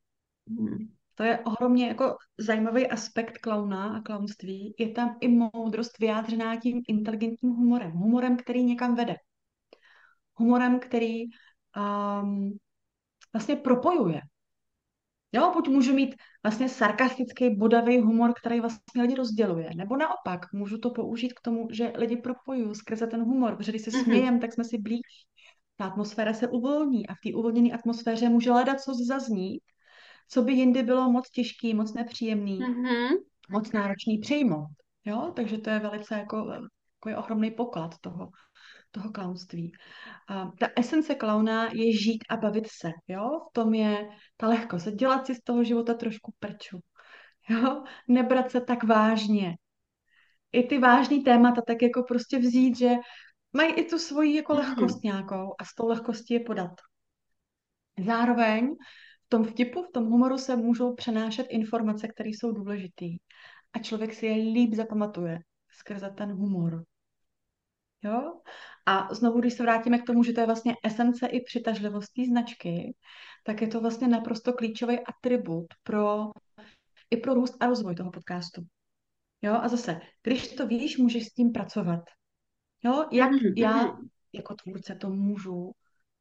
Hmm. 0.49 0.95
To 1.17 1.23
je 1.23 1.39
ohromně 1.39 1.89
jako 1.89 2.17
zajímavý 2.39 2.87
aspekt 2.87 3.39
klauna 3.39 3.97
a 3.97 4.01
klaunství. 4.01 4.75
Je 4.79 4.91
tam 4.91 5.17
i 5.21 5.29
moudrost 5.29 5.99
vyjádřená 5.99 6.57
tím 6.57 6.83
inteligentním 6.89 7.53
humorem. 7.53 7.93
Humorem, 7.93 8.37
který 8.37 8.64
někam 8.64 8.95
vede. 8.95 9.17
Humorem, 10.35 10.81
který 10.81 11.25
um, 11.77 12.59
vlastně 13.33 13.57
propojuje. 13.57 14.21
Jo, 15.33 15.53
buď 15.55 15.69
můžu 15.69 15.95
mít 15.95 16.14
vlastně 16.43 16.69
sarkastický, 16.69 17.57
bodavý 17.57 18.01
humor, 18.01 18.33
který 18.41 18.61
vlastně 18.61 19.03
lidi 19.03 19.14
rozděluje, 19.14 19.71
nebo 19.77 19.97
naopak, 19.97 20.53
můžu 20.53 20.79
to 20.79 20.91
použít 20.91 21.33
k 21.33 21.41
tomu, 21.41 21.69
že 21.71 21.93
lidi 21.97 22.17
propojují 22.17 22.75
skrze 22.75 23.07
ten 23.07 23.25
humor, 23.25 23.57
protože 23.57 23.73
když 23.73 23.83
se 23.83 23.91
mm-hmm. 23.91 24.05
smějem, 24.05 24.41
tak 24.41 24.53
jsme 24.53 24.64
si 24.64 24.79
blíž. 24.79 25.01
Ta 25.77 25.85
atmosféra 25.85 26.35
se 26.35 26.49
uvolní 26.49 27.07
a 27.07 27.14
v 27.14 27.21
té 27.25 27.37
uvolněné 27.37 27.71
atmosféře 27.71 28.29
může 28.29 28.51
hledat 28.51 28.81
co 28.81 28.95
zaznít 28.95 29.62
co 30.29 30.43
by 30.43 30.53
jindy 30.53 30.83
bylo 30.83 31.11
moc 31.11 31.31
těžký, 31.31 31.74
moc 31.74 31.95
nepříjemný, 31.95 32.61
mm-hmm. 32.61 33.09
moc 33.51 33.72
náročný 33.72 34.18
přijmout. 34.18 34.70
Jo? 35.05 35.33
Takže 35.37 35.59
to 35.59 35.70
je 35.70 35.79
velice 35.79 36.14
jako, 36.14 36.37
jako 36.95 37.09
je 37.09 37.16
ohromný 37.16 37.51
poklad 37.51 37.95
toho, 38.01 38.31
toho 38.91 39.12
klaunství. 39.12 39.72
A 40.29 40.51
ta 40.61 40.68
esence 40.77 41.14
klauna 41.14 41.68
je 41.72 41.93
žít 41.93 42.24
a 42.31 42.37
bavit 42.37 42.66
se. 42.66 42.91
Jo? 43.09 43.41
V 43.51 43.53
tom 43.53 43.74
je 43.74 44.09
ta 44.37 44.49
lehkost. 44.49 44.89
Dělat 44.89 45.27
si 45.27 45.35
z 45.35 45.43
toho 45.43 45.64
života 45.64 45.95
trošku 45.95 46.35
prču. 46.39 46.79
Jo? 47.49 47.83
Nebrat 48.09 48.51
se 48.51 48.61
tak 48.61 48.85
vážně. 48.85 49.57
I 50.53 50.62
ty 50.62 50.79
vážný 50.79 51.24
témata 51.24 51.62
tak 51.66 51.83
jako 51.83 52.03
prostě 52.03 52.39
vzít, 52.39 52.79
že 52.79 52.91
mají 53.53 53.72
i 53.72 53.85
tu 53.85 53.99
svoji 53.99 54.37
jako 54.37 54.55
mhm. 54.55 54.62
lehkost 54.62 55.05
nějakou 55.05 55.55
a 55.59 55.64
s 55.64 55.74
tou 55.74 55.89
lehkostí 55.89 56.35
je 56.35 56.41
podat. 56.41 56.72
Zároveň 58.07 58.77
v 59.27 59.29
tom 59.29 59.45
vtipu, 59.45 59.83
v 59.83 59.93
tom 59.93 60.05
humoru 60.05 60.39
se 60.39 60.57
můžou 60.57 60.95
přenášet 60.95 61.47
informace, 61.51 62.09
které 62.09 62.29
jsou 62.29 62.53
důležité. 62.53 63.07
A 63.72 63.79
člověk 63.79 64.14
si 64.14 64.27
je 64.27 64.35
líp 64.35 64.74
zapamatuje 64.74 65.39
skrze 65.70 66.11
ten 66.16 66.33
humor. 66.33 66.85
Jo? 68.03 68.41
A 68.87 69.14
znovu, 69.14 69.41
když 69.41 69.55
se 69.55 69.62
vrátíme 69.62 69.99
k 69.99 70.07
tomu, 70.07 70.22
že 70.22 70.33
to 70.33 70.41
je 70.41 70.47
vlastně 70.47 70.74
esence 70.85 71.27
i 71.27 71.41
přitažlivostní 71.41 72.27
značky, 72.27 72.95
tak 73.45 73.62
je 73.62 73.68
to 73.68 73.81
vlastně 73.81 74.09
naprosto 74.09 74.53
klíčový 74.53 74.99
atribut 75.01 75.66
pro, 75.83 76.31
i 77.11 77.16
pro 77.16 77.35
růst 77.35 77.57
a 77.61 77.66
rozvoj 77.66 77.95
toho 77.95 78.11
podcastu. 78.11 78.62
Jo? 79.43 79.55
A 79.55 79.68
zase, 79.68 80.01
když 80.22 80.55
to 80.55 80.66
víš, 80.66 80.99
můžeš 80.99 81.27
s 81.27 81.35
tím 81.35 81.53
pracovat. 81.53 82.01
Jo? 82.85 83.05
Jak 83.12 83.31
já 83.57 83.99
jako 84.33 84.55
tvůrce 84.55 84.95
to 84.95 85.11
můžu 85.11 85.72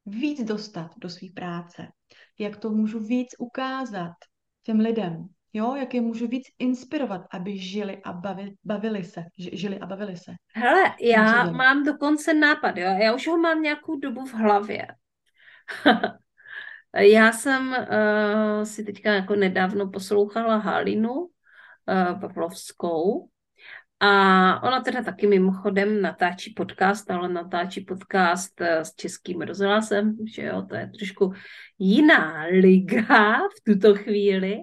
víc 0.06 0.44
dostat 0.44 0.90
do 0.96 1.08
své 1.08 1.28
práce, 1.34 1.88
jak 2.38 2.56
to 2.56 2.70
můžu 2.70 3.00
víc 3.00 3.28
ukázat 3.38 4.14
těm 4.62 4.80
lidem, 4.80 5.26
jo, 5.52 5.74
jak 5.74 5.94
je 5.94 6.00
můžu 6.00 6.28
víc 6.28 6.44
inspirovat, 6.58 7.20
aby 7.30 7.58
žili 7.58 8.02
a 8.04 8.12
bavi, 8.12 8.54
bavili 8.64 9.04
se, 9.04 9.24
žili 9.38 9.78
a 9.78 9.86
bavili 9.86 10.16
se. 10.16 10.32
Hele, 10.54 10.94
já 11.00 11.50
mám 11.50 11.84
dokonce 11.84 12.34
nápad, 12.34 12.76
jo, 12.76 12.96
já 13.02 13.14
už 13.14 13.28
ho 13.28 13.38
mám 13.38 13.62
nějakou 13.62 13.96
dobu 13.96 14.26
v 14.26 14.34
hlavě. 14.34 14.86
já 16.96 17.32
jsem 17.32 17.68
uh, 17.68 18.64
si 18.64 18.84
teďka 18.84 19.12
jako 19.12 19.34
nedávno 19.34 19.90
poslouchala 19.90 20.56
Halinu 20.56 21.12
uh, 21.12 22.20
Pavlovskou 22.20 23.28
a 24.00 24.10
ona 24.62 24.80
teda 24.80 25.02
taky 25.02 25.26
mimochodem 25.26 26.02
natáčí 26.02 26.52
podcast, 26.52 27.10
ale 27.10 27.28
natáčí 27.28 27.80
podcast 27.80 28.60
eh, 28.60 28.84
s 28.84 28.94
českým 28.94 29.40
rozhlasem, 29.40 30.16
že 30.34 30.42
jo, 30.42 30.62
to 30.62 30.74
je 30.76 30.90
trošku 30.98 31.32
jiná 31.78 32.44
liga 32.44 33.38
v 33.56 33.60
tuto 33.64 33.94
chvíli, 33.94 34.58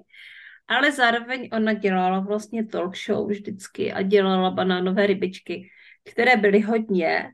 ale 0.67 0.91
zároveň 0.91 1.49
ona 1.53 1.73
dělala 1.73 2.19
vlastně 2.19 2.65
talk 2.65 2.97
show 2.97 3.29
vždycky 3.29 3.93
a 3.93 4.01
dělala 4.01 4.51
banánové 4.51 5.07
rybičky, 5.07 5.69
které 6.11 6.37
byly 6.37 6.61
hodně 6.61 7.31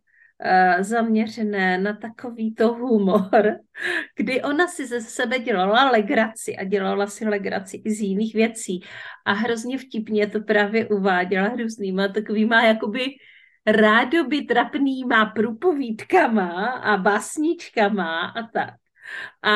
zaměřené 0.80 1.78
na 1.78 1.94
takovýto 1.94 2.74
humor, 2.74 3.56
kdy 4.16 4.42
ona 4.42 4.68
si 4.68 4.88
ze 4.88 5.02
sebe 5.02 5.40
dělala 5.40 5.92
legraci 5.92 6.56
a 6.56 6.64
dělala 6.64 7.08
si 7.08 7.26
legraci 7.26 7.82
i 7.86 7.92
z 7.92 8.02
jiných 8.02 8.34
věcí. 8.34 8.80
A 9.26 9.34
hrozně 9.34 9.78
vtipně 9.78 10.28
to 10.28 10.42
právě 10.42 10.88
uváděla 10.88 11.50
různýma 11.50 12.08
takovýma 12.08 12.64
jakoby 12.66 13.06
rádoby 13.66 14.42
trapnýma 14.42 15.26
průpovídkama 15.26 16.66
a 16.66 16.98
básničkama 16.98 18.26
a 18.26 18.48
tak. 18.54 18.74
A 19.44 19.54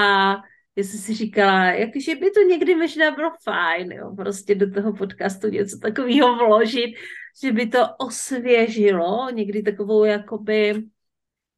já 0.76 0.84
jsem 0.84 1.00
si 1.00 1.14
říkala, 1.14 1.66
jakože 1.66 2.16
by 2.16 2.32
to 2.32 2.42
někdy 2.42 2.76
možná 2.76 3.12
bylo 3.12 3.32
fajn, 3.44 3.92
jo, 3.92 4.16
prostě 4.16 4.56
do 4.56 4.72
toho 4.72 4.94
podcastu 4.94 5.48
něco 5.48 5.80
takového 5.80 6.36
vložit, 6.36 6.96
že 7.42 7.52
by 7.52 7.68
to 7.68 7.80
osvěžilo 8.00 9.30
někdy 9.30 9.64
takovou 9.64 10.04
jakoby, 10.04 10.84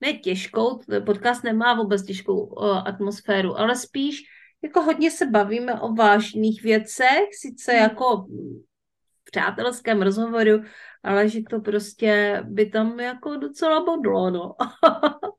ne 0.02 0.14
těžkou, 0.14 0.80
podcast 1.06 1.44
nemá 1.44 1.74
vůbec 1.74 2.04
těžkou 2.04 2.46
uh, 2.46 2.88
atmosféru, 2.88 3.60
ale 3.60 3.76
spíš 3.76 4.24
jako 4.62 4.82
hodně 4.82 5.12
se 5.12 5.26
bavíme 5.26 5.82
o 5.82 5.94
vážných 5.94 6.64
věcech, 6.64 7.28
sice 7.32 7.72
hmm. 7.72 7.82
jako 7.82 8.18
v 8.18 9.32
přátelském 9.32 10.02
rozhovoru, 10.02 10.64
ale 11.04 11.30
že 11.30 11.40
to 11.50 11.60
prostě 11.60 12.44
by 12.46 12.66
tam 12.66 13.00
jako 13.00 13.36
docela 13.36 13.86
bodlo, 13.86 14.32
no. 14.32 14.56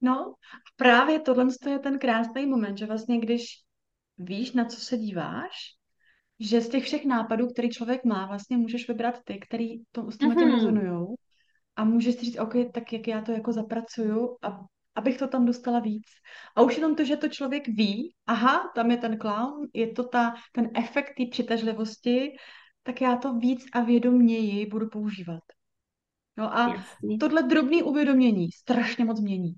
no, 0.00 0.34
právě 0.76 1.20
tohle 1.20 1.46
je 1.68 1.78
ten 1.78 1.98
krásný 1.98 2.46
moment, 2.46 2.78
že 2.78 2.86
vlastně 2.86 3.18
když 3.18 3.66
víš, 4.18 4.52
na 4.52 4.64
co 4.64 4.80
se 4.80 4.96
díváš, 4.96 5.75
že 6.40 6.60
z 6.60 6.68
těch 6.68 6.84
všech 6.84 7.04
nápadů, 7.04 7.46
který 7.46 7.70
člověk 7.70 8.04
má, 8.04 8.26
vlastně 8.26 8.56
můžeš 8.56 8.88
vybrat 8.88 9.20
ty, 9.24 9.38
který 9.38 9.66
to, 9.92 10.10
s 10.10 10.18
tím 10.18 10.30
mm-hmm. 10.30 10.54
rezonují 10.54 11.06
a 11.76 11.84
můžeš 11.84 12.14
si 12.14 12.24
říct, 12.24 12.38
OK, 12.38 12.54
tak 12.74 12.92
jak 12.92 13.08
já 13.08 13.20
to 13.20 13.32
jako 13.32 13.52
zapracuju, 13.52 14.36
a, 14.42 14.60
abych 14.94 15.18
to 15.18 15.28
tam 15.28 15.46
dostala 15.46 15.80
víc. 15.80 16.06
A 16.56 16.62
už 16.62 16.76
jenom 16.76 16.94
to, 16.94 17.04
že 17.04 17.16
to 17.16 17.28
člověk 17.28 17.68
ví, 17.68 18.14
aha, 18.26 18.72
tam 18.74 18.90
je 18.90 18.96
ten 18.96 19.18
clown, 19.18 19.66
je 19.74 19.92
to 19.92 20.04
ta, 20.04 20.34
ten 20.52 20.70
efekt 20.74 21.14
té 21.16 21.24
přitažlivosti, 21.30 22.36
tak 22.82 23.00
já 23.00 23.16
to 23.16 23.34
víc 23.34 23.64
a 23.72 23.80
vědoměji 23.80 24.66
budu 24.66 24.88
používat. 24.88 25.42
No 26.36 26.56
a 26.56 26.68
Jasně. 26.68 27.18
tohle 27.18 27.42
drobné 27.42 27.82
uvědomění 27.82 28.50
strašně 28.52 29.04
moc 29.04 29.20
mění. 29.20 29.54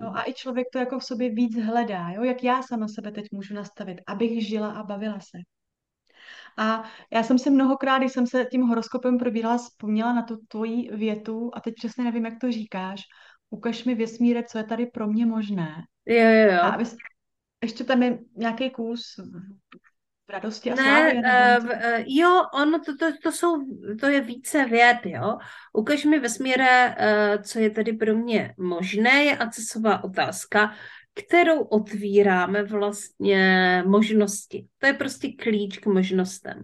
No 0.00 0.16
a 0.16 0.28
i 0.28 0.32
člověk 0.34 0.66
to 0.72 0.78
jako 0.78 0.98
v 0.98 1.04
sobě 1.04 1.30
víc 1.30 1.56
hledá, 1.56 2.10
jo? 2.10 2.24
jak 2.24 2.44
já 2.44 2.62
sama 2.62 2.88
sebe 2.88 3.12
teď 3.12 3.24
můžu 3.32 3.54
nastavit, 3.54 3.98
abych 4.06 4.46
žila 4.46 4.72
a 4.72 4.82
bavila 4.82 5.20
se. 5.20 5.38
A 6.56 6.84
já 7.12 7.22
jsem 7.22 7.38
si 7.38 7.50
mnohokrát, 7.50 7.98
když 7.98 8.12
jsem 8.12 8.26
se 8.26 8.44
tím 8.44 8.62
horoskopem 8.62 9.18
probírala, 9.18 9.58
vzpomněla 9.58 10.12
na 10.12 10.22
tu 10.22 10.36
tvoji 10.48 10.96
větu 10.96 11.50
a 11.54 11.60
teď 11.60 11.74
přesně 11.74 12.04
nevím, 12.04 12.24
jak 12.24 12.34
to 12.40 12.52
říkáš. 12.52 13.02
Ukaž 13.50 13.84
mi 13.84 13.94
vesmíre, 13.94 14.42
co 14.42 14.58
je 14.58 14.64
tady 14.64 14.86
pro 14.86 15.06
mě 15.06 15.26
možné. 15.26 15.74
Jo, 16.06 16.24
jo, 16.24 16.52
jo. 16.52 16.60
A 16.62 16.68
abys, 16.68 16.96
ještě 17.62 17.84
tam 17.84 18.02
je 18.02 18.18
nějaký 18.36 18.70
kus 18.70 19.02
v 20.28 20.32
radosti 20.32 20.70
a 20.70 20.74
ne, 20.74 20.82
slávě? 20.82 21.14
uh, 21.14 21.64
uh, 21.64 22.04
jo, 22.06 22.42
ono 22.54 22.78
to, 22.78 22.96
to, 22.96 23.06
to, 23.22 23.32
jsou, 23.32 23.56
to 24.00 24.06
je 24.06 24.20
více 24.20 24.64
věd, 24.64 24.98
jo. 25.04 25.38
Ukaž 25.72 26.04
mi 26.04 26.18
vesmíre, 26.18 26.88
uh, 26.88 27.42
co 27.42 27.58
je 27.58 27.70
tady 27.70 27.92
pro 27.92 28.14
mě 28.16 28.54
možné, 28.58 29.24
je 29.24 29.36
accesová 29.36 30.04
otázka, 30.04 30.74
kterou 31.14 31.62
otvíráme 31.62 32.62
vlastně 32.62 33.82
možnosti. 33.86 34.66
To 34.78 34.86
je 34.86 34.92
prostě 34.92 35.28
klíč 35.32 35.78
k 35.78 35.86
možnostem. 35.86 36.62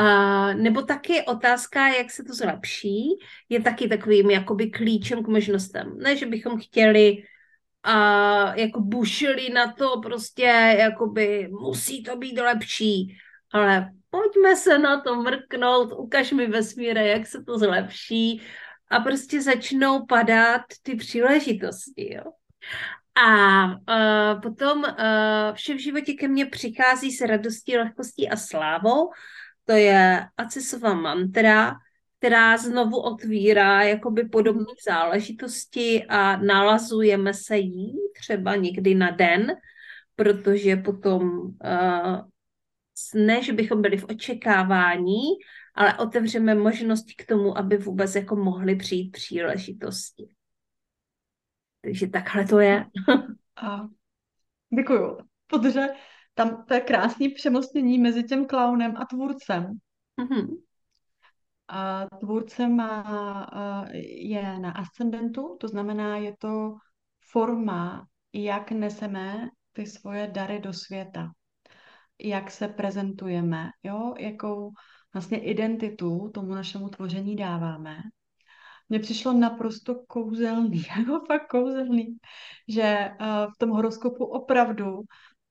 Uh, 0.00 0.54
nebo 0.54 0.82
taky 0.82 1.22
otázka, 1.22 1.88
jak 1.88 2.10
se 2.10 2.24
to 2.24 2.34
zlepší, 2.34 3.08
je 3.48 3.60
taky 3.60 3.88
takovým 3.88 4.30
jakoby 4.30 4.70
klíčem 4.70 5.24
k 5.24 5.28
možnostem. 5.28 5.98
Ne, 5.98 6.16
že 6.16 6.26
bychom 6.26 6.60
chtěli 6.60 7.22
a 7.84 8.54
jako 8.54 8.80
bušili 8.80 9.48
na 9.48 9.72
to 9.72 10.00
prostě, 10.00 10.76
jakoby 10.78 11.48
musí 11.60 12.02
to 12.02 12.16
být 12.16 12.40
lepší, 12.40 13.16
ale 13.52 13.90
pojďme 14.10 14.56
se 14.56 14.78
na 14.78 15.00
to 15.00 15.22
mrknout, 15.22 15.92
ukaž 15.92 16.32
mi 16.32 16.46
vesmíre, 16.46 17.06
jak 17.06 17.26
se 17.26 17.44
to 17.44 17.58
zlepší 17.58 18.42
a 18.90 19.00
prostě 19.00 19.42
začnou 19.42 20.06
padat 20.06 20.62
ty 20.82 20.96
příležitosti, 20.96 22.14
jo. 22.14 22.24
A 23.26 23.64
uh, 23.66 24.40
potom 24.40 24.78
uh, 24.78 25.54
vše 25.54 25.74
v 25.74 25.78
životě 25.78 26.12
ke 26.12 26.28
mně 26.28 26.46
přichází 26.46 27.12
s 27.12 27.20
radostí, 27.20 27.76
lehkostí 27.76 28.28
a 28.28 28.36
slávou. 28.36 29.10
To 29.64 29.72
je 29.72 30.26
Acesova 30.36 30.94
mantra, 30.94 31.76
která 32.24 32.56
znovu 32.56 33.00
otvírá 33.00 33.82
jakoby 33.82 34.28
podobné 34.28 34.72
záležitosti 34.86 36.04
a 36.08 36.36
nalazujeme 36.36 37.34
se 37.34 37.56
jí 37.56 37.94
třeba 38.20 38.56
někdy 38.56 38.94
na 38.94 39.10
den, 39.10 39.52
protože 40.16 40.76
potom 40.76 41.40
uh, 41.40 42.20
ne, 43.14 43.42
že 43.42 43.52
bychom 43.52 43.82
byli 43.82 43.96
v 43.96 44.04
očekávání, 44.04 45.22
ale 45.74 45.98
otevřeme 45.98 46.54
možnosti 46.54 47.14
k 47.14 47.26
tomu, 47.26 47.58
aby 47.58 47.76
vůbec 47.76 48.14
jako 48.14 48.36
mohly 48.36 48.76
přijít 48.76 49.10
příležitosti. 49.12 50.28
Takže 51.80 52.06
takhle 52.06 52.44
to 52.44 52.58
je. 52.60 52.86
A 53.56 53.88
děkuju, 54.76 55.18
protože 55.46 55.80
tam 56.34 56.64
to 56.64 56.74
je 56.74 56.80
krásný 56.80 57.28
přemostnění 57.28 57.98
mezi 57.98 58.22
tím 58.22 58.46
klaunem 58.46 58.96
a 58.96 59.04
tvůrcem. 59.04 59.78
Mm-hmm. 60.20 60.63
A 61.68 62.06
tvůrce 62.20 62.68
má, 62.68 63.46
je 64.04 64.58
na 64.58 64.70
ascendentu, 64.70 65.56
to 65.60 65.68
znamená, 65.68 66.16
je 66.16 66.36
to 66.38 66.74
forma, 67.30 68.06
jak 68.32 68.70
neseme 68.70 69.48
ty 69.72 69.86
svoje 69.86 70.26
dary 70.26 70.60
do 70.60 70.72
světa, 70.72 71.30
jak 72.18 72.50
se 72.50 72.68
prezentujeme, 72.68 73.70
jo, 73.82 74.14
jakou 74.18 74.70
vlastně 75.14 75.38
identitu 75.38 76.30
tomu 76.34 76.54
našemu 76.54 76.88
tvoření 76.88 77.36
dáváme. 77.36 77.96
Mně 78.88 78.98
přišlo 78.98 79.32
naprosto 79.32 79.94
kouzelný, 79.94 80.82
jako 80.96 81.26
fakt 81.28 81.46
kouzelný, 81.46 82.16
že 82.68 83.10
v 83.54 83.58
tom 83.58 83.70
horoskopu 83.70 84.24
opravdu 84.24 85.00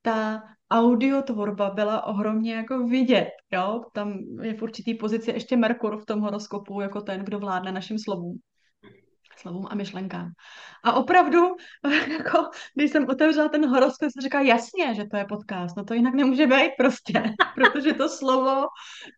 ta 0.04 0.44
audiotvorba 0.72 1.70
byla 1.70 2.06
ohromně 2.06 2.54
jako 2.54 2.88
vidět, 2.88 3.30
jo, 3.52 3.84
tam 3.94 4.14
je 4.42 4.54
v 4.54 4.62
určitý 4.62 4.94
pozici 4.94 5.32
ještě 5.32 5.58
Merkur 5.58 6.02
v 6.02 6.06
tom 6.06 6.20
horoskopu, 6.22 6.82
jako 6.82 7.02
ten, 7.02 7.26
kdo 7.26 7.40
vládne 7.40 7.72
našim 7.72 8.00
slovům 8.00 8.40
slovům 9.44 9.68
a 9.70 9.76
myšlenkám. 9.76 10.30
A 10.84 10.94
opravdu, 10.94 11.40
jako, 12.18 12.50
když 12.76 12.92
jsem 12.92 13.10
otevřela 13.10 13.50
ten 13.50 13.70
horoskop, 13.70 14.12
jsem 14.12 14.22
říkala, 14.22 14.44
jasně, 14.44 14.96
že 14.96 15.04
to 15.12 15.18
je 15.18 15.26
podcast, 15.26 15.78
no 15.78 15.84
to 15.84 15.94
jinak 15.94 16.14
nemůže 16.14 16.48
být 16.48 16.72
prostě, 16.78 17.24
protože 17.56 17.94
to 17.94 18.10
slovo, 18.10 18.68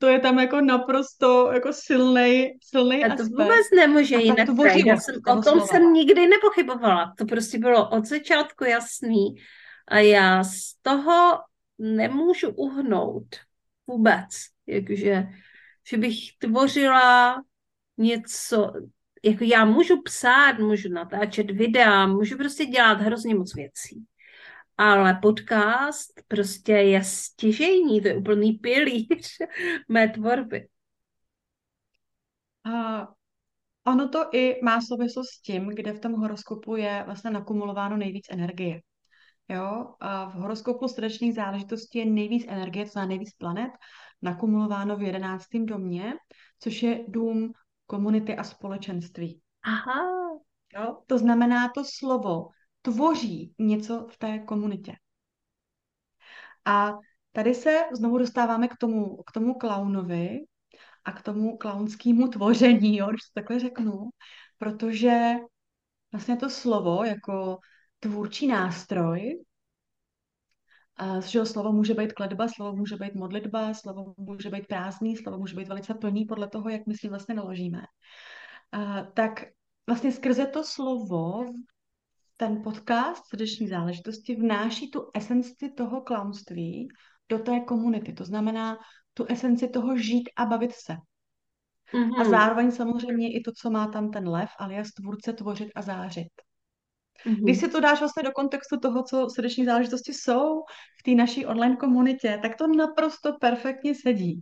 to 0.02 0.08
je 0.08 0.20
tam 0.20 0.40
jako 0.40 0.62
naprosto 0.62 1.52
jako 1.54 1.74
silný, 1.74 2.48
silný 2.64 3.04
A 3.04 3.08
to 3.08 3.14
aspekt. 3.14 3.30
vůbec 3.30 3.66
nemůže 3.76 4.16
jinak 4.16 4.50
být. 4.50 4.86
Já 4.86 4.98
jsem, 4.98 5.16
o 5.16 5.34
tom 5.34 5.44
slova. 5.44 5.68
jsem 5.68 5.94
nikdy 5.94 6.28
nepochybovala. 6.28 7.14
To 7.18 7.26
prostě 7.26 7.60
bylo 7.60 7.90
od 7.90 8.06
začátku 8.06 8.64
jasný 8.64 9.36
a 9.88 9.98
já 9.98 10.44
z 10.44 10.74
toho 10.82 11.40
nemůžu 11.80 12.50
uhnout 12.50 13.36
vůbec. 13.88 14.30
Jakože, 14.68 15.28
že 15.90 15.98
bych 15.98 16.16
tvořila 16.38 17.44
něco, 17.98 18.74
jako 19.26 19.44
já 19.44 19.66
můžu 19.66 20.02
psát, 20.02 20.60
můžu 20.60 20.90
natáčet 20.90 21.52
videa, 21.52 22.08
můžu 22.08 22.38
prostě 22.38 22.66
dělat 22.66 23.02
hrozně 23.02 23.36
moc 23.36 23.56
věcí. 23.56 24.06
Ale 24.78 25.20
podcast 25.22 26.22
prostě 26.28 26.74
je 26.74 27.04
stěžejní, 27.04 28.02
to 28.02 28.08
je 28.08 28.18
úplný 28.18 28.54
pilíř 28.54 29.38
mé 29.90 30.10
tvorby. 30.10 30.68
A 32.64 33.08
ono 33.88 34.10
to 34.10 34.30
i 34.32 34.60
má 34.64 34.82
souvislost 34.82 35.30
s 35.30 35.42
tím, 35.42 35.70
kde 35.70 35.94
v 35.94 36.00
tom 36.00 36.14
horoskopu 36.14 36.76
je 36.76 37.04
vlastně 37.06 37.32
nakumulováno 37.32 37.98
nejvíc 37.98 38.26
energie. 38.30 38.82
Jo? 39.50 39.94
A 40.00 40.26
v 40.30 40.34
horoskopu 40.34 40.88
srdečních 40.88 41.34
záležitostí 41.34 42.00
je 42.00 42.06
nejvíc 42.06 42.46
energie, 42.48 42.86
to 42.86 42.92
znamená 42.92 43.10
nejvíc 43.10 43.34
planet, 43.34 43.72
nakumulováno 44.22 44.98
v 44.98 45.02
jedenáctém 45.02 45.66
domě, 45.66 46.14
což 46.60 46.84
je 46.84 47.06
dům 47.08 47.52
komunity 47.86 48.36
a 48.36 48.44
společenství. 48.44 49.42
Aha. 49.64 50.02
Jo? 50.76 50.98
To 51.08 51.18
znamená, 51.18 51.70
to 51.70 51.84
slovo 51.86 52.48
tvoří 52.82 53.54
něco 53.60 54.08
v 54.12 54.18
té 54.18 54.40
komunitě. 54.40 54.96
A 56.66 56.94
tady 57.32 57.54
se 57.54 57.80
znovu 57.94 58.18
dostáváme 58.18 58.68
k 58.68 58.78
tomu, 58.78 59.24
k 59.24 59.32
tomu 59.32 59.54
klaunovi 59.54 60.40
a 61.06 61.12
k 61.12 61.22
tomu 61.22 61.58
klaunskému 61.58 62.28
tvoření, 62.28 62.98
jo, 62.98 63.08
když 63.08 63.22
to 63.22 63.32
takhle 63.34 63.60
řeknu, 63.60 64.10
protože 64.58 65.34
vlastně 66.12 66.38
to 66.38 66.50
slovo 66.50 67.04
jako 67.04 67.58
tvůrčí 68.00 68.48
nástroj 68.48 69.44
A 70.98 71.20
že 71.20 71.46
slovo 71.46 71.72
může 71.72 71.94
být 71.94 72.14
kledba, 72.14 72.48
slovo 72.48 72.76
může 72.76 72.96
být 72.96 73.16
modlitba, 73.16 73.74
slovo 73.74 74.14
může 74.18 74.50
být 74.50 74.68
prázdný, 74.68 75.18
slovo 75.18 75.38
může 75.38 75.56
být 75.56 75.68
velice 75.68 75.94
plný 75.94 76.26
podle 76.26 76.48
toho, 76.48 76.70
jak 76.70 76.88
my 76.88 76.98
s 76.98 77.02
ním 77.02 77.10
vlastně 77.10 77.36
naložíme. 77.36 77.82
A, 78.72 79.04
tak 79.04 79.44
vlastně 79.88 80.12
skrze 80.12 80.46
to 80.46 80.64
slovo 80.64 81.46
ten 82.38 82.64
podcast 82.64 83.24
srdeční 83.28 83.68
záležitosti 83.68 84.36
vnáší 84.36 84.92
tu 84.92 85.10
esenci 85.14 85.72
toho 85.72 86.02
klaunství 86.02 86.88
do 87.30 87.40
té 87.40 87.60
komunity. 87.60 88.14
To 88.14 88.26
znamená 88.26 88.78
tu 89.14 89.26
esenci 89.30 89.68
toho 89.68 89.98
žít 89.98 90.30
a 90.38 90.46
bavit 90.46 90.72
se. 90.72 90.94
Mm-hmm. 91.94 92.20
A 92.20 92.24
mhm. 92.24 92.30
zároveň 92.30 92.72
samozřejmě 92.72 93.34
i 93.34 93.42
to, 93.42 93.52
co 93.58 93.70
má 93.70 93.88
tam 93.88 94.12
ten 94.12 94.28
lev, 94.28 94.50
alias 94.60 94.92
tvůrce 94.92 95.34
tvořit 95.34 95.70
a 95.76 95.82
zářit. 95.82 96.28
Mm-hmm. 97.26 97.44
Když 97.44 97.60
si 97.60 97.68
to 97.70 97.80
dáš 97.80 98.00
vlastně 98.00 98.24
do 98.24 98.32
kontextu 98.32 98.80
toho, 98.80 99.04
co 99.04 99.30
srdeční 99.30 99.66
záležitosti 99.66 100.14
jsou 100.14 100.64
v 101.00 101.04
té 101.04 101.12
naší 101.12 101.46
online 101.46 101.76
komunitě, 101.76 102.40
tak 102.42 102.58
to 102.58 102.68
naprosto 102.68 103.34
perfektně 103.42 103.96
sedí. 103.96 104.42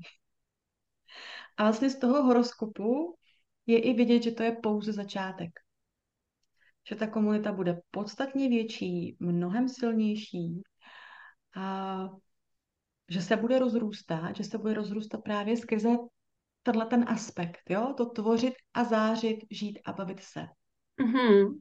A 1.58 1.64
vlastně 1.64 1.90
z 1.90 2.00
toho 2.00 2.24
horoskopu 2.24 3.16
je 3.66 3.80
i 3.80 3.94
vidět, 3.94 4.24
že 4.24 4.32
to 4.32 4.44
je 4.44 4.52
pouze 4.64 4.94
začátek. 4.94 5.50
Že 6.90 6.96
ta 6.96 7.08
komunita 7.08 7.52
bude 7.52 7.82
podstatně 7.92 8.50
větší, 8.50 9.18
mnohem 9.20 9.70
silnější 9.70 10.62
a 11.56 12.08
že 13.10 13.22
se 13.22 13.38
bude 13.38 13.60
rozrůstat, 13.60 14.36
že 14.36 14.44
se 14.44 14.58
bude 14.58 14.74
rozrůstat 14.74 15.24
právě 15.24 15.58
skrze 15.58 15.90
tenhle 16.64 16.86
ten 16.86 17.06
aspekt, 17.10 17.62
jo? 17.70 17.94
To 17.98 18.06
tvořit 18.06 18.54
a 18.74 18.84
zářit, 18.84 19.40
žít 19.52 19.80
a 19.86 19.94
bavit 19.94 20.20
se. 20.20 20.46
Mm-hmm. 21.02 21.60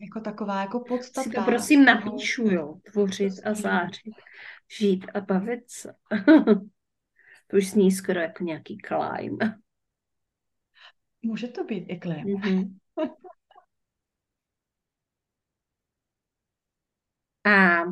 Jako 0.00 0.20
taková 0.20 0.60
jako 0.60 0.80
podstata. 0.80 1.30
Si 1.30 1.36
to 1.36 1.42
prosím 1.42 1.84
napíšu, 1.84 2.42
jo. 2.42 2.80
Tvořit 2.92 3.32
a 3.44 3.54
zářit, 3.54 4.14
žít 4.78 5.06
a 5.14 5.20
bavit 5.20 5.70
se. 5.70 5.94
to 7.46 7.56
už 7.56 7.70
zní 7.70 7.92
skoro 7.92 8.20
jako 8.20 8.44
nějaký 8.44 8.78
climb. 8.86 9.42
Může 11.22 11.48
to 11.48 11.64
být 11.64 11.86
i 11.88 12.00
climb. 12.00 12.44
Mm-hmm. 12.44 12.76
a 17.50 17.82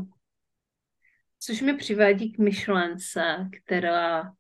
což 1.38 1.60
mi 1.60 1.76
přivádí 1.76 2.32
k 2.32 2.38
myšlence, 2.38 3.48
která 3.64 4.32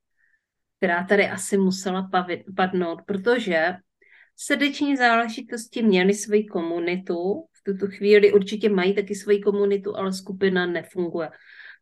která 0.78 1.04
tady 1.04 1.28
asi 1.28 1.58
musela 1.58 2.10
padnout, 2.56 3.02
protože 3.02 3.76
srdeční 4.40 4.96
záležitosti 4.96 5.82
měly 5.82 6.14
svoji 6.14 6.44
komunitu, 6.44 7.44
v 7.52 7.62
tuto 7.64 7.86
chvíli 7.86 8.32
určitě 8.32 8.68
mají 8.68 8.94
taky 8.94 9.14
svoji 9.14 9.40
komunitu, 9.40 9.96
ale 9.96 10.12
skupina 10.12 10.66
nefunguje. 10.66 11.30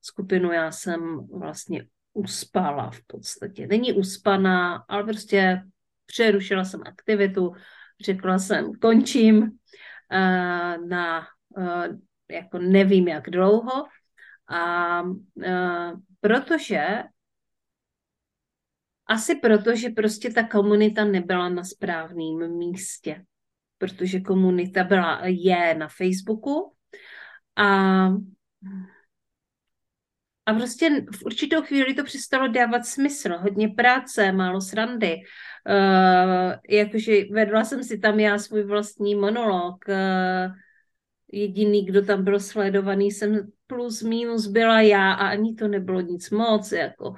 Skupinu 0.02 0.52
já 0.52 0.70
jsem 0.70 1.26
vlastně 1.38 1.84
uspala 2.12 2.90
v 2.90 3.00
podstatě. 3.06 3.66
Není 3.66 3.92
uspaná, 3.92 4.84
ale 4.88 5.04
prostě 5.04 5.62
přerušila 6.06 6.64
jsem 6.64 6.80
aktivitu, 6.86 7.52
řekla 8.04 8.38
jsem, 8.38 8.72
končím 8.80 9.38
uh, 9.38 10.88
na 10.88 11.26
uh, 11.56 11.86
jako 12.30 12.58
nevím 12.58 13.08
jak 13.08 13.30
dlouho, 13.30 13.84
a 14.48 15.02
uh, 15.02 16.00
protože 16.20 16.86
asi 19.06 19.34
proto, 19.34 19.76
že 19.76 19.88
prostě 19.88 20.30
ta 20.30 20.42
komunita 20.42 21.04
nebyla 21.04 21.48
na 21.48 21.64
správném 21.64 22.58
místě. 22.58 23.24
Protože 23.78 24.20
komunita 24.20 24.84
byla, 24.84 25.20
je 25.24 25.74
na 25.74 25.88
Facebooku 25.88 26.72
a 27.56 28.08
a 30.48 30.54
prostě 30.54 31.06
v 31.12 31.24
určitou 31.24 31.62
chvíli 31.62 31.94
to 31.94 32.04
přestalo 32.04 32.48
dávat 32.48 32.86
smysl. 32.86 33.28
Hodně 33.38 33.68
práce, 33.68 34.32
málo 34.32 34.60
srandy. 34.60 35.16
Uh, 35.68 36.54
jakože 36.68 37.12
vedla 37.30 37.64
jsem 37.64 37.84
si 37.84 37.98
tam 37.98 38.20
já 38.20 38.38
svůj 38.38 38.62
vlastní 38.62 39.14
monolog. 39.14 39.84
Uh, 39.88 40.54
jediný, 41.32 41.86
kdo 41.86 42.04
tam 42.04 42.24
byl 42.24 42.40
sledovaný, 42.40 43.10
jsem 43.10 43.52
plus 43.66 44.02
minus 44.02 44.46
byla 44.46 44.80
já 44.80 45.12
a 45.12 45.28
ani 45.28 45.54
to 45.54 45.68
nebylo 45.68 46.00
nic 46.00 46.30
moc. 46.30 46.72
Jako. 46.72 47.14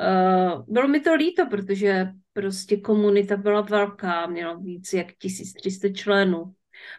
Uh, 0.00 0.64
bylo 0.68 0.88
mi 0.88 1.00
to 1.00 1.14
líto, 1.14 1.46
protože 1.46 2.08
prostě 2.32 2.76
komunita 2.76 3.36
byla 3.36 3.60
velká, 3.60 4.26
měla 4.26 4.54
víc 4.54 4.92
jak 4.92 5.12
1300 5.18 5.88
členů. 5.88 6.54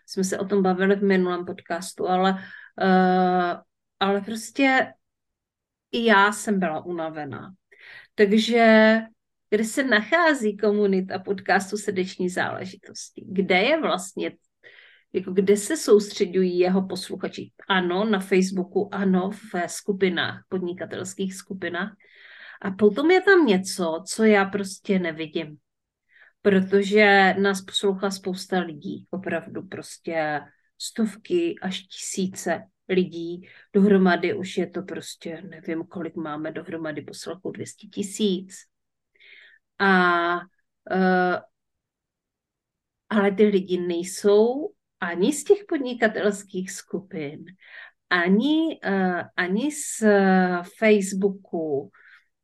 Jsme 0.07 0.23
se 0.23 0.39
o 0.39 0.45
tom 0.45 0.63
bavili 0.63 0.95
v 0.95 1.03
minulém 1.03 1.45
podcastu, 1.45 2.09
ale, 2.09 2.31
uh, 2.31 3.59
ale 3.99 4.21
prostě 4.21 4.93
i 5.91 6.05
já 6.05 6.31
jsem 6.31 6.59
byla 6.59 6.85
unavená. 6.85 7.53
Takže 8.15 8.97
kde 9.49 9.63
se 9.63 9.83
nachází 9.83 10.57
komunita 10.57 11.19
podcastu 11.19 11.77
Srdeční 11.77 12.29
záležitosti? 12.29 13.25
Kde 13.27 13.57
je 13.57 13.81
vlastně, 13.81 14.31
jako 15.13 15.31
kde 15.31 15.57
se 15.57 15.77
soustředují 15.77 16.59
jeho 16.59 16.87
posluchači? 16.87 17.51
Ano, 17.69 18.05
na 18.05 18.19
Facebooku, 18.19 18.89
ano, 18.95 19.29
v 19.29 19.67
skupinách, 19.67 20.43
podnikatelských 20.49 21.33
skupinách, 21.35 21.95
a 22.61 22.71
potom 22.71 23.11
je 23.11 23.21
tam 23.21 23.45
něco, 23.45 24.03
co 24.07 24.23
já 24.23 24.45
prostě 24.45 24.99
nevidím. 24.99 25.57
Protože 26.41 27.33
nás 27.33 27.61
poslouchá 27.61 28.11
spousta 28.11 28.59
lidí, 28.59 29.07
opravdu 29.09 29.67
prostě 29.67 30.41
stovky 30.77 31.55
až 31.61 31.79
tisíce 31.81 32.63
lidí. 32.89 33.47
Dohromady 33.73 34.33
už 34.33 34.57
je 34.57 34.67
to 34.67 34.81
prostě, 34.81 35.41
nevím, 35.41 35.83
kolik 35.83 36.15
máme 36.15 36.51
dohromady 36.51 37.01
poslouchů, 37.01 37.51
200 37.51 37.87
tisíc. 37.87 38.55
A 39.79 40.35
uh, 40.91 41.37
ale 43.09 43.31
ty 43.31 43.43
lidi 43.45 43.77
nejsou 43.79 44.73
ani 44.99 45.33
z 45.33 45.43
těch 45.43 45.59
podnikatelských 45.69 46.71
skupin, 46.71 47.45
ani, 48.09 48.79
uh, 48.85 49.21
ani 49.35 49.71
z 49.71 50.03
Facebooku, 50.77 51.91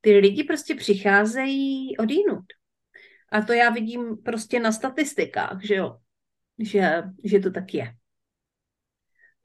ty 0.08 0.18
lidi 0.18 0.44
prostě 0.44 0.76
přicházejí 0.76 1.98
od 1.98 2.10
jinut. 2.10 2.46
A 3.32 3.42
to 3.42 3.54
já 3.54 3.70
vidím 3.70 4.18
prostě 4.18 4.60
na 4.60 4.72
statistikách, 4.72 5.64
že 5.64 5.76
jo, 5.76 5.98
že, 6.60 7.04
že 7.24 7.40
to 7.40 7.52
tak 7.52 7.74
je. 7.74 7.94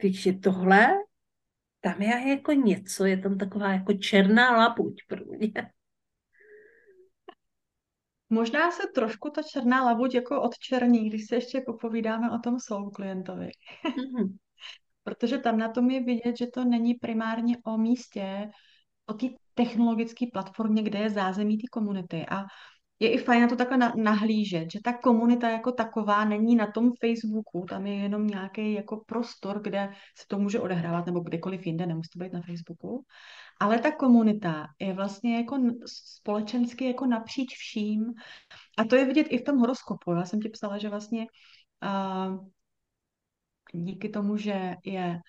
Takže 0.00 0.32
tohle, 0.32 0.88
tam 1.80 2.02
je 2.02 2.28
jako 2.28 2.52
něco, 2.52 3.04
je 3.04 3.18
tam 3.18 3.38
taková 3.38 3.72
jako 3.72 3.92
černá 3.92 4.56
labuť 4.56 5.02
pro 5.08 5.24
mě. 5.24 5.52
Možná 8.30 8.70
se 8.70 8.82
trošku 8.94 9.30
ta 9.30 9.42
černá 9.42 9.84
labuť 9.84 10.14
jako 10.14 10.42
odčerní, 10.42 11.08
když 11.08 11.26
se 11.26 11.34
ještě 11.34 11.60
popovídáme 11.66 12.30
o 12.30 12.38
tom 12.38 12.58
svou 12.58 12.90
klientovi. 12.90 13.50
Mm-hmm. 13.84 14.36
Protože 15.04 15.38
tam 15.38 15.58
na 15.58 15.68
tom 15.68 15.90
je 15.90 16.02
vidět, 16.02 16.36
že 16.38 16.46
to 16.46 16.64
není 16.64 16.94
primárně 16.94 17.56
o 17.64 17.78
místě, 17.78 18.50
o 19.12 19.16
té 19.16 19.26
technologické 19.54 20.26
platformě, 20.32 20.82
kde 20.82 20.98
je 20.98 21.10
zázemí 21.10 21.56
té 21.58 21.68
komunity. 21.72 22.26
A 22.30 22.44
je 22.98 23.12
i 23.12 23.18
fajn 23.18 23.42
na 23.42 23.48
to 23.48 23.56
takhle 23.56 23.92
nahlížet, 23.96 24.70
že 24.72 24.78
ta 24.84 24.92
komunita 24.92 25.50
jako 25.50 25.72
taková 25.72 26.24
není 26.24 26.56
na 26.56 26.66
tom 26.66 26.90
Facebooku, 27.00 27.66
tam 27.68 27.86
je 27.86 27.94
jenom 27.94 28.26
nějaký 28.26 28.72
jako 28.72 29.04
prostor, 29.06 29.62
kde 29.62 29.92
se 30.18 30.24
to 30.28 30.38
může 30.38 30.60
odehrávat, 30.60 31.06
nebo 31.06 31.20
kdekoliv 31.20 31.66
jinde, 31.66 31.86
nemusí 31.86 32.10
to 32.12 32.24
být 32.24 32.32
na 32.32 32.42
Facebooku. 32.42 33.04
Ale 33.60 33.78
ta 33.78 33.92
komunita 33.92 34.66
je 34.80 34.92
vlastně 34.92 35.36
jako 35.36 35.58
společensky 35.86 36.84
jako 36.84 37.06
napříč 37.06 37.56
vším. 37.56 38.04
A 38.78 38.84
to 38.84 38.96
je 38.96 39.04
vidět 39.04 39.26
i 39.30 39.38
v 39.38 39.44
tom 39.44 39.58
horoskopu. 39.58 40.12
Já 40.12 40.24
jsem 40.24 40.40
ti 40.40 40.48
psala, 40.48 40.78
že 40.78 40.88
vlastně 40.88 41.26
uh, 41.82 42.46
díky 43.72 44.08
tomu, 44.08 44.36
že 44.36 44.76
je 44.84 45.20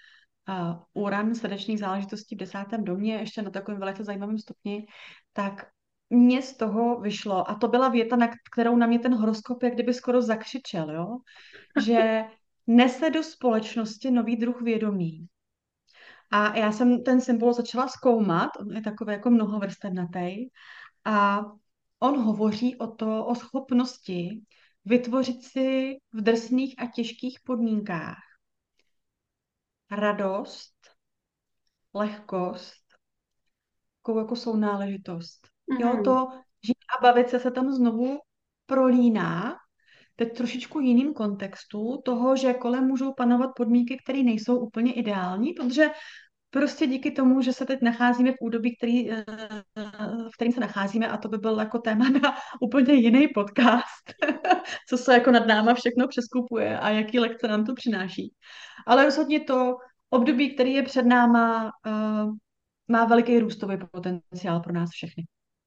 uh, 0.50 1.04
Uran 1.04 1.36
srdečných 1.36 1.80
záležitostí 1.80 2.36
v 2.36 2.40
desátém 2.40 2.84
domě, 2.84 3.14
ještě 3.14 3.42
na 3.42 3.50
takovém 3.50 3.80
velice 3.80 4.04
zajímavém 4.04 4.40
stupni, 4.40 4.88
tak 5.34 5.66
mě 6.10 6.42
z 6.42 6.58
toho 6.58 7.00
vyšlo, 7.00 7.50
a 7.50 7.56
to 7.56 7.68
byla 7.68 7.90
věta, 7.90 8.16
na 8.16 8.30
kterou 8.52 8.76
na 8.76 8.88
mě 8.88 9.00
ten 9.00 9.16
horoskop 9.16 9.64
jak 9.64 9.74
kdyby 9.74 9.94
skoro 9.94 10.22
zakřičel, 10.22 10.92
jo? 10.92 11.18
že 11.84 12.24
nese 12.68 13.10
do 13.10 13.24
společnosti 13.24 14.12
nový 14.12 14.38
druh 14.38 14.62
vědomí. 14.62 15.28
A 16.32 16.58
já 16.58 16.72
jsem 16.72 17.04
ten 17.04 17.22
symbol 17.22 17.54
začala 17.54 17.88
zkoumat, 17.88 18.50
on 18.60 18.76
je 18.76 18.82
takový 18.82 19.12
jako 19.14 19.30
mnohovrstevnatý, 19.30 20.48
a 21.06 21.46
on 22.00 22.24
hovoří 22.24 22.76
o 22.76 22.88
to, 22.88 23.26
o 23.26 23.36
schopnosti 23.36 24.42
vytvořit 24.86 25.44
si 25.44 25.98
v 26.14 26.22
drsných 26.22 26.76
a 26.78 26.86
těžkých 26.86 27.40
podmínkách 27.46 28.33
radost, 29.96 30.74
lehkost, 31.94 32.84
takovou 34.02 34.20
jako 34.20 34.36
sounáležitost. 34.36 35.48
Mm-hmm. 35.48 35.82
Jo, 35.82 35.94
mhm. 35.94 36.04
to 36.04 36.28
žít 36.66 36.78
a 37.00 37.02
bavit 37.02 37.30
se 37.30 37.40
se 37.40 37.52
tam 37.52 37.72
znovu 37.72 38.20
prolíná, 38.66 39.56
teď 40.16 40.38
trošičku 40.38 40.80
jiným 40.80 41.14
kontextu 41.14 42.02
toho, 42.06 42.36
že 42.36 42.54
kolem 42.54 42.84
můžou 42.84 43.14
panovat 43.14 43.50
podmínky, 43.56 43.98
které 44.04 44.24
nejsou 44.24 44.58
úplně 44.58 44.94
ideální, 44.94 45.54
protože 45.54 45.88
prostě 46.54 46.88
díky 46.88 47.12
tomu, 47.12 47.42
že 47.42 47.54
se 47.54 47.66
teď 47.66 47.82
nacházíme 47.82 48.32
v 48.32 48.42
údobí, 48.42 48.76
který, 48.76 49.12
eh, 49.12 49.26
v 50.32 50.36
kterém 50.36 50.54
se 50.54 50.60
nacházíme, 50.60 51.08
a 51.08 51.18
to 51.18 51.30
by 51.30 51.38
byl 51.38 51.60
jako 51.60 51.80
téma 51.80 52.10
na 52.10 52.36
úplně 52.62 52.94
jiný 52.94 53.28
podcast, 53.28 54.06
co 54.90 54.98
se 54.98 55.14
jako 55.14 55.32
nad 55.32 55.48
náma 55.48 55.74
všechno 55.74 56.08
přeskupuje 56.08 56.80
a 56.80 56.90
jaký 56.90 57.20
lekce 57.20 57.48
nám 57.48 57.66
to 57.66 57.74
přináší. 57.74 58.34
Ale 58.88 59.06
rozhodně 59.06 59.40
to 59.40 59.76
období, 60.10 60.54
který 60.54 60.74
je 60.74 60.84
před 60.84 61.06
náma, 61.06 61.72
eh, 61.88 62.26
má 62.88 63.06
veliký 63.06 63.40
růstový 63.40 63.78
potenciál 63.92 64.60
pro 64.60 64.74
nás 64.74 64.90
všechny. 64.90 65.24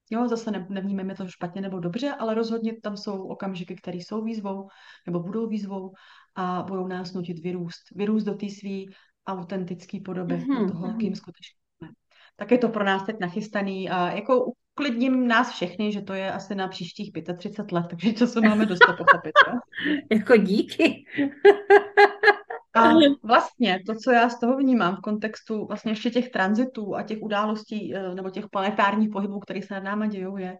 Jo, 0.09 0.27
zase 0.27 0.51
ne, 0.51 0.67
nevnímáme 0.69 1.15
to 1.15 1.27
špatně 1.27 1.61
nebo 1.61 1.79
dobře, 1.79 2.13
ale 2.19 2.33
rozhodně 2.33 2.73
tam 2.81 2.97
jsou 2.97 3.27
okamžiky, 3.27 3.75
které 3.75 3.97
jsou 3.97 4.23
výzvou 4.23 4.67
nebo 5.05 5.19
budou 5.19 5.47
výzvou 5.47 5.93
a 6.35 6.63
budou 6.63 6.87
nás 6.87 7.13
nutit 7.13 7.39
vyrůst. 7.39 7.81
Vyrůst 7.95 8.25
do 8.25 8.33
té 8.33 8.45
své 8.49 8.93
autentické 9.27 9.97
podoby, 10.05 10.35
mm-hmm. 10.35 10.71
toho, 10.71 10.93
kým 10.93 11.15
skutečně 11.15 11.59
jsme. 11.77 11.89
Tak 12.35 12.51
je 12.51 12.57
to 12.57 12.69
pro 12.69 12.83
nás 12.83 13.05
teď 13.05 13.15
nachystaný 13.19 13.89
a 13.89 14.11
jako 14.11 14.45
uklidním 14.77 15.27
nás 15.27 15.51
všechny, 15.51 15.91
že 15.91 16.01
to 16.01 16.13
je 16.13 16.31
asi 16.31 16.55
na 16.55 16.67
příštích 16.67 17.11
35 17.37 17.71
let, 17.71 17.85
takže 17.89 18.13
času 18.13 18.41
máme 18.41 18.65
dost 18.65 18.79
to 18.79 18.93
pochopit. 18.93 19.33
Jo? 19.47 19.59
jako 20.11 20.37
díky. 20.37 21.05
A 22.73 22.93
vlastně 23.23 23.79
to, 23.85 23.95
co 23.95 24.11
já 24.11 24.29
z 24.29 24.39
toho 24.39 24.57
vnímám 24.57 24.95
v 24.95 25.01
kontextu 25.01 25.65
vlastně 25.65 25.91
ještě 25.91 26.09
těch 26.09 26.29
tranzitů 26.29 26.95
a 26.95 27.03
těch 27.03 27.21
událostí 27.21 27.95
eh, 27.95 28.15
nebo 28.15 28.29
těch 28.29 28.49
planetárních 28.49 29.09
pohybů, 29.09 29.39
které 29.39 29.61
se 29.61 29.73
nad 29.73 29.83
náma 29.83 30.07
dějou, 30.07 30.37
je, 30.37 30.57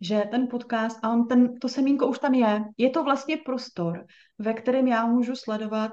že 0.00 0.24
ten 0.30 0.48
podcast, 0.50 0.98
a 1.02 1.12
on 1.12 1.26
ten, 1.26 1.58
to 1.58 1.68
semínko 1.68 2.06
už 2.06 2.18
tam 2.18 2.34
je, 2.34 2.64
je 2.78 2.90
to 2.90 3.04
vlastně 3.04 3.36
prostor, 3.36 4.04
ve 4.38 4.54
kterém 4.54 4.86
já 4.86 5.06
můžu 5.06 5.36
sledovat 5.36 5.92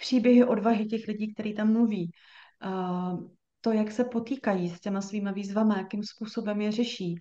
příběhy 0.00 0.44
odvahy 0.44 0.86
těch 0.86 1.08
lidí, 1.08 1.34
kteří 1.34 1.54
tam 1.54 1.72
mluví. 1.72 2.10
To, 3.60 3.72
jak 3.72 3.90
se 3.90 4.04
potýkají 4.04 4.70
s 4.70 4.80
těma 4.80 5.00
svýma 5.00 5.32
výzvama, 5.32 5.78
jakým 5.78 6.02
způsobem 6.02 6.60
je 6.60 6.72
řeší, 6.72 7.14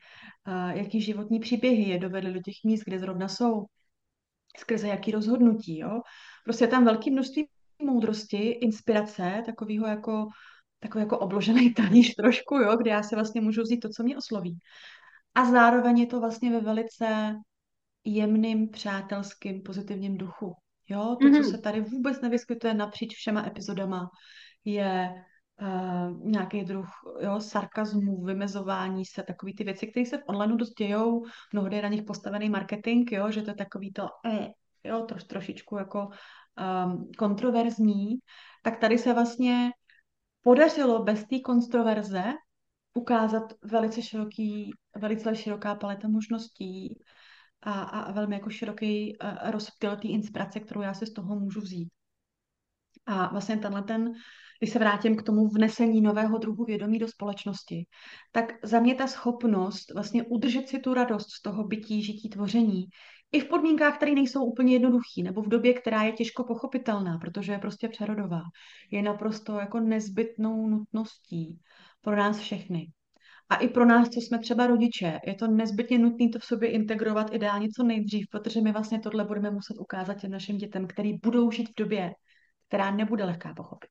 jaký 0.74 1.02
životní 1.02 1.40
příběhy 1.40 1.90
je 1.90 2.00
dovedly 2.00 2.34
do 2.34 2.40
těch 2.40 2.56
míst, 2.66 2.84
kde 2.86 3.00
zrovna 3.00 3.28
jsou, 3.28 3.66
skrze 4.58 4.88
jaký 4.88 5.12
rozhodnutí. 5.12 5.80
Jo? 5.80 6.02
Prostě 6.44 6.64
je 6.64 6.68
tam 6.68 6.86
velké 6.86 7.12
množství 7.12 7.48
moudrosti, 7.84 8.38
inspirace, 8.38 9.44
takového 9.46 9.88
jako, 9.88 10.28
takový 10.80 11.02
jako 11.02 11.20
obložený 11.20 11.74
talíř 11.74 12.16
trošku, 12.16 12.56
jo? 12.56 12.78
kde 12.78 12.92
já 12.92 13.04
si 13.04 13.16
vlastně 13.16 13.42
můžu 13.42 13.62
vzít 13.62 13.80
to, 13.80 13.90
co 13.90 14.04
mě 14.04 14.18
osloví. 14.18 14.60
A 15.36 15.52
zároveň 15.52 16.00
je 16.00 16.08
to 16.08 16.20
vlastně 16.20 16.52
ve 16.52 16.60
velice 16.60 17.36
jemným, 18.06 18.70
přátelským, 18.70 19.62
pozitivním 19.62 20.18
duchu. 20.18 20.56
Jo, 20.90 21.18
to, 21.22 21.28
mm-hmm. 21.28 21.44
co 21.44 21.50
se 21.50 21.58
tady 21.58 21.82
vůbec 21.82 22.22
nevyskytuje 22.22 22.74
napříč 22.74 23.16
všema 23.16 23.46
epizodama, 23.46 24.10
je 24.66 25.10
uh, 25.62 26.32
nějaký 26.32 26.64
druh 26.64 26.88
jo, 27.22 27.42
sarkazmu, 27.42 28.24
vymezování 28.24 29.06
se, 29.06 29.24
takový 29.24 29.56
ty 29.56 29.64
věci, 29.64 29.88
které 29.88 30.06
se 30.06 30.18
v 30.18 30.24
onlineu 30.28 30.56
dost 30.56 30.74
dějou, 30.74 31.26
mnohdy 31.54 31.76
je 31.76 31.82
na 31.82 31.90
nich 31.90 32.04
postavený 32.04 32.50
marketing, 32.50 33.12
jo, 33.12 33.32
že 33.32 33.42
to 33.42 33.50
je 33.50 33.56
takový 33.56 33.94
to, 33.94 34.08
eh, 34.26 34.48
jo, 34.84 35.02
troš, 35.02 35.24
trošičku 35.24 35.78
jako 35.78 36.08
um, 36.08 37.12
kontroverzní, 37.18 38.16
tak 38.64 38.80
tady 38.80 38.98
se 38.98 39.14
vlastně 39.14 39.72
podařilo 40.42 41.04
bez 41.04 41.20
té 41.26 41.40
kontroverze 41.40 42.24
ukázat 42.94 43.54
velice 43.64 44.02
široký, 44.02 44.72
velice 44.96 45.36
široká 45.36 45.76
paleta 45.76 46.08
možností, 46.08 47.00
a, 47.62 47.82
a 47.82 48.12
velmi 48.12 48.36
jako 48.36 48.50
široký 48.50 49.18
uh, 49.18 49.52
rozptyl 49.52 49.96
té 49.96 50.08
inspirace, 50.08 50.60
kterou 50.60 50.82
já 50.82 50.94
si 50.94 51.06
z 51.06 51.14
toho 51.14 51.40
můžu 51.40 51.62
vzít. 51.62 51.90
A 53.06 53.32
vlastně 53.32 53.58
tenhle 53.58 53.84
ten, 53.84 54.14
když 54.60 54.70
se 54.70 54.80
vrátím 54.80 55.18
k 55.18 55.24
tomu 55.24 55.48
vnesení 55.48 56.02
nového 56.02 56.38
druhu 56.38 56.66
vědomí 56.66 57.00
do 57.00 57.08
společnosti, 57.08 57.86
tak 58.32 58.54
za 58.64 58.80
mě 58.80 58.96
ta 58.96 59.08
schopnost 59.08 59.94
vlastně 59.94 60.24
udržet 60.24 60.70
si 60.70 60.80
tu 60.80 60.94
radost 60.94 61.32
z 61.32 61.42
toho 61.42 61.64
bytí, 61.64 62.04
žití, 62.04 62.30
tvoření, 62.30 62.86
i 63.32 63.40
v 63.40 63.48
podmínkách, 63.48 63.96
které 63.96 64.12
nejsou 64.12 64.46
úplně 64.46 64.74
jednoduché, 64.74 65.24
nebo 65.24 65.42
v 65.42 65.48
době, 65.48 65.74
která 65.74 66.04
je 66.04 66.12
těžko 66.12 66.44
pochopitelná, 66.44 67.18
protože 67.18 67.52
je 67.52 67.60
prostě 67.60 67.90
přerodová, 67.90 68.42
je 68.92 69.02
naprosto 69.02 69.60
jako 69.60 69.80
nezbytnou 69.80 70.68
nutností 70.68 71.60
pro 72.02 72.16
nás 72.16 72.40
všechny. 72.40 72.92
A 73.50 73.56
i 73.56 73.68
pro 73.68 73.86
nás, 73.86 74.10
co 74.10 74.20
jsme 74.20 74.40
třeba 74.40 74.68
rodiče, 74.68 75.20
je 75.26 75.36
to 75.36 75.48
nezbytně 75.48 76.00
nutné 76.00 76.30
to 76.30 76.40
v 76.40 76.46
sobě 76.46 76.70
integrovat 76.72 77.34
ideálně 77.34 77.68
co 77.78 77.84
nejdřív, 77.84 78.28
protože 78.32 78.62
my 78.62 78.72
vlastně 78.72 79.00
tohle 79.00 79.24
budeme 79.24 79.52
muset 79.52 79.78
ukázat 79.80 80.14
těm 80.14 80.32
našim 80.32 80.58
dětem, 80.58 80.88
který 80.88 81.14
budou 81.24 81.52
žít 81.52 81.70
v 81.70 81.74
době, 81.78 82.12
která 82.68 82.92
nebude 82.92 83.24
lehká 83.24 83.54
pochopit. 83.54 83.90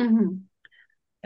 Mm-hmm. 0.00 0.30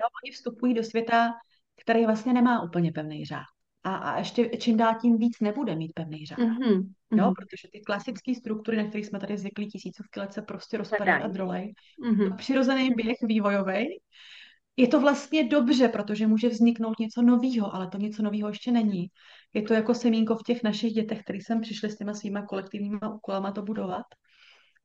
Jo, 0.00 0.06
oni 0.24 0.32
vstupují 0.32 0.74
do 0.74 0.84
světa, 0.84 1.32
který 1.80 2.06
vlastně 2.06 2.32
nemá 2.32 2.62
úplně 2.62 2.92
pevný 2.92 3.24
řád. 3.24 3.44
A, 3.84 3.96
a 3.96 4.18
ještě 4.18 4.48
čím 4.48 4.76
dál 4.76 4.94
tím 5.00 5.18
víc 5.18 5.40
nebude 5.40 5.76
mít 5.76 5.92
pevný 5.94 6.26
řád. 6.26 6.38
Mm-hmm. 6.38 6.88
Jo, 7.12 7.32
protože 7.38 7.68
ty 7.72 7.80
klasické 7.80 8.34
struktury, 8.34 8.76
na 8.76 8.88
kterých 8.88 9.06
jsme 9.06 9.18
tady 9.20 9.38
zvykli 9.38 9.66
tisícovky 9.66 10.20
let, 10.20 10.32
se 10.32 10.42
prostě 10.42 10.76
rozpadají 10.76 11.22
a 11.22 11.28
drolej. 11.28 11.74
Mm-hmm. 12.06 12.36
Přirozený 12.36 12.90
běh 12.90 13.16
vývojový 13.22 13.86
je 14.76 14.88
to 14.88 15.00
vlastně 15.00 15.48
dobře, 15.48 15.88
protože 15.88 16.26
může 16.26 16.48
vzniknout 16.48 16.98
něco 16.98 17.22
nového, 17.22 17.74
ale 17.74 17.88
to 17.88 17.98
něco 17.98 18.22
nového 18.22 18.48
ještě 18.48 18.72
není. 18.72 19.06
Je 19.54 19.62
to 19.62 19.74
jako 19.74 19.94
semínko 19.94 20.36
v 20.36 20.42
těch 20.42 20.62
našich 20.62 20.92
dětech, 20.92 21.22
který 21.22 21.40
jsem 21.40 21.60
přišli 21.60 21.90
s 21.90 21.96
těma 21.96 22.14
svýma 22.14 22.46
kolektivníma 22.46 23.14
úkolama 23.14 23.52
to 23.52 23.62
budovat. 23.62 24.06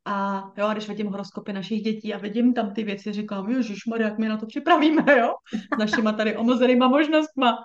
A 0.04 0.44
jo, 0.58 0.66
a 0.66 0.72
když 0.72 0.88
vidím 0.88 1.06
horoskopy 1.06 1.52
našich 1.52 1.82
dětí 1.82 2.14
a 2.14 2.18
vidím 2.18 2.54
tam 2.54 2.74
ty 2.74 2.84
věci, 2.84 3.12
říkám, 3.12 3.50
Ježíš 3.50 3.82
jak 3.98 4.18
my 4.18 4.28
na 4.28 4.36
to 4.36 4.46
připravíme, 4.46 5.18
jo? 5.18 5.34
S 5.74 5.78
našima 5.78 6.12
tady 6.12 6.36
omezenýma 6.36 6.88
možnostma. 6.88 7.64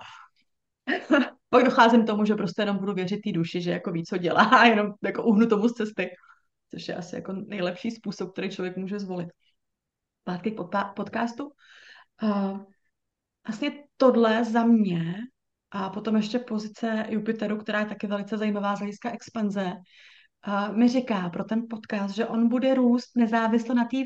Pak 1.50 1.66
docházím 1.66 2.06
tomu, 2.06 2.26
že 2.26 2.36
prostě 2.36 2.62
jenom 2.62 2.78
budu 2.78 2.94
věřit 2.94 3.22
té 3.22 3.32
duši, 3.32 3.62
že 3.62 3.72
jako 3.72 3.92
ví, 3.92 4.06
co 4.06 4.18
dělá 4.18 4.44
a 4.60 4.66
jenom 4.66 4.94
jako 5.04 5.24
uhnu 5.24 5.48
tomu 5.48 5.68
z 5.68 5.74
cesty. 5.74 6.10
Což 6.72 6.88
je 6.88 6.96
asi 6.96 7.16
jako 7.16 7.34
nejlepší 7.34 7.92
způsob, 7.92 8.32
který 8.32 8.50
člověk 8.50 8.78
může 8.78 9.00
zvolit. 9.00 9.30
Pátky 10.24 10.52
k 10.52 10.94
podcastu. 10.96 11.52
Uh, 12.24 12.60
vlastně 13.48 13.84
tohle 13.98 14.44
za 14.44 14.66
mě 14.66 15.16
a 15.72 15.90
potom 15.90 16.16
ještě 16.16 16.40
pozice 16.40 17.06
Jupiteru, 17.10 17.58
která 17.58 17.80
je 17.80 17.86
taky 17.86 18.08
velice 18.08 18.38
zajímavá 18.38 18.76
z 18.76 18.80
hlediska 18.80 19.12
expanze, 19.12 19.74
uh, 20.48 20.78
mi 20.78 20.90
říká 20.90 21.30
pro 21.30 21.44
ten 21.44 21.66
podcast, 21.70 22.16
že 22.16 22.26
on 22.26 22.48
bude 22.48 22.76
růst 22.76 23.16
nezávisle 23.16 23.76
na 23.76 23.86
té 23.86 23.98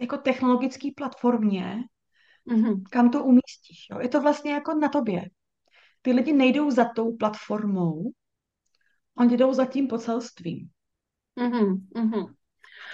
jako 0.00 0.16
technologické 0.16 0.88
platformě, 0.96 1.76
mm-hmm. 2.48 2.82
kam 2.90 3.10
to 3.10 3.24
umístíš. 3.24 3.86
Jo? 3.90 4.00
Je 4.00 4.08
to 4.08 4.20
vlastně 4.20 4.52
jako 4.52 4.74
na 4.74 4.88
tobě. 4.88 5.30
Ty 6.02 6.12
lidi 6.12 6.32
nejdou 6.32 6.70
za 6.70 6.84
tou 6.84 7.16
platformou, 7.16 8.10
oni 9.18 9.36
jdou 9.36 9.52
za 9.52 9.66
tím 9.66 9.88
pocelstvím. 9.88 10.68
Mm-hmm 11.38 12.34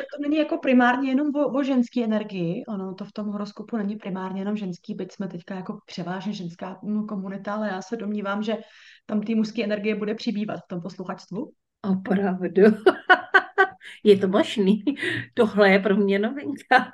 to 0.03 0.23
není 0.23 0.37
jako 0.37 0.59
primárně 0.59 1.11
jenom 1.11 1.35
o, 1.35 1.59
o 1.59 1.63
ženské 1.63 2.05
energii, 2.05 2.65
ono 2.69 2.95
to 2.95 3.05
v 3.05 3.13
tom 3.13 3.27
horoskopu 3.27 3.77
není 3.77 3.97
primárně 3.97 4.41
jenom 4.41 4.57
ženský, 4.57 4.95
byť 4.95 5.13
jsme 5.13 5.29
teďka 5.29 5.55
jako 5.55 5.79
převážně 5.87 6.33
ženská 6.33 6.81
komunita, 7.09 7.55
ale 7.55 7.69
já 7.69 7.83
se 7.83 7.97
domnívám, 7.97 8.43
že 8.43 8.57
tam 9.07 9.21
té 9.21 9.35
mužské 9.35 9.65
energie 9.65 9.95
bude 9.95 10.15
přibývat 10.15 10.57
v 10.57 10.69
tom 10.69 10.81
posluchačstvu. 10.81 11.53
Opravdu. 11.83 12.63
je 14.05 14.19
to 14.19 14.29
možný. 14.29 14.85
Tohle 15.35 15.71
je 15.71 15.79
pro 15.79 15.97
mě 15.97 16.19
novinka. 16.19 16.93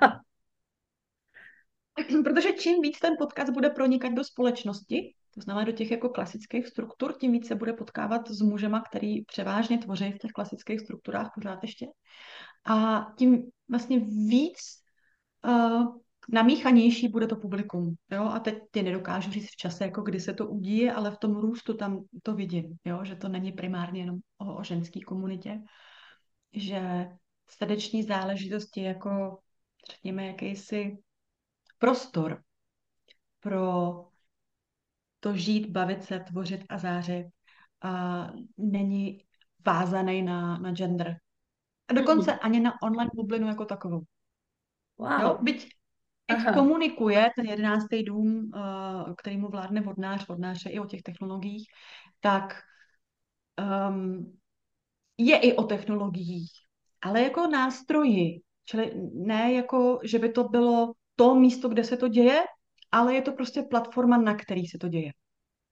Protože 2.23 2.53
čím 2.53 2.81
víc 2.81 2.99
ten 2.99 3.13
podcast 3.19 3.53
bude 3.53 3.69
pronikat 3.69 4.13
do 4.13 4.23
společnosti, 4.23 5.13
to 5.37 5.41
znamená 5.41 5.65
do 5.65 5.71
těch 5.71 5.91
jako 5.91 6.09
klasických 6.09 6.67
struktur, 6.67 7.13
tím 7.19 7.31
víc 7.31 7.47
se 7.47 7.55
bude 7.55 7.73
potkávat 7.73 8.29
s 8.29 8.41
mužema, 8.41 8.81
který 8.89 9.25
převážně 9.25 9.77
tvoří 9.77 10.11
v 10.11 10.17
těch 10.17 10.31
klasických 10.31 10.79
strukturách 10.79 11.31
pořád 11.35 11.59
ještě. 11.61 11.85
A 12.65 13.07
tím 13.17 13.43
vlastně 13.69 13.99
víc 13.99 14.57
uh, 15.47 15.97
namíchanější 16.29 17.07
bude 17.07 17.27
to 17.27 17.35
publikum. 17.35 17.95
Jo? 18.11 18.23
A 18.23 18.39
teď 18.39 18.57
ty 18.71 18.83
nedokážu 18.83 19.31
říct 19.31 19.51
v 19.51 19.55
čase, 19.55 19.83
jako 19.83 20.01
kdy 20.01 20.19
se 20.19 20.33
to 20.33 20.47
udíje, 20.47 20.93
ale 20.93 21.11
v 21.11 21.17
tom 21.17 21.35
růstu 21.35 21.73
tam 21.73 22.03
to 22.23 22.35
vidím, 22.35 22.77
jo? 22.85 22.99
že 23.03 23.15
to 23.15 23.27
není 23.27 23.51
primárně 23.51 24.01
jenom 24.01 24.17
o, 24.37 24.55
o 24.55 24.63
ženské 24.63 24.99
komunitě, 25.01 25.61
že 26.53 27.07
srdeční 27.49 28.03
záležitosti 28.03 28.81
jako 28.81 29.39
řekněme 29.91 30.27
jakýsi 30.27 30.97
prostor 31.77 32.43
pro 33.39 33.93
to 35.19 35.35
žít, 35.35 35.69
bavit 35.69 36.03
se, 36.03 36.19
tvořit 36.19 36.61
a 36.69 36.77
zářit 36.77 37.27
a 37.81 38.27
není 38.57 39.17
vázaný 39.65 40.21
na, 40.21 40.57
na 40.57 40.71
gender. 40.71 41.17
A 41.87 41.93
dokonce 41.93 42.31
mm. 42.31 42.37
ani 42.41 42.59
na 42.59 42.73
online 42.81 43.09
bublinu 43.13 43.47
jako 43.47 43.65
takovou. 43.65 44.01
Wow. 44.97 45.21
Jo? 45.21 45.37
Byť, 45.41 45.69
byť 46.27 46.53
komunikuje 46.53 47.29
ten 47.35 47.45
jedenáctý 47.45 48.03
dům, 48.03 48.51
uh, 48.55 49.13
který 49.15 49.37
mu 49.37 49.47
vládne 49.47 49.81
vodnář, 49.81 50.27
vodnář 50.27 50.65
je 50.65 50.71
i 50.71 50.79
o 50.79 50.85
těch 50.85 51.01
technologiích, 51.01 51.67
tak 52.19 52.61
um, 53.89 54.37
je 55.17 55.39
i 55.39 55.53
o 55.53 55.63
technologiích, 55.63 56.51
ale 57.01 57.21
jako 57.21 57.47
nástroji. 57.47 58.41
Čili 58.65 58.91
ne 59.13 59.53
jako, 59.53 59.99
že 60.03 60.19
by 60.19 60.31
to 60.31 60.43
bylo 60.43 60.93
to 61.15 61.35
místo, 61.35 61.69
kde 61.69 61.83
se 61.83 61.97
to 61.97 62.07
děje, 62.07 62.43
ale 62.91 63.15
je 63.15 63.21
to 63.21 63.31
prostě 63.31 63.61
platforma, 63.61 64.17
na 64.17 64.35
který 64.35 64.65
se 64.67 64.77
to 64.77 64.87
děje. 64.87 65.11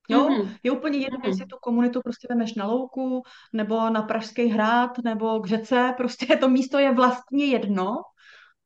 Jo, 0.09 0.29
mm-hmm. 0.29 0.57
je 0.63 0.71
úplně 0.71 0.99
jedno, 0.99 1.19
mm-hmm. 1.19 1.27
jestli 1.27 1.45
tu 1.45 1.57
komunitu 1.61 2.01
prostě 2.01 2.27
vemeš 2.29 2.55
na 2.55 2.65
louku, 2.65 3.23
nebo 3.53 3.89
na 3.89 4.01
Pražský 4.01 4.47
hrad, 4.47 4.97
nebo 5.03 5.39
k 5.39 5.47
řece, 5.47 5.93
prostě 5.97 6.37
to 6.37 6.49
místo 6.49 6.79
je 6.79 6.93
vlastně 6.93 7.45
jedno. 7.45 7.95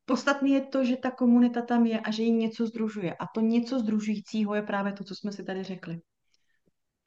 Podstatné 0.04 0.48
je 0.48 0.60
to, 0.60 0.84
že 0.84 0.96
ta 0.96 1.10
komunita 1.10 1.62
tam 1.62 1.86
je 1.86 2.00
a 2.00 2.10
že 2.10 2.22
ji 2.22 2.30
něco 2.30 2.66
združuje. 2.66 3.14
A 3.14 3.26
to 3.34 3.40
něco 3.40 3.78
združujícího 3.78 4.54
je 4.54 4.62
právě 4.62 4.92
to, 4.92 5.04
co 5.04 5.14
jsme 5.14 5.32
si 5.32 5.44
tady 5.44 5.62
řekli. 5.62 6.00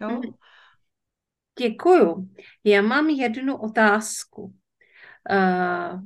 Jo? 0.02 0.10
Mm-hmm. 0.10 0.34
Děkuju. 1.60 2.30
Já 2.64 2.82
mám 2.82 3.10
jednu 3.10 3.58
otázku. 3.58 4.54
Uh, 5.32 6.02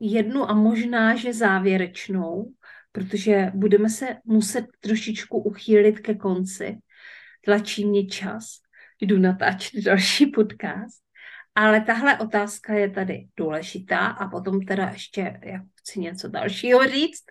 jednu 0.00 0.50
a 0.50 0.54
možná, 0.54 1.16
že 1.16 1.32
závěrečnou, 1.32 2.52
protože 2.92 3.50
budeme 3.54 3.90
se 3.90 4.16
muset 4.24 4.66
trošičku 4.80 5.38
uchýlit 5.38 6.00
ke 6.00 6.14
konci 6.14 6.78
tlačí 7.44 7.84
mě 7.84 8.06
čas, 8.06 8.60
jdu 9.00 9.18
natáčet 9.18 9.80
další 9.84 10.26
podcast. 10.26 11.04
Ale 11.54 11.80
tahle 11.80 12.18
otázka 12.18 12.74
je 12.74 12.90
tady 12.90 13.28
důležitá 13.36 14.06
a 14.06 14.28
potom 14.28 14.60
teda 14.60 14.88
ještě 14.88 15.40
já 15.44 15.60
chci 15.74 16.00
něco 16.00 16.28
dalšího 16.28 16.88
říct. 16.88 17.24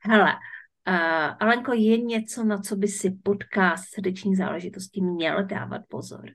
Hele, 0.00 0.32
uh, 0.32 1.36
Alenko, 1.40 1.72
je 1.72 1.98
něco, 1.98 2.44
na 2.44 2.58
co 2.58 2.76
by 2.76 2.88
si 2.88 3.10
podcast 3.10 3.84
srdeční 3.94 4.36
záležitosti 4.36 5.00
měl 5.00 5.44
dávat 5.44 5.82
pozor? 5.88 6.30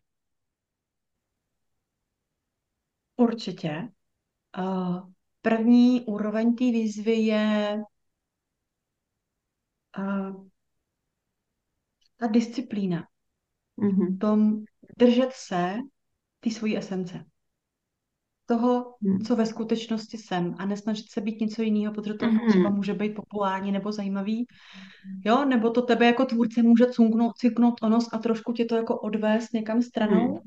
Určitě. 3.16 3.90
Uh, 4.58 5.12
první 5.42 6.06
úroveň 6.06 6.56
té 6.56 6.64
výzvy 6.64 7.12
je 7.12 7.84
uh, 9.98 10.48
ta 12.18 12.28
disciplína 12.28 13.08
mm-hmm. 13.78 14.18
tom 14.18 14.64
držet 14.98 15.30
se 15.34 15.76
ty 16.40 16.52
svojí 16.52 16.78
esence. 16.78 17.26
Toho, 18.46 18.96
mm. 19.02 19.20
co 19.20 19.36
ve 19.36 19.46
skutečnosti 19.46 20.18
jsem 20.18 20.56
a 20.58 20.66
nesnažit 20.66 21.12
se 21.12 21.22
být 21.22 21.42
něco 21.42 21.62
jiného, 21.62 21.94
protože 21.94 22.14
to 22.14 22.26
mm-hmm. 22.26 22.50
třeba 22.50 22.70
může 22.70 22.94
být 22.94 23.16
populární 23.16 23.72
nebo 23.72 23.92
zajímavý, 23.92 24.46
jo, 25.26 25.46
nebo 25.46 25.70
to 25.70 25.82
tebe 25.82 26.06
jako 26.06 26.26
tvůrce 26.26 26.64
může 26.64 26.86
cunknout, 26.86 27.38
cinknout 27.38 27.74
o 27.84 27.90
nos 27.90 28.10
a 28.14 28.18
trošku 28.18 28.54
tě 28.54 28.66
to 28.66 28.76
jako 28.76 29.00
odvést 29.00 29.54
někam 29.54 29.82
stranou. 29.82 30.34
Mm. 30.34 30.40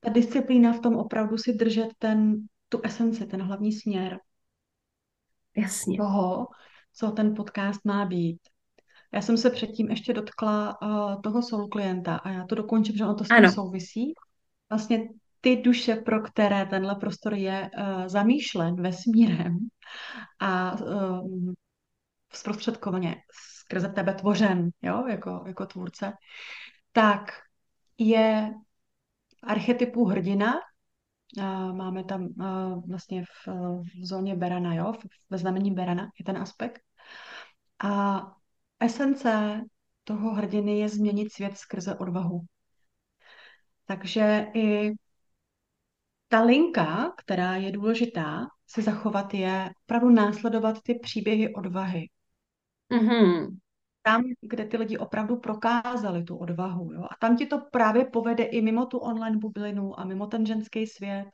Ta 0.00 0.10
disciplína 0.10 0.72
v 0.72 0.80
tom 0.80 0.96
opravdu 0.96 1.38
si 1.38 1.52
držet 1.52 1.88
ten, 1.98 2.36
tu 2.68 2.80
esenci, 2.84 3.26
ten 3.26 3.42
hlavní 3.42 3.72
směr. 3.72 4.20
Jasně. 5.56 5.96
Toho, 5.96 6.46
co 6.92 7.10
ten 7.10 7.34
podcast 7.34 7.84
má 7.84 8.04
být. 8.04 8.40
Já 9.12 9.22
jsem 9.22 9.36
se 9.36 9.50
předtím 9.50 9.90
ještě 9.90 10.12
dotkla 10.12 10.82
uh, 10.82 11.20
toho 11.22 11.42
soul 11.42 11.68
klienta 11.68 12.16
a 12.16 12.30
já 12.30 12.46
to 12.46 12.54
dokončím, 12.54 12.96
že 12.96 13.04
ono 13.04 13.14
to 13.14 13.24
s 13.24 13.28
tím 13.28 13.50
souvisí. 13.50 14.14
Vlastně 14.70 15.08
ty 15.40 15.56
duše, 15.56 15.96
pro 15.96 16.20
které 16.22 16.66
tenhle 16.66 16.94
prostor 16.94 17.34
je 17.34 17.70
uh, 17.78 18.06
zamýšlen 18.06 18.82
vesmírem 18.82 19.58
a 20.40 20.80
uh, 20.80 21.52
zprostředkovaně 22.32 23.16
skrze 23.32 23.88
tebe 23.88 24.14
tvořen, 24.14 24.70
jo, 24.82 25.06
jako, 25.06 25.44
jako 25.46 25.66
tvůrce, 25.66 26.12
tak 26.92 27.32
je 27.98 28.54
archetypu 29.42 30.04
hrdina, 30.04 30.52
máme 31.72 32.04
tam 32.04 32.28
vlastně 32.88 33.24
v, 33.24 33.48
v 34.00 34.06
zóně 34.06 34.36
Berana, 34.36 34.74
jo, 34.74 34.92
ve 35.30 35.38
znamení 35.38 35.70
Berana 35.70 36.10
je 36.18 36.24
ten 36.24 36.36
aspekt. 36.36 36.80
A 37.84 38.20
esence 38.80 39.60
toho 40.04 40.34
hrdiny 40.34 40.78
je 40.78 40.88
změnit 40.88 41.32
svět 41.32 41.58
skrze 41.58 41.94
odvahu. 41.94 42.40
Takže 43.86 44.46
i 44.54 44.92
ta 46.28 46.42
linka, 46.42 47.14
která 47.16 47.56
je 47.56 47.72
důležitá, 47.72 48.46
si 48.66 48.82
zachovat 48.82 49.34
je 49.34 49.70
opravdu 49.84 50.10
následovat 50.10 50.82
ty 50.82 50.94
příběhy 50.94 51.54
odvahy. 51.54 52.08
Mm-hmm. 52.90 53.56
Tam, 54.02 54.22
kde 54.40 54.64
ty 54.64 54.76
lidi 54.76 54.98
opravdu 54.98 55.36
prokázali 55.36 56.24
tu 56.24 56.36
odvahu. 56.36 56.92
Jo? 56.92 57.02
A 57.02 57.16
tam 57.20 57.36
ti 57.36 57.46
to 57.46 57.60
právě 57.72 58.04
povede 58.04 58.44
i 58.44 58.62
mimo 58.62 58.86
tu 58.86 58.98
online 58.98 59.36
bublinu 59.36 60.00
a 60.00 60.04
mimo 60.04 60.26
ten 60.26 60.46
ženský 60.46 60.86
svět, 60.86 61.26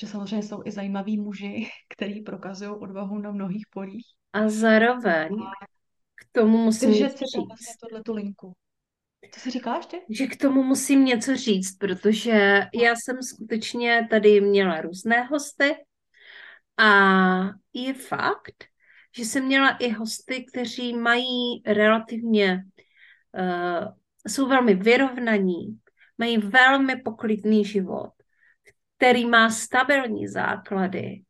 že 0.00 0.06
samozřejmě 0.06 0.42
jsou 0.42 0.62
i 0.64 0.70
zajímaví 0.70 1.18
muži, 1.18 1.66
kteří 1.94 2.20
prokazují 2.20 2.70
odvahu 2.70 3.18
na 3.18 3.30
mnohých 3.30 3.66
polích. 3.70 4.06
A 4.32 4.48
zároveň 4.48 5.28
k 6.20 6.32
tomu 6.32 6.58
musím 6.58 6.90
Držet 6.90 7.18
si 7.18 7.24
tam 7.34 7.44
vlastně 7.46 7.74
tohletu 7.80 8.14
linku. 8.14 8.52
Co 9.30 9.40
jsi 9.40 9.50
říkala 9.50 9.76
ještě? 9.76 10.00
Že 10.10 10.26
k 10.26 10.36
tomu 10.36 10.62
musím 10.62 11.04
něco 11.04 11.36
říct, 11.36 11.76
protože 11.76 12.60
já 12.74 12.94
jsem 12.96 13.22
skutečně 13.22 14.06
tady 14.10 14.40
měla 14.40 14.80
různé 14.80 15.24
hosty 15.24 15.76
a 16.76 16.90
je 17.72 17.94
fakt, 17.94 18.64
že 19.16 19.24
jsem 19.24 19.44
měla 19.44 19.70
i 19.70 19.90
hosty, 19.90 20.44
kteří 20.44 20.96
mají 20.96 21.62
relativně, 21.66 22.64
uh, 23.38 23.88
jsou 24.28 24.48
velmi 24.48 24.74
vyrovnaní, 24.74 25.78
mají 26.18 26.38
velmi 26.38 26.96
poklidný 26.96 27.64
život, 27.64 28.10
který 28.96 29.26
má 29.26 29.50
stabilní 29.50 30.28
základy 30.28 31.22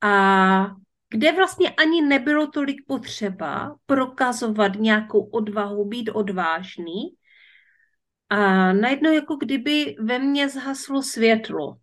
a 0.00 0.66
kde 1.08 1.32
vlastně 1.32 1.70
ani 1.70 2.02
nebylo 2.02 2.46
tolik 2.46 2.86
potřeba 2.86 3.76
prokazovat 3.86 4.72
nějakou 4.74 5.24
odvahu, 5.24 5.84
být 5.84 6.10
odvážný. 6.10 7.16
A 8.28 8.72
najednou 8.72 9.12
jako 9.12 9.36
kdyby 9.36 9.96
ve 10.00 10.18
mně 10.18 10.48
zhaslo 10.48 11.02
světlo. 11.02 11.76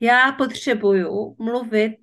Já 0.00 0.32
potřebuju 0.32 1.36
mluvit 1.38 1.96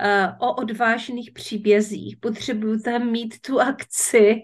uh, 0.00 0.48
o 0.48 0.54
odvážných 0.54 1.30
příbězích, 1.32 2.16
potřebuju 2.16 2.80
tam 2.80 3.10
mít 3.10 3.40
tu 3.40 3.60
akci, 3.60 4.42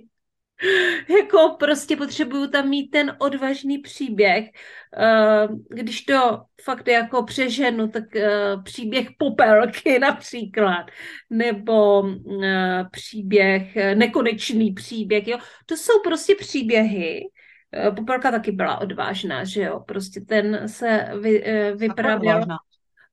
jako 1.08 1.56
prostě 1.58 1.96
potřebuju 1.96 2.46
tam 2.46 2.68
mít 2.68 2.90
ten 2.90 3.16
odvážný 3.18 3.78
příběh. 3.78 4.44
Eh, 4.96 5.48
když 5.68 6.00
to 6.00 6.40
fakt 6.62 6.88
jako 6.88 7.22
přeženu, 7.22 7.88
tak 7.88 8.16
eh, 8.16 8.56
příběh 8.64 9.08
popelky 9.18 9.98
například, 10.00 10.86
nebo 11.30 12.08
eh, 12.44 12.84
příběh, 12.90 13.76
nekonečný 13.94 14.72
příběh, 14.72 15.28
jo. 15.28 15.38
To 15.66 15.76
jsou 15.76 16.00
prostě 16.04 16.34
příběhy, 16.34 17.20
Popelka 17.96 18.30
taky 18.30 18.52
byla 18.52 18.80
odvážná, 18.80 19.44
že 19.44 19.62
jo, 19.62 19.80
prostě 19.80 20.20
ten 20.20 20.68
se 20.68 21.08
vy, 21.20 21.44
vypravil. 21.76 22.40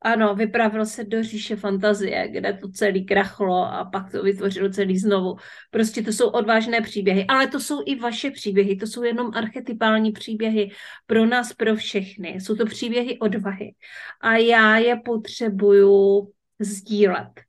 Ano, 0.02 0.36
vypravil 0.36 0.86
se 0.86 1.04
do 1.04 1.24
říše 1.24 1.56
fantazie, 1.56 2.28
kde 2.28 2.54
to 2.54 2.70
celý 2.70 3.06
krachlo 3.06 3.74
a 3.74 3.86
pak 3.86 4.12
to 4.12 4.24
vytvořilo 4.24 4.70
celý 4.70 4.98
znovu. 4.98 5.36
Prostě 5.72 6.02
to 6.02 6.12
jsou 6.12 6.30
odvážné 6.30 6.82
příběhy, 6.82 7.26
ale 7.28 7.48
to 7.48 7.60
jsou 7.60 7.84
i 7.86 7.96
vaše 7.96 8.32
příběhy, 8.32 8.76
to 8.76 8.88
jsou 8.88 9.04
jenom 9.04 9.32
archetypální 9.34 10.12
příběhy 10.12 10.72
pro 11.06 11.26
nás, 11.26 11.54
pro 11.54 11.76
všechny. 11.76 12.30
Jsou 12.30 12.56
to 12.56 12.66
příběhy 12.66 13.20
odvahy 13.20 13.76
a 14.22 14.38
já 14.38 14.78
je 14.78 14.96
potřebuju 15.06 16.32
sdílet, 16.60 17.42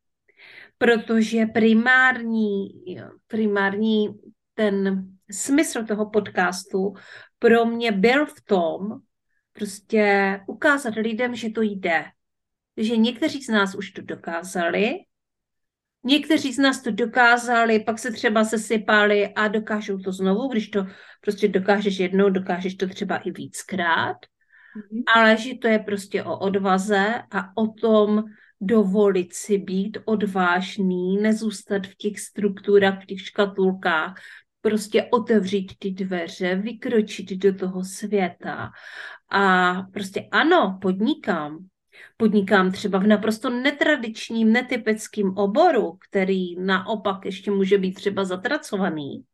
protože 0.78 1.46
primární, 1.46 2.68
primární 3.26 4.09
ten 4.55 5.07
smysl 5.30 5.84
toho 5.84 6.11
podcastu 6.11 6.94
pro 7.38 7.64
mě 7.66 7.92
byl 7.92 8.26
v 8.26 8.40
tom, 8.44 9.00
prostě 9.53 10.40
ukázat 10.46 10.94
lidem, 10.94 11.34
že 11.34 11.50
to 11.50 11.62
jde, 11.62 12.05
že 12.77 12.97
někteří 12.97 13.43
z 13.43 13.49
nás 13.49 13.75
už 13.75 13.91
to 13.91 14.03
dokázali, 14.03 14.95
někteří 16.05 16.53
z 16.53 16.59
nás 16.59 16.83
to 16.83 16.91
dokázali, 16.91 17.81
pak 17.81 17.99
se 17.99 18.11
třeba 18.11 18.45
sesypali 18.45 19.29
a 19.35 19.49
dokážou 19.49 19.99
to 19.99 20.12
znovu, 20.12 20.49
když 20.49 20.68
to 20.68 20.87
prostě 21.20 21.49
dokážeš 21.49 21.99
jednou, 21.99 22.31
dokážeš 22.31 22.75
to 22.75 22.89
třeba 22.89 23.16
i 23.16 23.31
víckrát, 23.31 24.16
mm-hmm. 24.16 25.03
ale 25.14 25.37
že 25.37 25.55
to 25.55 25.68
je 25.68 25.79
prostě 25.79 26.25
o 26.25 26.39
odvaze 26.39 27.23
a 27.31 27.57
o 27.57 27.66
tom 27.66 28.25
dovolit 28.61 29.35
si 29.35 29.59
být 29.59 29.99
odvážný, 30.05 31.16
nezůstat 31.16 31.87
v 31.87 31.97
těch 31.97 32.20
strukturách, 32.20 33.03
v 33.03 33.07
těch 33.07 33.20
škatulkách, 33.20 34.14
prostě 34.61 35.09
otevřít 35.11 35.73
ty 35.79 35.91
dveře, 35.91 36.55
vykročit 36.55 37.31
do 37.31 37.55
toho 37.55 37.85
světa 37.85 38.70
a 39.29 39.73
prostě 39.93 40.29
ano, 40.31 40.79
podnikám, 40.83 41.59
podnikám 42.16 42.72
třeba 42.72 42.99
v 42.99 43.07
naprosto 43.07 43.51
netradičním, 43.51 44.53
netypickým 44.53 45.38
oboru, 45.38 45.99
který 46.09 46.57
naopak 46.61 47.24
ještě 47.24 47.51
může 47.51 47.78
být 47.78 47.93
třeba 47.93 48.24
zatracovaný, 48.24 49.24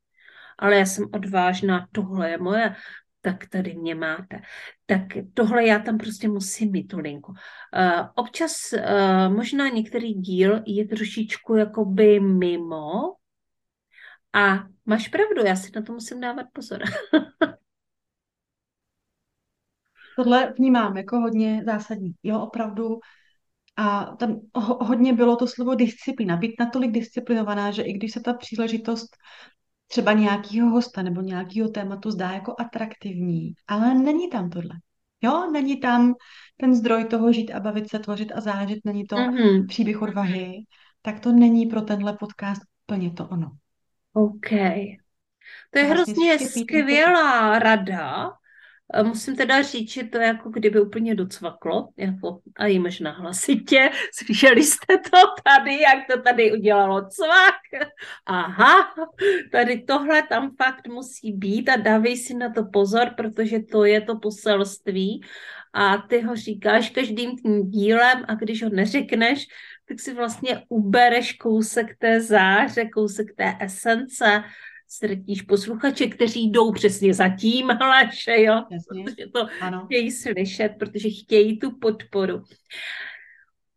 ale 0.58 0.76
já 0.76 0.86
jsem 0.86 1.08
odvážná, 1.12 1.86
tohle 1.92 2.30
je 2.30 2.38
moje, 2.38 2.74
tak 3.20 3.46
tady 3.46 3.74
mě 3.74 3.94
máte. 3.94 4.40
Tak 4.86 5.02
tohle 5.34 5.66
já 5.66 5.78
tam 5.78 5.98
prostě 5.98 6.28
musím 6.28 6.72
mít 6.72 6.86
tu 6.86 6.98
linku. 6.98 7.32
Uh, 7.32 8.06
občas 8.14 8.72
uh, 8.72 9.34
možná 9.34 9.68
některý 9.68 10.14
díl 10.14 10.62
je 10.66 10.88
trošičku 10.88 11.54
jakoby 11.54 12.20
mimo 12.20 13.14
a 14.32 14.64
máš 14.86 15.08
pravdu, 15.08 15.46
já 15.46 15.56
si 15.56 15.70
na 15.76 15.82
to 15.82 15.92
musím 15.92 16.20
dávat 16.20 16.46
pozor. 16.52 16.82
Tohle 20.18 20.54
vnímám 20.58 20.96
jako 20.96 21.20
hodně 21.20 21.62
zásadní. 21.66 22.12
Jo, 22.22 22.40
opravdu. 22.40 22.98
A 23.76 24.04
tam 24.04 24.40
hodně 24.54 25.12
bylo 25.12 25.36
to 25.36 25.46
slovo 25.46 25.74
disciplína. 25.74 26.36
Být 26.36 26.54
natolik 26.60 26.90
disciplinovaná, 26.90 27.70
že 27.70 27.82
i 27.82 27.92
když 27.92 28.12
se 28.12 28.20
ta 28.20 28.32
příležitost 28.32 29.16
třeba 29.86 30.12
nějakého 30.12 30.70
hosta 30.70 31.02
nebo 31.02 31.20
nějakého 31.20 31.68
tématu 31.68 32.10
zdá 32.10 32.30
jako 32.30 32.54
atraktivní, 32.58 33.52
ale 33.66 33.94
není 33.94 34.30
tam 34.30 34.50
tohle. 34.50 34.70
Jo, 35.22 35.50
není 35.52 35.80
tam 35.80 36.14
ten 36.56 36.74
zdroj 36.74 37.04
toho 37.04 37.32
žít 37.32 37.50
a 37.50 37.60
bavit 37.60 37.90
se, 37.90 37.98
tvořit 37.98 38.32
a 38.34 38.40
zážit, 38.40 38.78
není 38.84 39.04
to 39.04 39.16
mm-hmm. 39.16 39.66
příběh 39.66 40.02
odvahy, 40.02 40.52
tak 41.02 41.20
to 41.20 41.32
není 41.32 41.66
pro 41.66 41.82
tenhle 41.82 42.12
podcast 42.12 42.62
plně 42.86 43.10
to 43.10 43.28
ono. 43.28 43.50
OK. 44.12 44.50
To 45.70 45.78
je 45.78 45.94
vlastně 45.94 46.34
hrozně 46.34 46.38
skvělá 46.38 47.58
rada, 47.58 48.30
Musím 49.02 49.36
teda 49.36 49.62
říct, 49.62 49.90
že 49.90 50.04
to 50.04 50.18
jako 50.18 50.50
kdyby 50.50 50.80
úplně 50.80 51.14
docvaklo, 51.14 51.88
jako, 51.96 52.40
a 52.56 52.66
i 52.66 52.78
možná 52.78 53.10
hlasitě, 53.10 53.90
slyšeli 54.14 54.62
jste 54.62 54.98
to 54.98 55.18
tady, 55.44 55.80
jak 55.80 55.98
to 56.10 56.22
tady 56.22 56.52
udělalo 56.52 57.08
cvak, 57.08 57.88
aha, 58.26 58.94
tady 59.52 59.82
tohle 59.82 60.22
tam 60.22 60.56
fakt 60.56 60.88
musí 60.88 61.32
být 61.32 61.68
a 61.68 61.76
dávej 61.76 62.16
si 62.16 62.34
na 62.34 62.52
to 62.52 62.64
pozor, 62.64 63.10
protože 63.16 63.58
to 63.58 63.84
je 63.84 64.00
to 64.00 64.18
poselství. 64.18 65.22
A 65.72 65.98
ty 65.98 66.20
ho 66.20 66.36
říkáš 66.36 66.90
každým 66.90 67.36
tím 67.36 67.70
dílem 67.70 68.24
a 68.28 68.34
když 68.34 68.62
ho 68.62 68.70
neřekneš, 68.70 69.46
tak 69.88 70.00
si 70.00 70.14
vlastně 70.14 70.62
ubereš 70.68 71.32
kousek 71.32 71.96
té 71.98 72.20
záře, 72.20 72.84
kousek 72.84 73.26
té 73.36 73.56
esence, 73.60 74.44
ztratíš 74.88 75.42
posluchače, 75.42 76.06
kteří 76.06 76.50
jdou 76.50 76.72
přesně 76.72 77.14
za 77.14 77.28
tímhle, 77.28 78.10
že 78.24 78.42
jo, 78.42 78.64
Jasně. 78.70 79.04
protože 79.04 79.26
to 79.26 79.46
ano. 79.60 79.86
chtějí 79.86 80.10
slyšet, 80.10 80.68
protože 80.78 81.08
chtějí 81.08 81.58
tu 81.58 81.78
podporu. 81.78 82.42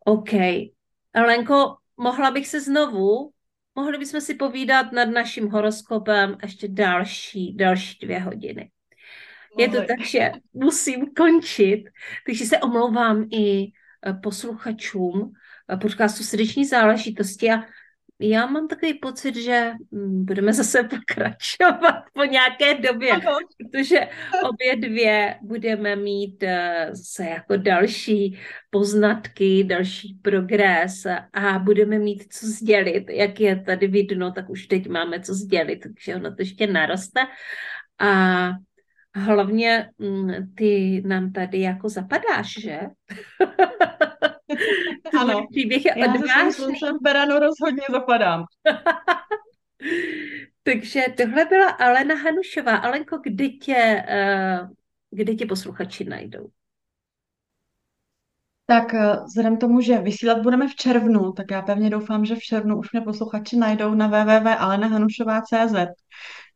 OK. 0.06 0.32
Lenko, 1.16 1.76
mohla 1.98 2.32
bych 2.32 2.48
se 2.48 2.62
znovu, 2.62 3.32
mohli 3.76 3.98
bychom 3.98 4.22
si 4.22 4.36
povídat 4.36 4.92
nad 4.92 5.06
naším 5.06 5.50
horoskopem 5.50 6.38
ještě 6.42 6.68
další, 6.68 7.56
další 7.56 7.98
dvě 8.02 8.20
hodiny. 8.20 8.72
Je 9.58 9.70
to 9.70 9.78
tak, 9.78 10.06
že 10.06 10.32
musím 10.54 11.14
končit, 11.18 11.84
takže 12.26 12.46
se 12.46 12.58
omlouvám 12.58 13.28
i 13.32 13.72
eh, 14.06 14.14
posluchačům 14.14 15.34
eh, 15.74 15.78
podcastu 15.78 16.24
Srdeční 16.24 16.66
záležitosti 16.66 17.52
a 17.52 17.64
já 18.22 18.46
mám 18.46 18.68
takový 18.68 18.94
pocit, 18.94 19.36
že 19.36 19.72
mm, 19.92 20.26
budeme 20.26 20.54
zase 20.54 20.84
pokračovat 20.90 22.04
po 22.14 22.24
nějaké 22.24 22.74
době, 22.74 23.12
ano. 23.12 23.38
protože 23.58 24.00
obě 24.50 24.76
dvě 24.76 25.40
budeme 25.42 25.96
mít 25.96 26.44
eh, 26.44 26.90
zase 26.92 27.24
jako 27.24 27.58
další 27.58 28.40
poznatky, 28.70 29.64
další 29.64 30.20
progres 30.22 31.06
a 31.34 31.60
budeme 31.60 32.00
mít 32.00 32.34
co 32.34 32.46
sdělit. 32.46 33.10
Jak 33.10 33.40
je 33.40 33.60
tady 33.60 33.88
vidno, 33.88 34.32
tak 34.32 34.50
už 34.50 34.66
teď 34.66 34.88
máme 34.88 35.20
co 35.20 35.34
sdělit, 35.34 35.80
takže 35.80 36.16
ono 36.16 36.36
to 36.36 36.42
ještě 36.42 36.68
naroste. 36.68 37.20
A 38.00 38.52
hlavně 39.16 39.90
mm, 39.98 40.32
ty 40.56 41.02
nám 41.06 41.32
tady 41.32 41.62
jako 41.62 41.90
zapadáš, 41.90 42.54
že? 42.60 42.80
ano, 45.20 45.48
příběh 45.52 45.86
je 45.86 45.94
já 45.98 46.06
odvážný. 46.06 46.76
Já 46.84 46.94
Berano 47.02 47.40
rozhodně 47.40 47.84
zapadám. 47.92 48.44
Takže 50.64 51.02
tohle 51.18 51.46
byla 51.46 51.70
Alena 51.70 52.16
Hanušová. 52.16 52.78
Alenko, 52.78 53.18
kde 53.24 53.50
tě, 53.50 54.06
uh, 54.62 54.70
kde 55.12 55.36
tě 55.36 55.46
posluchači 55.46 56.04
najdou? 56.04 56.50
Tak 58.72 58.94
eh, 58.94 59.16
vzhledem 59.26 59.58
tomu, 59.58 59.82
že 59.82 59.98
vysílat 59.98 60.42
budeme 60.42 60.68
v 60.68 60.76
červnu, 60.76 61.32
tak 61.32 61.52
já 61.52 61.62
pevně 61.62 61.90
doufám, 61.90 62.26
že 62.26 62.36
v 62.36 62.40
červnu 62.40 62.78
už 62.78 62.92
mě 62.92 63.02
posluchači 63.02 63.58
najdou 63.58 63.94
na 63.94 64.08
www.alenahanušová.cz, 64.08 65.74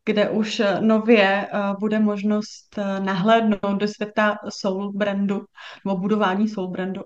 kde 0.06 0.30
už 0.30 0.60
eh, 0.60 0.80
nově 0.80 1.48
bude 1.80 1.98
možnost 1.98 2.78
nahlédnout 2.98 3.78
do 3.78 3.88
světa 3.88 4.38
soul 4.48 4.92
brandu, 4.92 5.44
nebo 5.84 5.96
budování 5.96 6.48
soul 6.48 6.68
brandu 6.68 7.02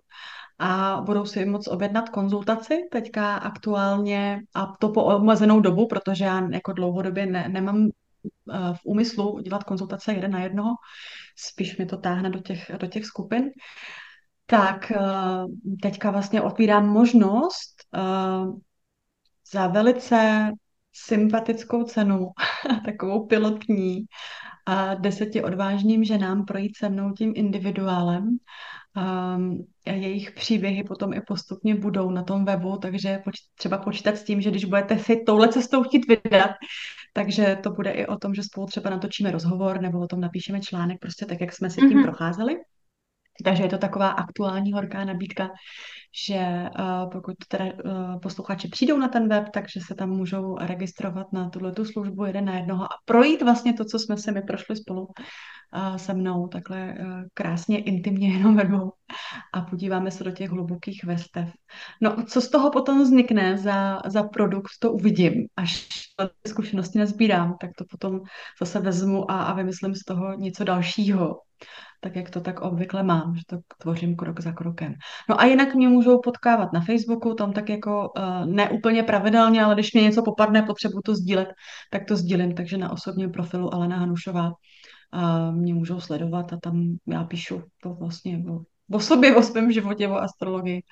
a 0.60 1.00
budou 1.00 1.24
si 1.24 1.44
moc 1.44 1.68
objednat 1.68 2.08
konzultaci 2.08 2.88
teďka 2.92 3.36
aktuálně 3.36 4.40
a 4.54 4.66
to 4.66 4.88
po 4.88 5.04
omezenou 5.04 5.60
dobu, 5.60 5.86
protože 5.86 6.24
já 6.24 6.48
jako 6.52 6.72
dlouhodobě 6.72 7.26
ne, 7.26 7.48
nemám 7.48 7.88
eh, 7.88 8.74
v 8.74 8.80
úmyslu 8.84 9.40
dělat 9.40 9.64
konzultace 9.64 10.12
jeden 10.12 10.30
na 10.30 10.40
jednoho, 10.42 10.70
spíš 11.36 11.78
mi 11.78 11.86
to 11.86 11.96
táhne 11.96 12.30
do 12.30 12.38
těch, 12.40 12.70
do 12.78 12.86
těch 12.86 13.06
skupin. 13.06 13.50
Tak 14.46 14.90
eh, 14.90 14.98
teďka 15.82 16.10
vlastně 16.10 16.42
otvírám 16.42 16.88
možnost 16.88 17.74
eh, 17.94 18.00
za 19.52 19.66
velice 19.66 20.50
sympatickou 20.92 21.84
cenu, 21.84 22.26
takovou 22.84 23.26
pilotní, 23.26 24.04
a 24.66 24.94
deseti 24.94 25.42
odvážným 25.42 26.04
ženám 26.04 26.44
projít 26.44 26.76
se 26.76 26.88
mnou 26.88 27.12
tím 27.12 27.32
individuálem 27.36 28.38
Um, 28.96 29.66
jejich 29.86 30.32
příběhy 30.32 30.84
potom 30.84 31.12
i 31.12 31.20
postupně 31.20 31.74
budou 31.74 32.10
na 32.10 32.22
tom 32.22 32.44
webu, 32.44 32.76
takže 32.76 33.18
poč- 33.24 33.48
třeba 33.54 33.78
počítat 33.78 34.16
s 34.16 34.24
tím, 34.24 34.40
že 34.40 34.50
když 34.50 34.64
budete 34.64 34.98
si 34.98 35.22
touhle 35.26 35.48
cestou 35.48 35.82
chtít 35.82 36.06
vydat, 36.08 36.50
takže 37.12 37.58
to 37.62 37.70
bude 37.70 37.90
i 37.90 38.06
o 38.06 38.18
tom, 38.18 38.34
že 38.34 38.42
spolu 38.42 38.66
třeba 38.66 38.90
natočíme 38.90 39.30
rozhovor 39.30 39.80
nebo 39.80 40.00
o 40.00 40.06
tom 40.06 40.20
napíšeme 40.20 40.60
článek, 40.60 40.98
prostě 41.00 41.26
tak, 41.26 41.40
jak 41.40 41.52
jsme 41.52 41.70
si 41.70 41.80
tím 41.80 41.90
mm-hmm. 41.90 42.02
procházeli. 42.02 42.56
Takže 43.44 43.62
je 43.62 43.68
to 43.68 43.78
taková 43.78 44.08
aktuální 44.08 44.72
horká 44.72 45.04
nabídka, 45.04 45.48
že 46.26 46.66
uh, 46.78 47.10
pokud 47.10 47.34
teda 47.48 47.64
uh, 47.64 48.20
posluchači 48.20 48.68
přijdou 48.68 48.98
na 48.98 49.08
ten 49.08 49.28
web, 49.28 49.48
takže 49.54 49.80
se 49.80 49.94
tam 49.94 50.10
můžou 50.10 50.56
registrovat 50.56 51.32
na 51.32 51.50
tuhle 51.50 51.72
tu 51.72 51.84
službu 51.84 52.24
jeden 52.24 52.44
na 52.44 52.56
jednoho 52.56 52.84
a 52.84 52.96
projít 53.04 53.42
vlastně 53.42 53.72
to, 53.72 53.84
co 53.84 53.98
jsme 53.98 54.16
se 54.16 54.32
mi 54.32 54.42
prošli 54.42 54.76
spolu 54.76 55.06
uh, 55.06 55.96
se 55.96 56.14
mnou, 56.14 56.48
takhle 56.48 56.94
uh, 57.00 57.22
krásně, 57.34 57.82
intimně 57.82 58.32
jenom 58.32 58.56
ve 58.56 58.64
dvou. 58.64 58.92
A 59.54 59.60
podíváme 59.60 60.10
se 60.10 60.24
do 60.24 60.30
těch 60.30 60.50
hlubokých 60.50 61.04
vrstev. 61.04 61.52
No, 62.00 62.24
co 62.24 62.40
z 62.40 62.50
toho 62.50 62.70
potom 62.70 63.02
vznikne 63.02 63.58
za, 63.58 64.00
za 64.06 64.22
produkt, 64.22 64.70
to 64.80 64.92
uvidím, 64.92 65.46
až 65.56 65.88
zkušenosti 66.46 66.98
nezbírám, 66.98 67.56
tak 67.60 67.70
to 67.78 67.84
potom 67.90 68.20
zase 68.60 68.80
vezmu 68.80 69.30
a, 69.30 69.42
a 69.42 69.52
vymyslím 69.52 69.94
z 69.94 70.04
toho 70.04 70.34
něco 70.34 70.64
dalšího 70.64 71.36
tak 72.00 72.16
jak 72.16 72.30
to 72.30 72.40
tak 72.40 72.60
obvykle 72.60 73.02
mám, 73.02 73.36
že 73.36 73.42
to 73.46 73.56
tvořím 73.78 74.16
krok 74.16 74.40
za 74.40 74.52
krokem. 74.52 74.94
No 75.28 75.40
a 75.40 75.44
jinak 75.44 75.74
mě 75.74 75.88
můžou 75.88 76.20
potkávat 76.20 76.72
na 76.72 76.80
Facebooku, 76.80 77.34
tam 77.34 77.52
tak 77.52 77.68
jako 77.68 78.12
uh, 78.16 78.46
ne 78.46 78.70
úplně 78.70 79.02
pravidelně, 79.02 79.64
ale 79.64 79.74
když 79.74 79.92
mě 79.92 80.02
něco 80.02 80.22
popadne, 80.22 80.62
potřebuji 80.62 81.00
to 81.00 81.14
sdílet, 81.14 81.48
tak 81.90 82.04
to 82.08 82.16
sdílím, 82.16 82.54
takže 82.54 82.78
na 82.78 82.92
osobním 82.92 83.32
profilu 83.32 83.74
Alena 83.74 83.96
Hanušová 83.96 84.46
uh, 84.46 85.54
mě 85.54 85.74
můžou 85.74 86.00
sledovat 86.00 86.52
a 86.52 86.56
tam 86.56 86.96
já 87.06 87.24
píšu 87.24 87.62
to 87.82 87.94
vlastně 87.94 88.42
o, 88.50 88.60
o 88.96 89.00
sobě, 89.00 89.36
o 89.36 89.42
svém 89.42 89.72
životě, 89.72 90.08
o 90.08 90.14
astrologii 90.14 90.82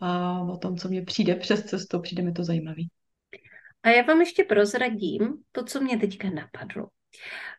a 0.00 0.40
o 0.40 0.56
tom, 0.56 0.76
co 0.76 0.88
mě 0.88 1.02
přijde 1.02 1.34
přes 1.34 1.64
cestu, 1.64 2.00
přijde 2.00 2.22
mi 2.22 2.32
to 2.32 2.44
zajímavý. 2.44 2.88
A 3.82 3.88
já 3.88 4.02
vám 4.02 4.20
ještě 4.20 4.44
prozradím 4.44 5.34
to, 5.52 5.64
co 5.64 5.80
mě 5.80 5.98
teďka 5.98 6.30
napadlo. 6.30 6.88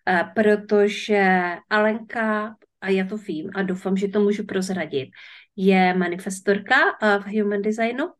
Eh, 0.10 0.24
protože 0.36 1.42
Alenka 1.70 2.56
a 2.82 2.90
já 2.90 3.08
to 3.08 3.18
vím 3.18 3.50
a 3.56 3.62
doufám, 3.62 3.98
že 3.98 4.08
to 4.08 4.20
můžu 4.20 4.46
prozradit, 4.46 5.10
je 5.56 5.94
manifestorka 5.94 6.76
eh, 7.02 7.20
v 7.20 7.40
human 7.40 7.62
designu 7.62 8.14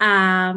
a 0.00 0.52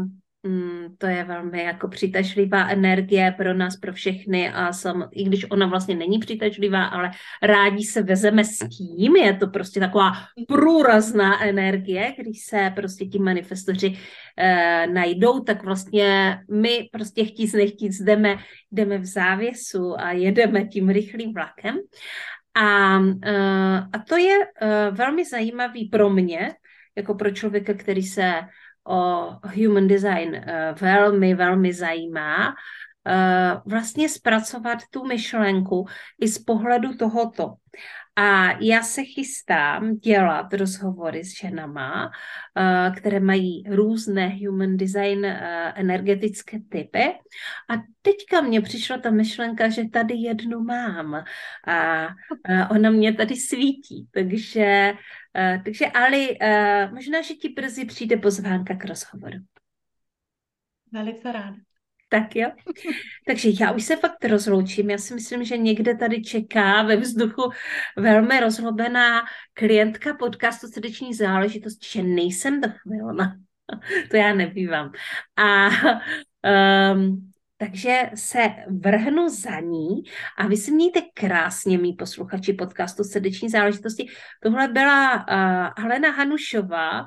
mm, 0.47 0.95
to 0.97 1.07
je 1.07 1.23
velmi 1.23 1.63
jako 1.63 1.87
přitažlivá 1.87 2.69
energie 2.69 3.33
pro 3.37 3.53
nás, 3.53 3.77
pro 3.77 3.93
všechny 3.93 4.49
a 4.49 4.73
sam, 4.73 5.09
i 5.11 5.23
když 5.23 5.45
ona 5.51 5.67
vlastně 5.67 5.95
není 5.95 6.19
přitažlivá, 6.19 6.85
ale 6.85 7.11
rádi 7.43 7.83
se 7.83 8.03
vezeme 8.03 8.43
s 8.43 8.57
tím, 8.57 9.15
je 9.15 9.33
to 9.33 9.47
prostě 9.47 9.79
taková 9.79 10.11
průrazná 10.47 11.43
energie, 11.43 12.13
když 12.19 12.45
se 12.45 12.71
prostě 12.75 13.05
ti 13.05 13.19
manifestoři 13.19 13.97
eh, 14.37 14.87
najdou, 14.87 15.39
tak 15.39 15.63
vlastně 15.63 16.39
my 16.51 16.89
prostě 16.91 17.25
chtít 17.25 17.53
nechtíc 17.53 18.01
jdeme, 18.01 18.37
jdeme 18.71 18.97
v 18.97 19.05
závěsu 19.05 19.99
a 19.99 20.11
jedeme 20.11 20.65
tím 20.65 20.89
rychlým 20.89 21.33
vlakem. 21.33 21.75
A, 22.55 22.99
eh, 23.25 23.79
a 23.93 23.99
to 24.07 24.17
je 24.17 24.37
eh, 24.61 24.91
velmi 24.91 25.25
zajímavý 25.25 25.85
pro 25.85 26.09
mě, 26.09 26.53
jako 26.95 27.13
pro 27.13 27.31
člověka, 27.31 27.73
který 27.73 28.03
se 28.03 28.33
o 28.87 29.31
human 29.55 29.87
design 29.87 30.35
eh, 30.35 30.75
velmi, 30.81 31.35
velmi 31.35 31.73
zajímá, 31.73 32.55
vlastně 33.65 34.09
zpracovat 34.09 34.79
tu 34.91 35.05
myšlenku 35.05 35.85
i 36.21 36.27
z 36.27 36.39
pohledu 36.39 36.97
tohoto. 36.97 37.53
A 38.19 38.57
já 38.61 38.83
se 38.83 39.03
chystám 39.03 39.97
dělat 39.97 40.53
rozhovory 40.53 41.23
s 41.23 41.39
ženama, 41.39 42.11
eh, 42.57 42.91
které 42.97 43.19
mají 43.19 43.63
různé 43.69 44.37
human 44.45 44.77
design 44.77 45.25
eh, 45.25 45.73
energetické 45.75 46.59
typy. 46.69 47.03
A 47.69 47.73
teďka 48.01 48.41
mně 48.41 48.61
přišla 48.61 48.97
ta 48.97 49.09
myšlenka, 49.09 49.69
že 49.69 49.89
tady 49.89 50.13
jednu 50.13 50.59
mám 50.59 51.23
a 51.67 52.07
ona 52.71 52.89
mě 52.89 53.13
tady 53.13 53.35
svítí. 53.35 54.07
Takže, 54.11 54.93
eh, 55.35 55.61
takže 55.65 55.85
Ali, 55.85 56.37
možná, 56.93 57.21
že 57.21 57.33
ti 57.33 57.49
brzy 57.49 57.85
přijde 57.85 58.17
pozvánka 58.17 58.75
k 58.75 58.85
rozhovoru. 58.85 59.37
Velice 60.91 61.31
ráda. 61.31 61.66
Tak 62.09 62.35
jo. 62.35 62.51
Takže 63.27 63.49
já 63.59 63.71
už 63.71 63.83
se 63.83 63.95
fakt 63.95 64.25
rozloučím. 64.25 64.89
Já 64.89 64.97
si 64.97 65.13
myslím, 65.13 65.43
že 65.43 65.57
někde 65.57 65.95
tady 65.95 66.21
čeká 66.21 66.83
ve 66.83 66.95
vzduchu 66.97 67.51
velmi 67.97 68.39
rozlobená 68.39 69.21
klientka 69.53 70.13
podcastu 70.13 70.67
Srdeční 70.67 71.13
záležitost, 71.13 71.85
že 71.85 72.03
nejsem 72.03 72.61
dochvilna. 72.61 73.35
to 74.11 74.17
já 74.17 74.33
nebývám. 74.33 74.91
A 75.35 75.69
um, 76.93 77.31
takže 77.57 78.01
se 78.15 78.39
vrhnu 78.69 79.29
za 79.29 79.59
ní 79.59 80.03
a 80.37 80.47
vy 80.47 80.57
si 80.57 80.71
mějte 80.71 81.01
krásně, 81.13 81.77
mý 81.77 81.93
posluchači 81.93 82.53
podcastu 82.53 83.03
Srdeční 83.03 83.49
záležitosti. 83.49 84.07
Tohle 84.43 84.67
byla 84.67 85.15
uh, 85.15 85.83
Helena 85.83 86.11
Hanušová, 86.11 87.05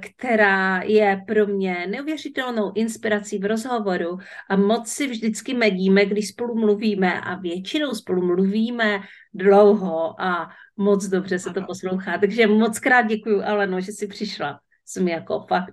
která 0.00 0.82
je 0.82 1.22
pro 1.26 1.46
mě 1.46 1.86
neuvěřitelnou 1.90 2.72
inspirací 2.74 3.38
v 3.38 3.44
rozhovoru 3.44 4.18
a 4.50 4.56
moc 4.56 4.88
si 4.88 5.06
vždycky 5.06 5.54
medíme, 5.54 6.04
když 6.04 6.28
spolu 6.28 6.54
mluvíme 6.54 7.20
a 7.20 7.34
většinou 7.34 7.94
spolu 7.94 8.26
mluvíme 8.26 9.00
dlouho 9.34 10.20
a 10.20 10.50
moc 10.76 11.06
dobře 11.06 11.38
se 11.38 11.50
to 11.50 11.62
poslouchá. 11.62 12.18
Takže 12.18 12.46
moc 12.46 12.78
krát 12.78 13.02
děkuji, 13.02 13.42
Aleno, 13.42 13.80
že 13.80 13.92
jsi 13.92 14.06
přišla. 14.06 14.60
Jsem 14.86 15.08
jako 15.08 15.46
fakt 15.48 15.70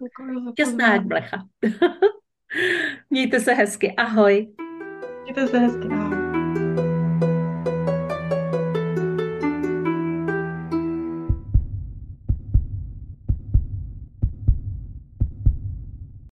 šťastná 0.52 0.94
jak 0.94 1.06
blecha. 1.06 1.44
Mějte 3.10 3.40
se 3.40 3.54
hezky. 3.54 3.94
Ahoj. 3.98 4.54
Mějte 5.24 5.48
se 5.48 5.60
hezky. 5.60 5.88
Ahoj. 5.88 6.21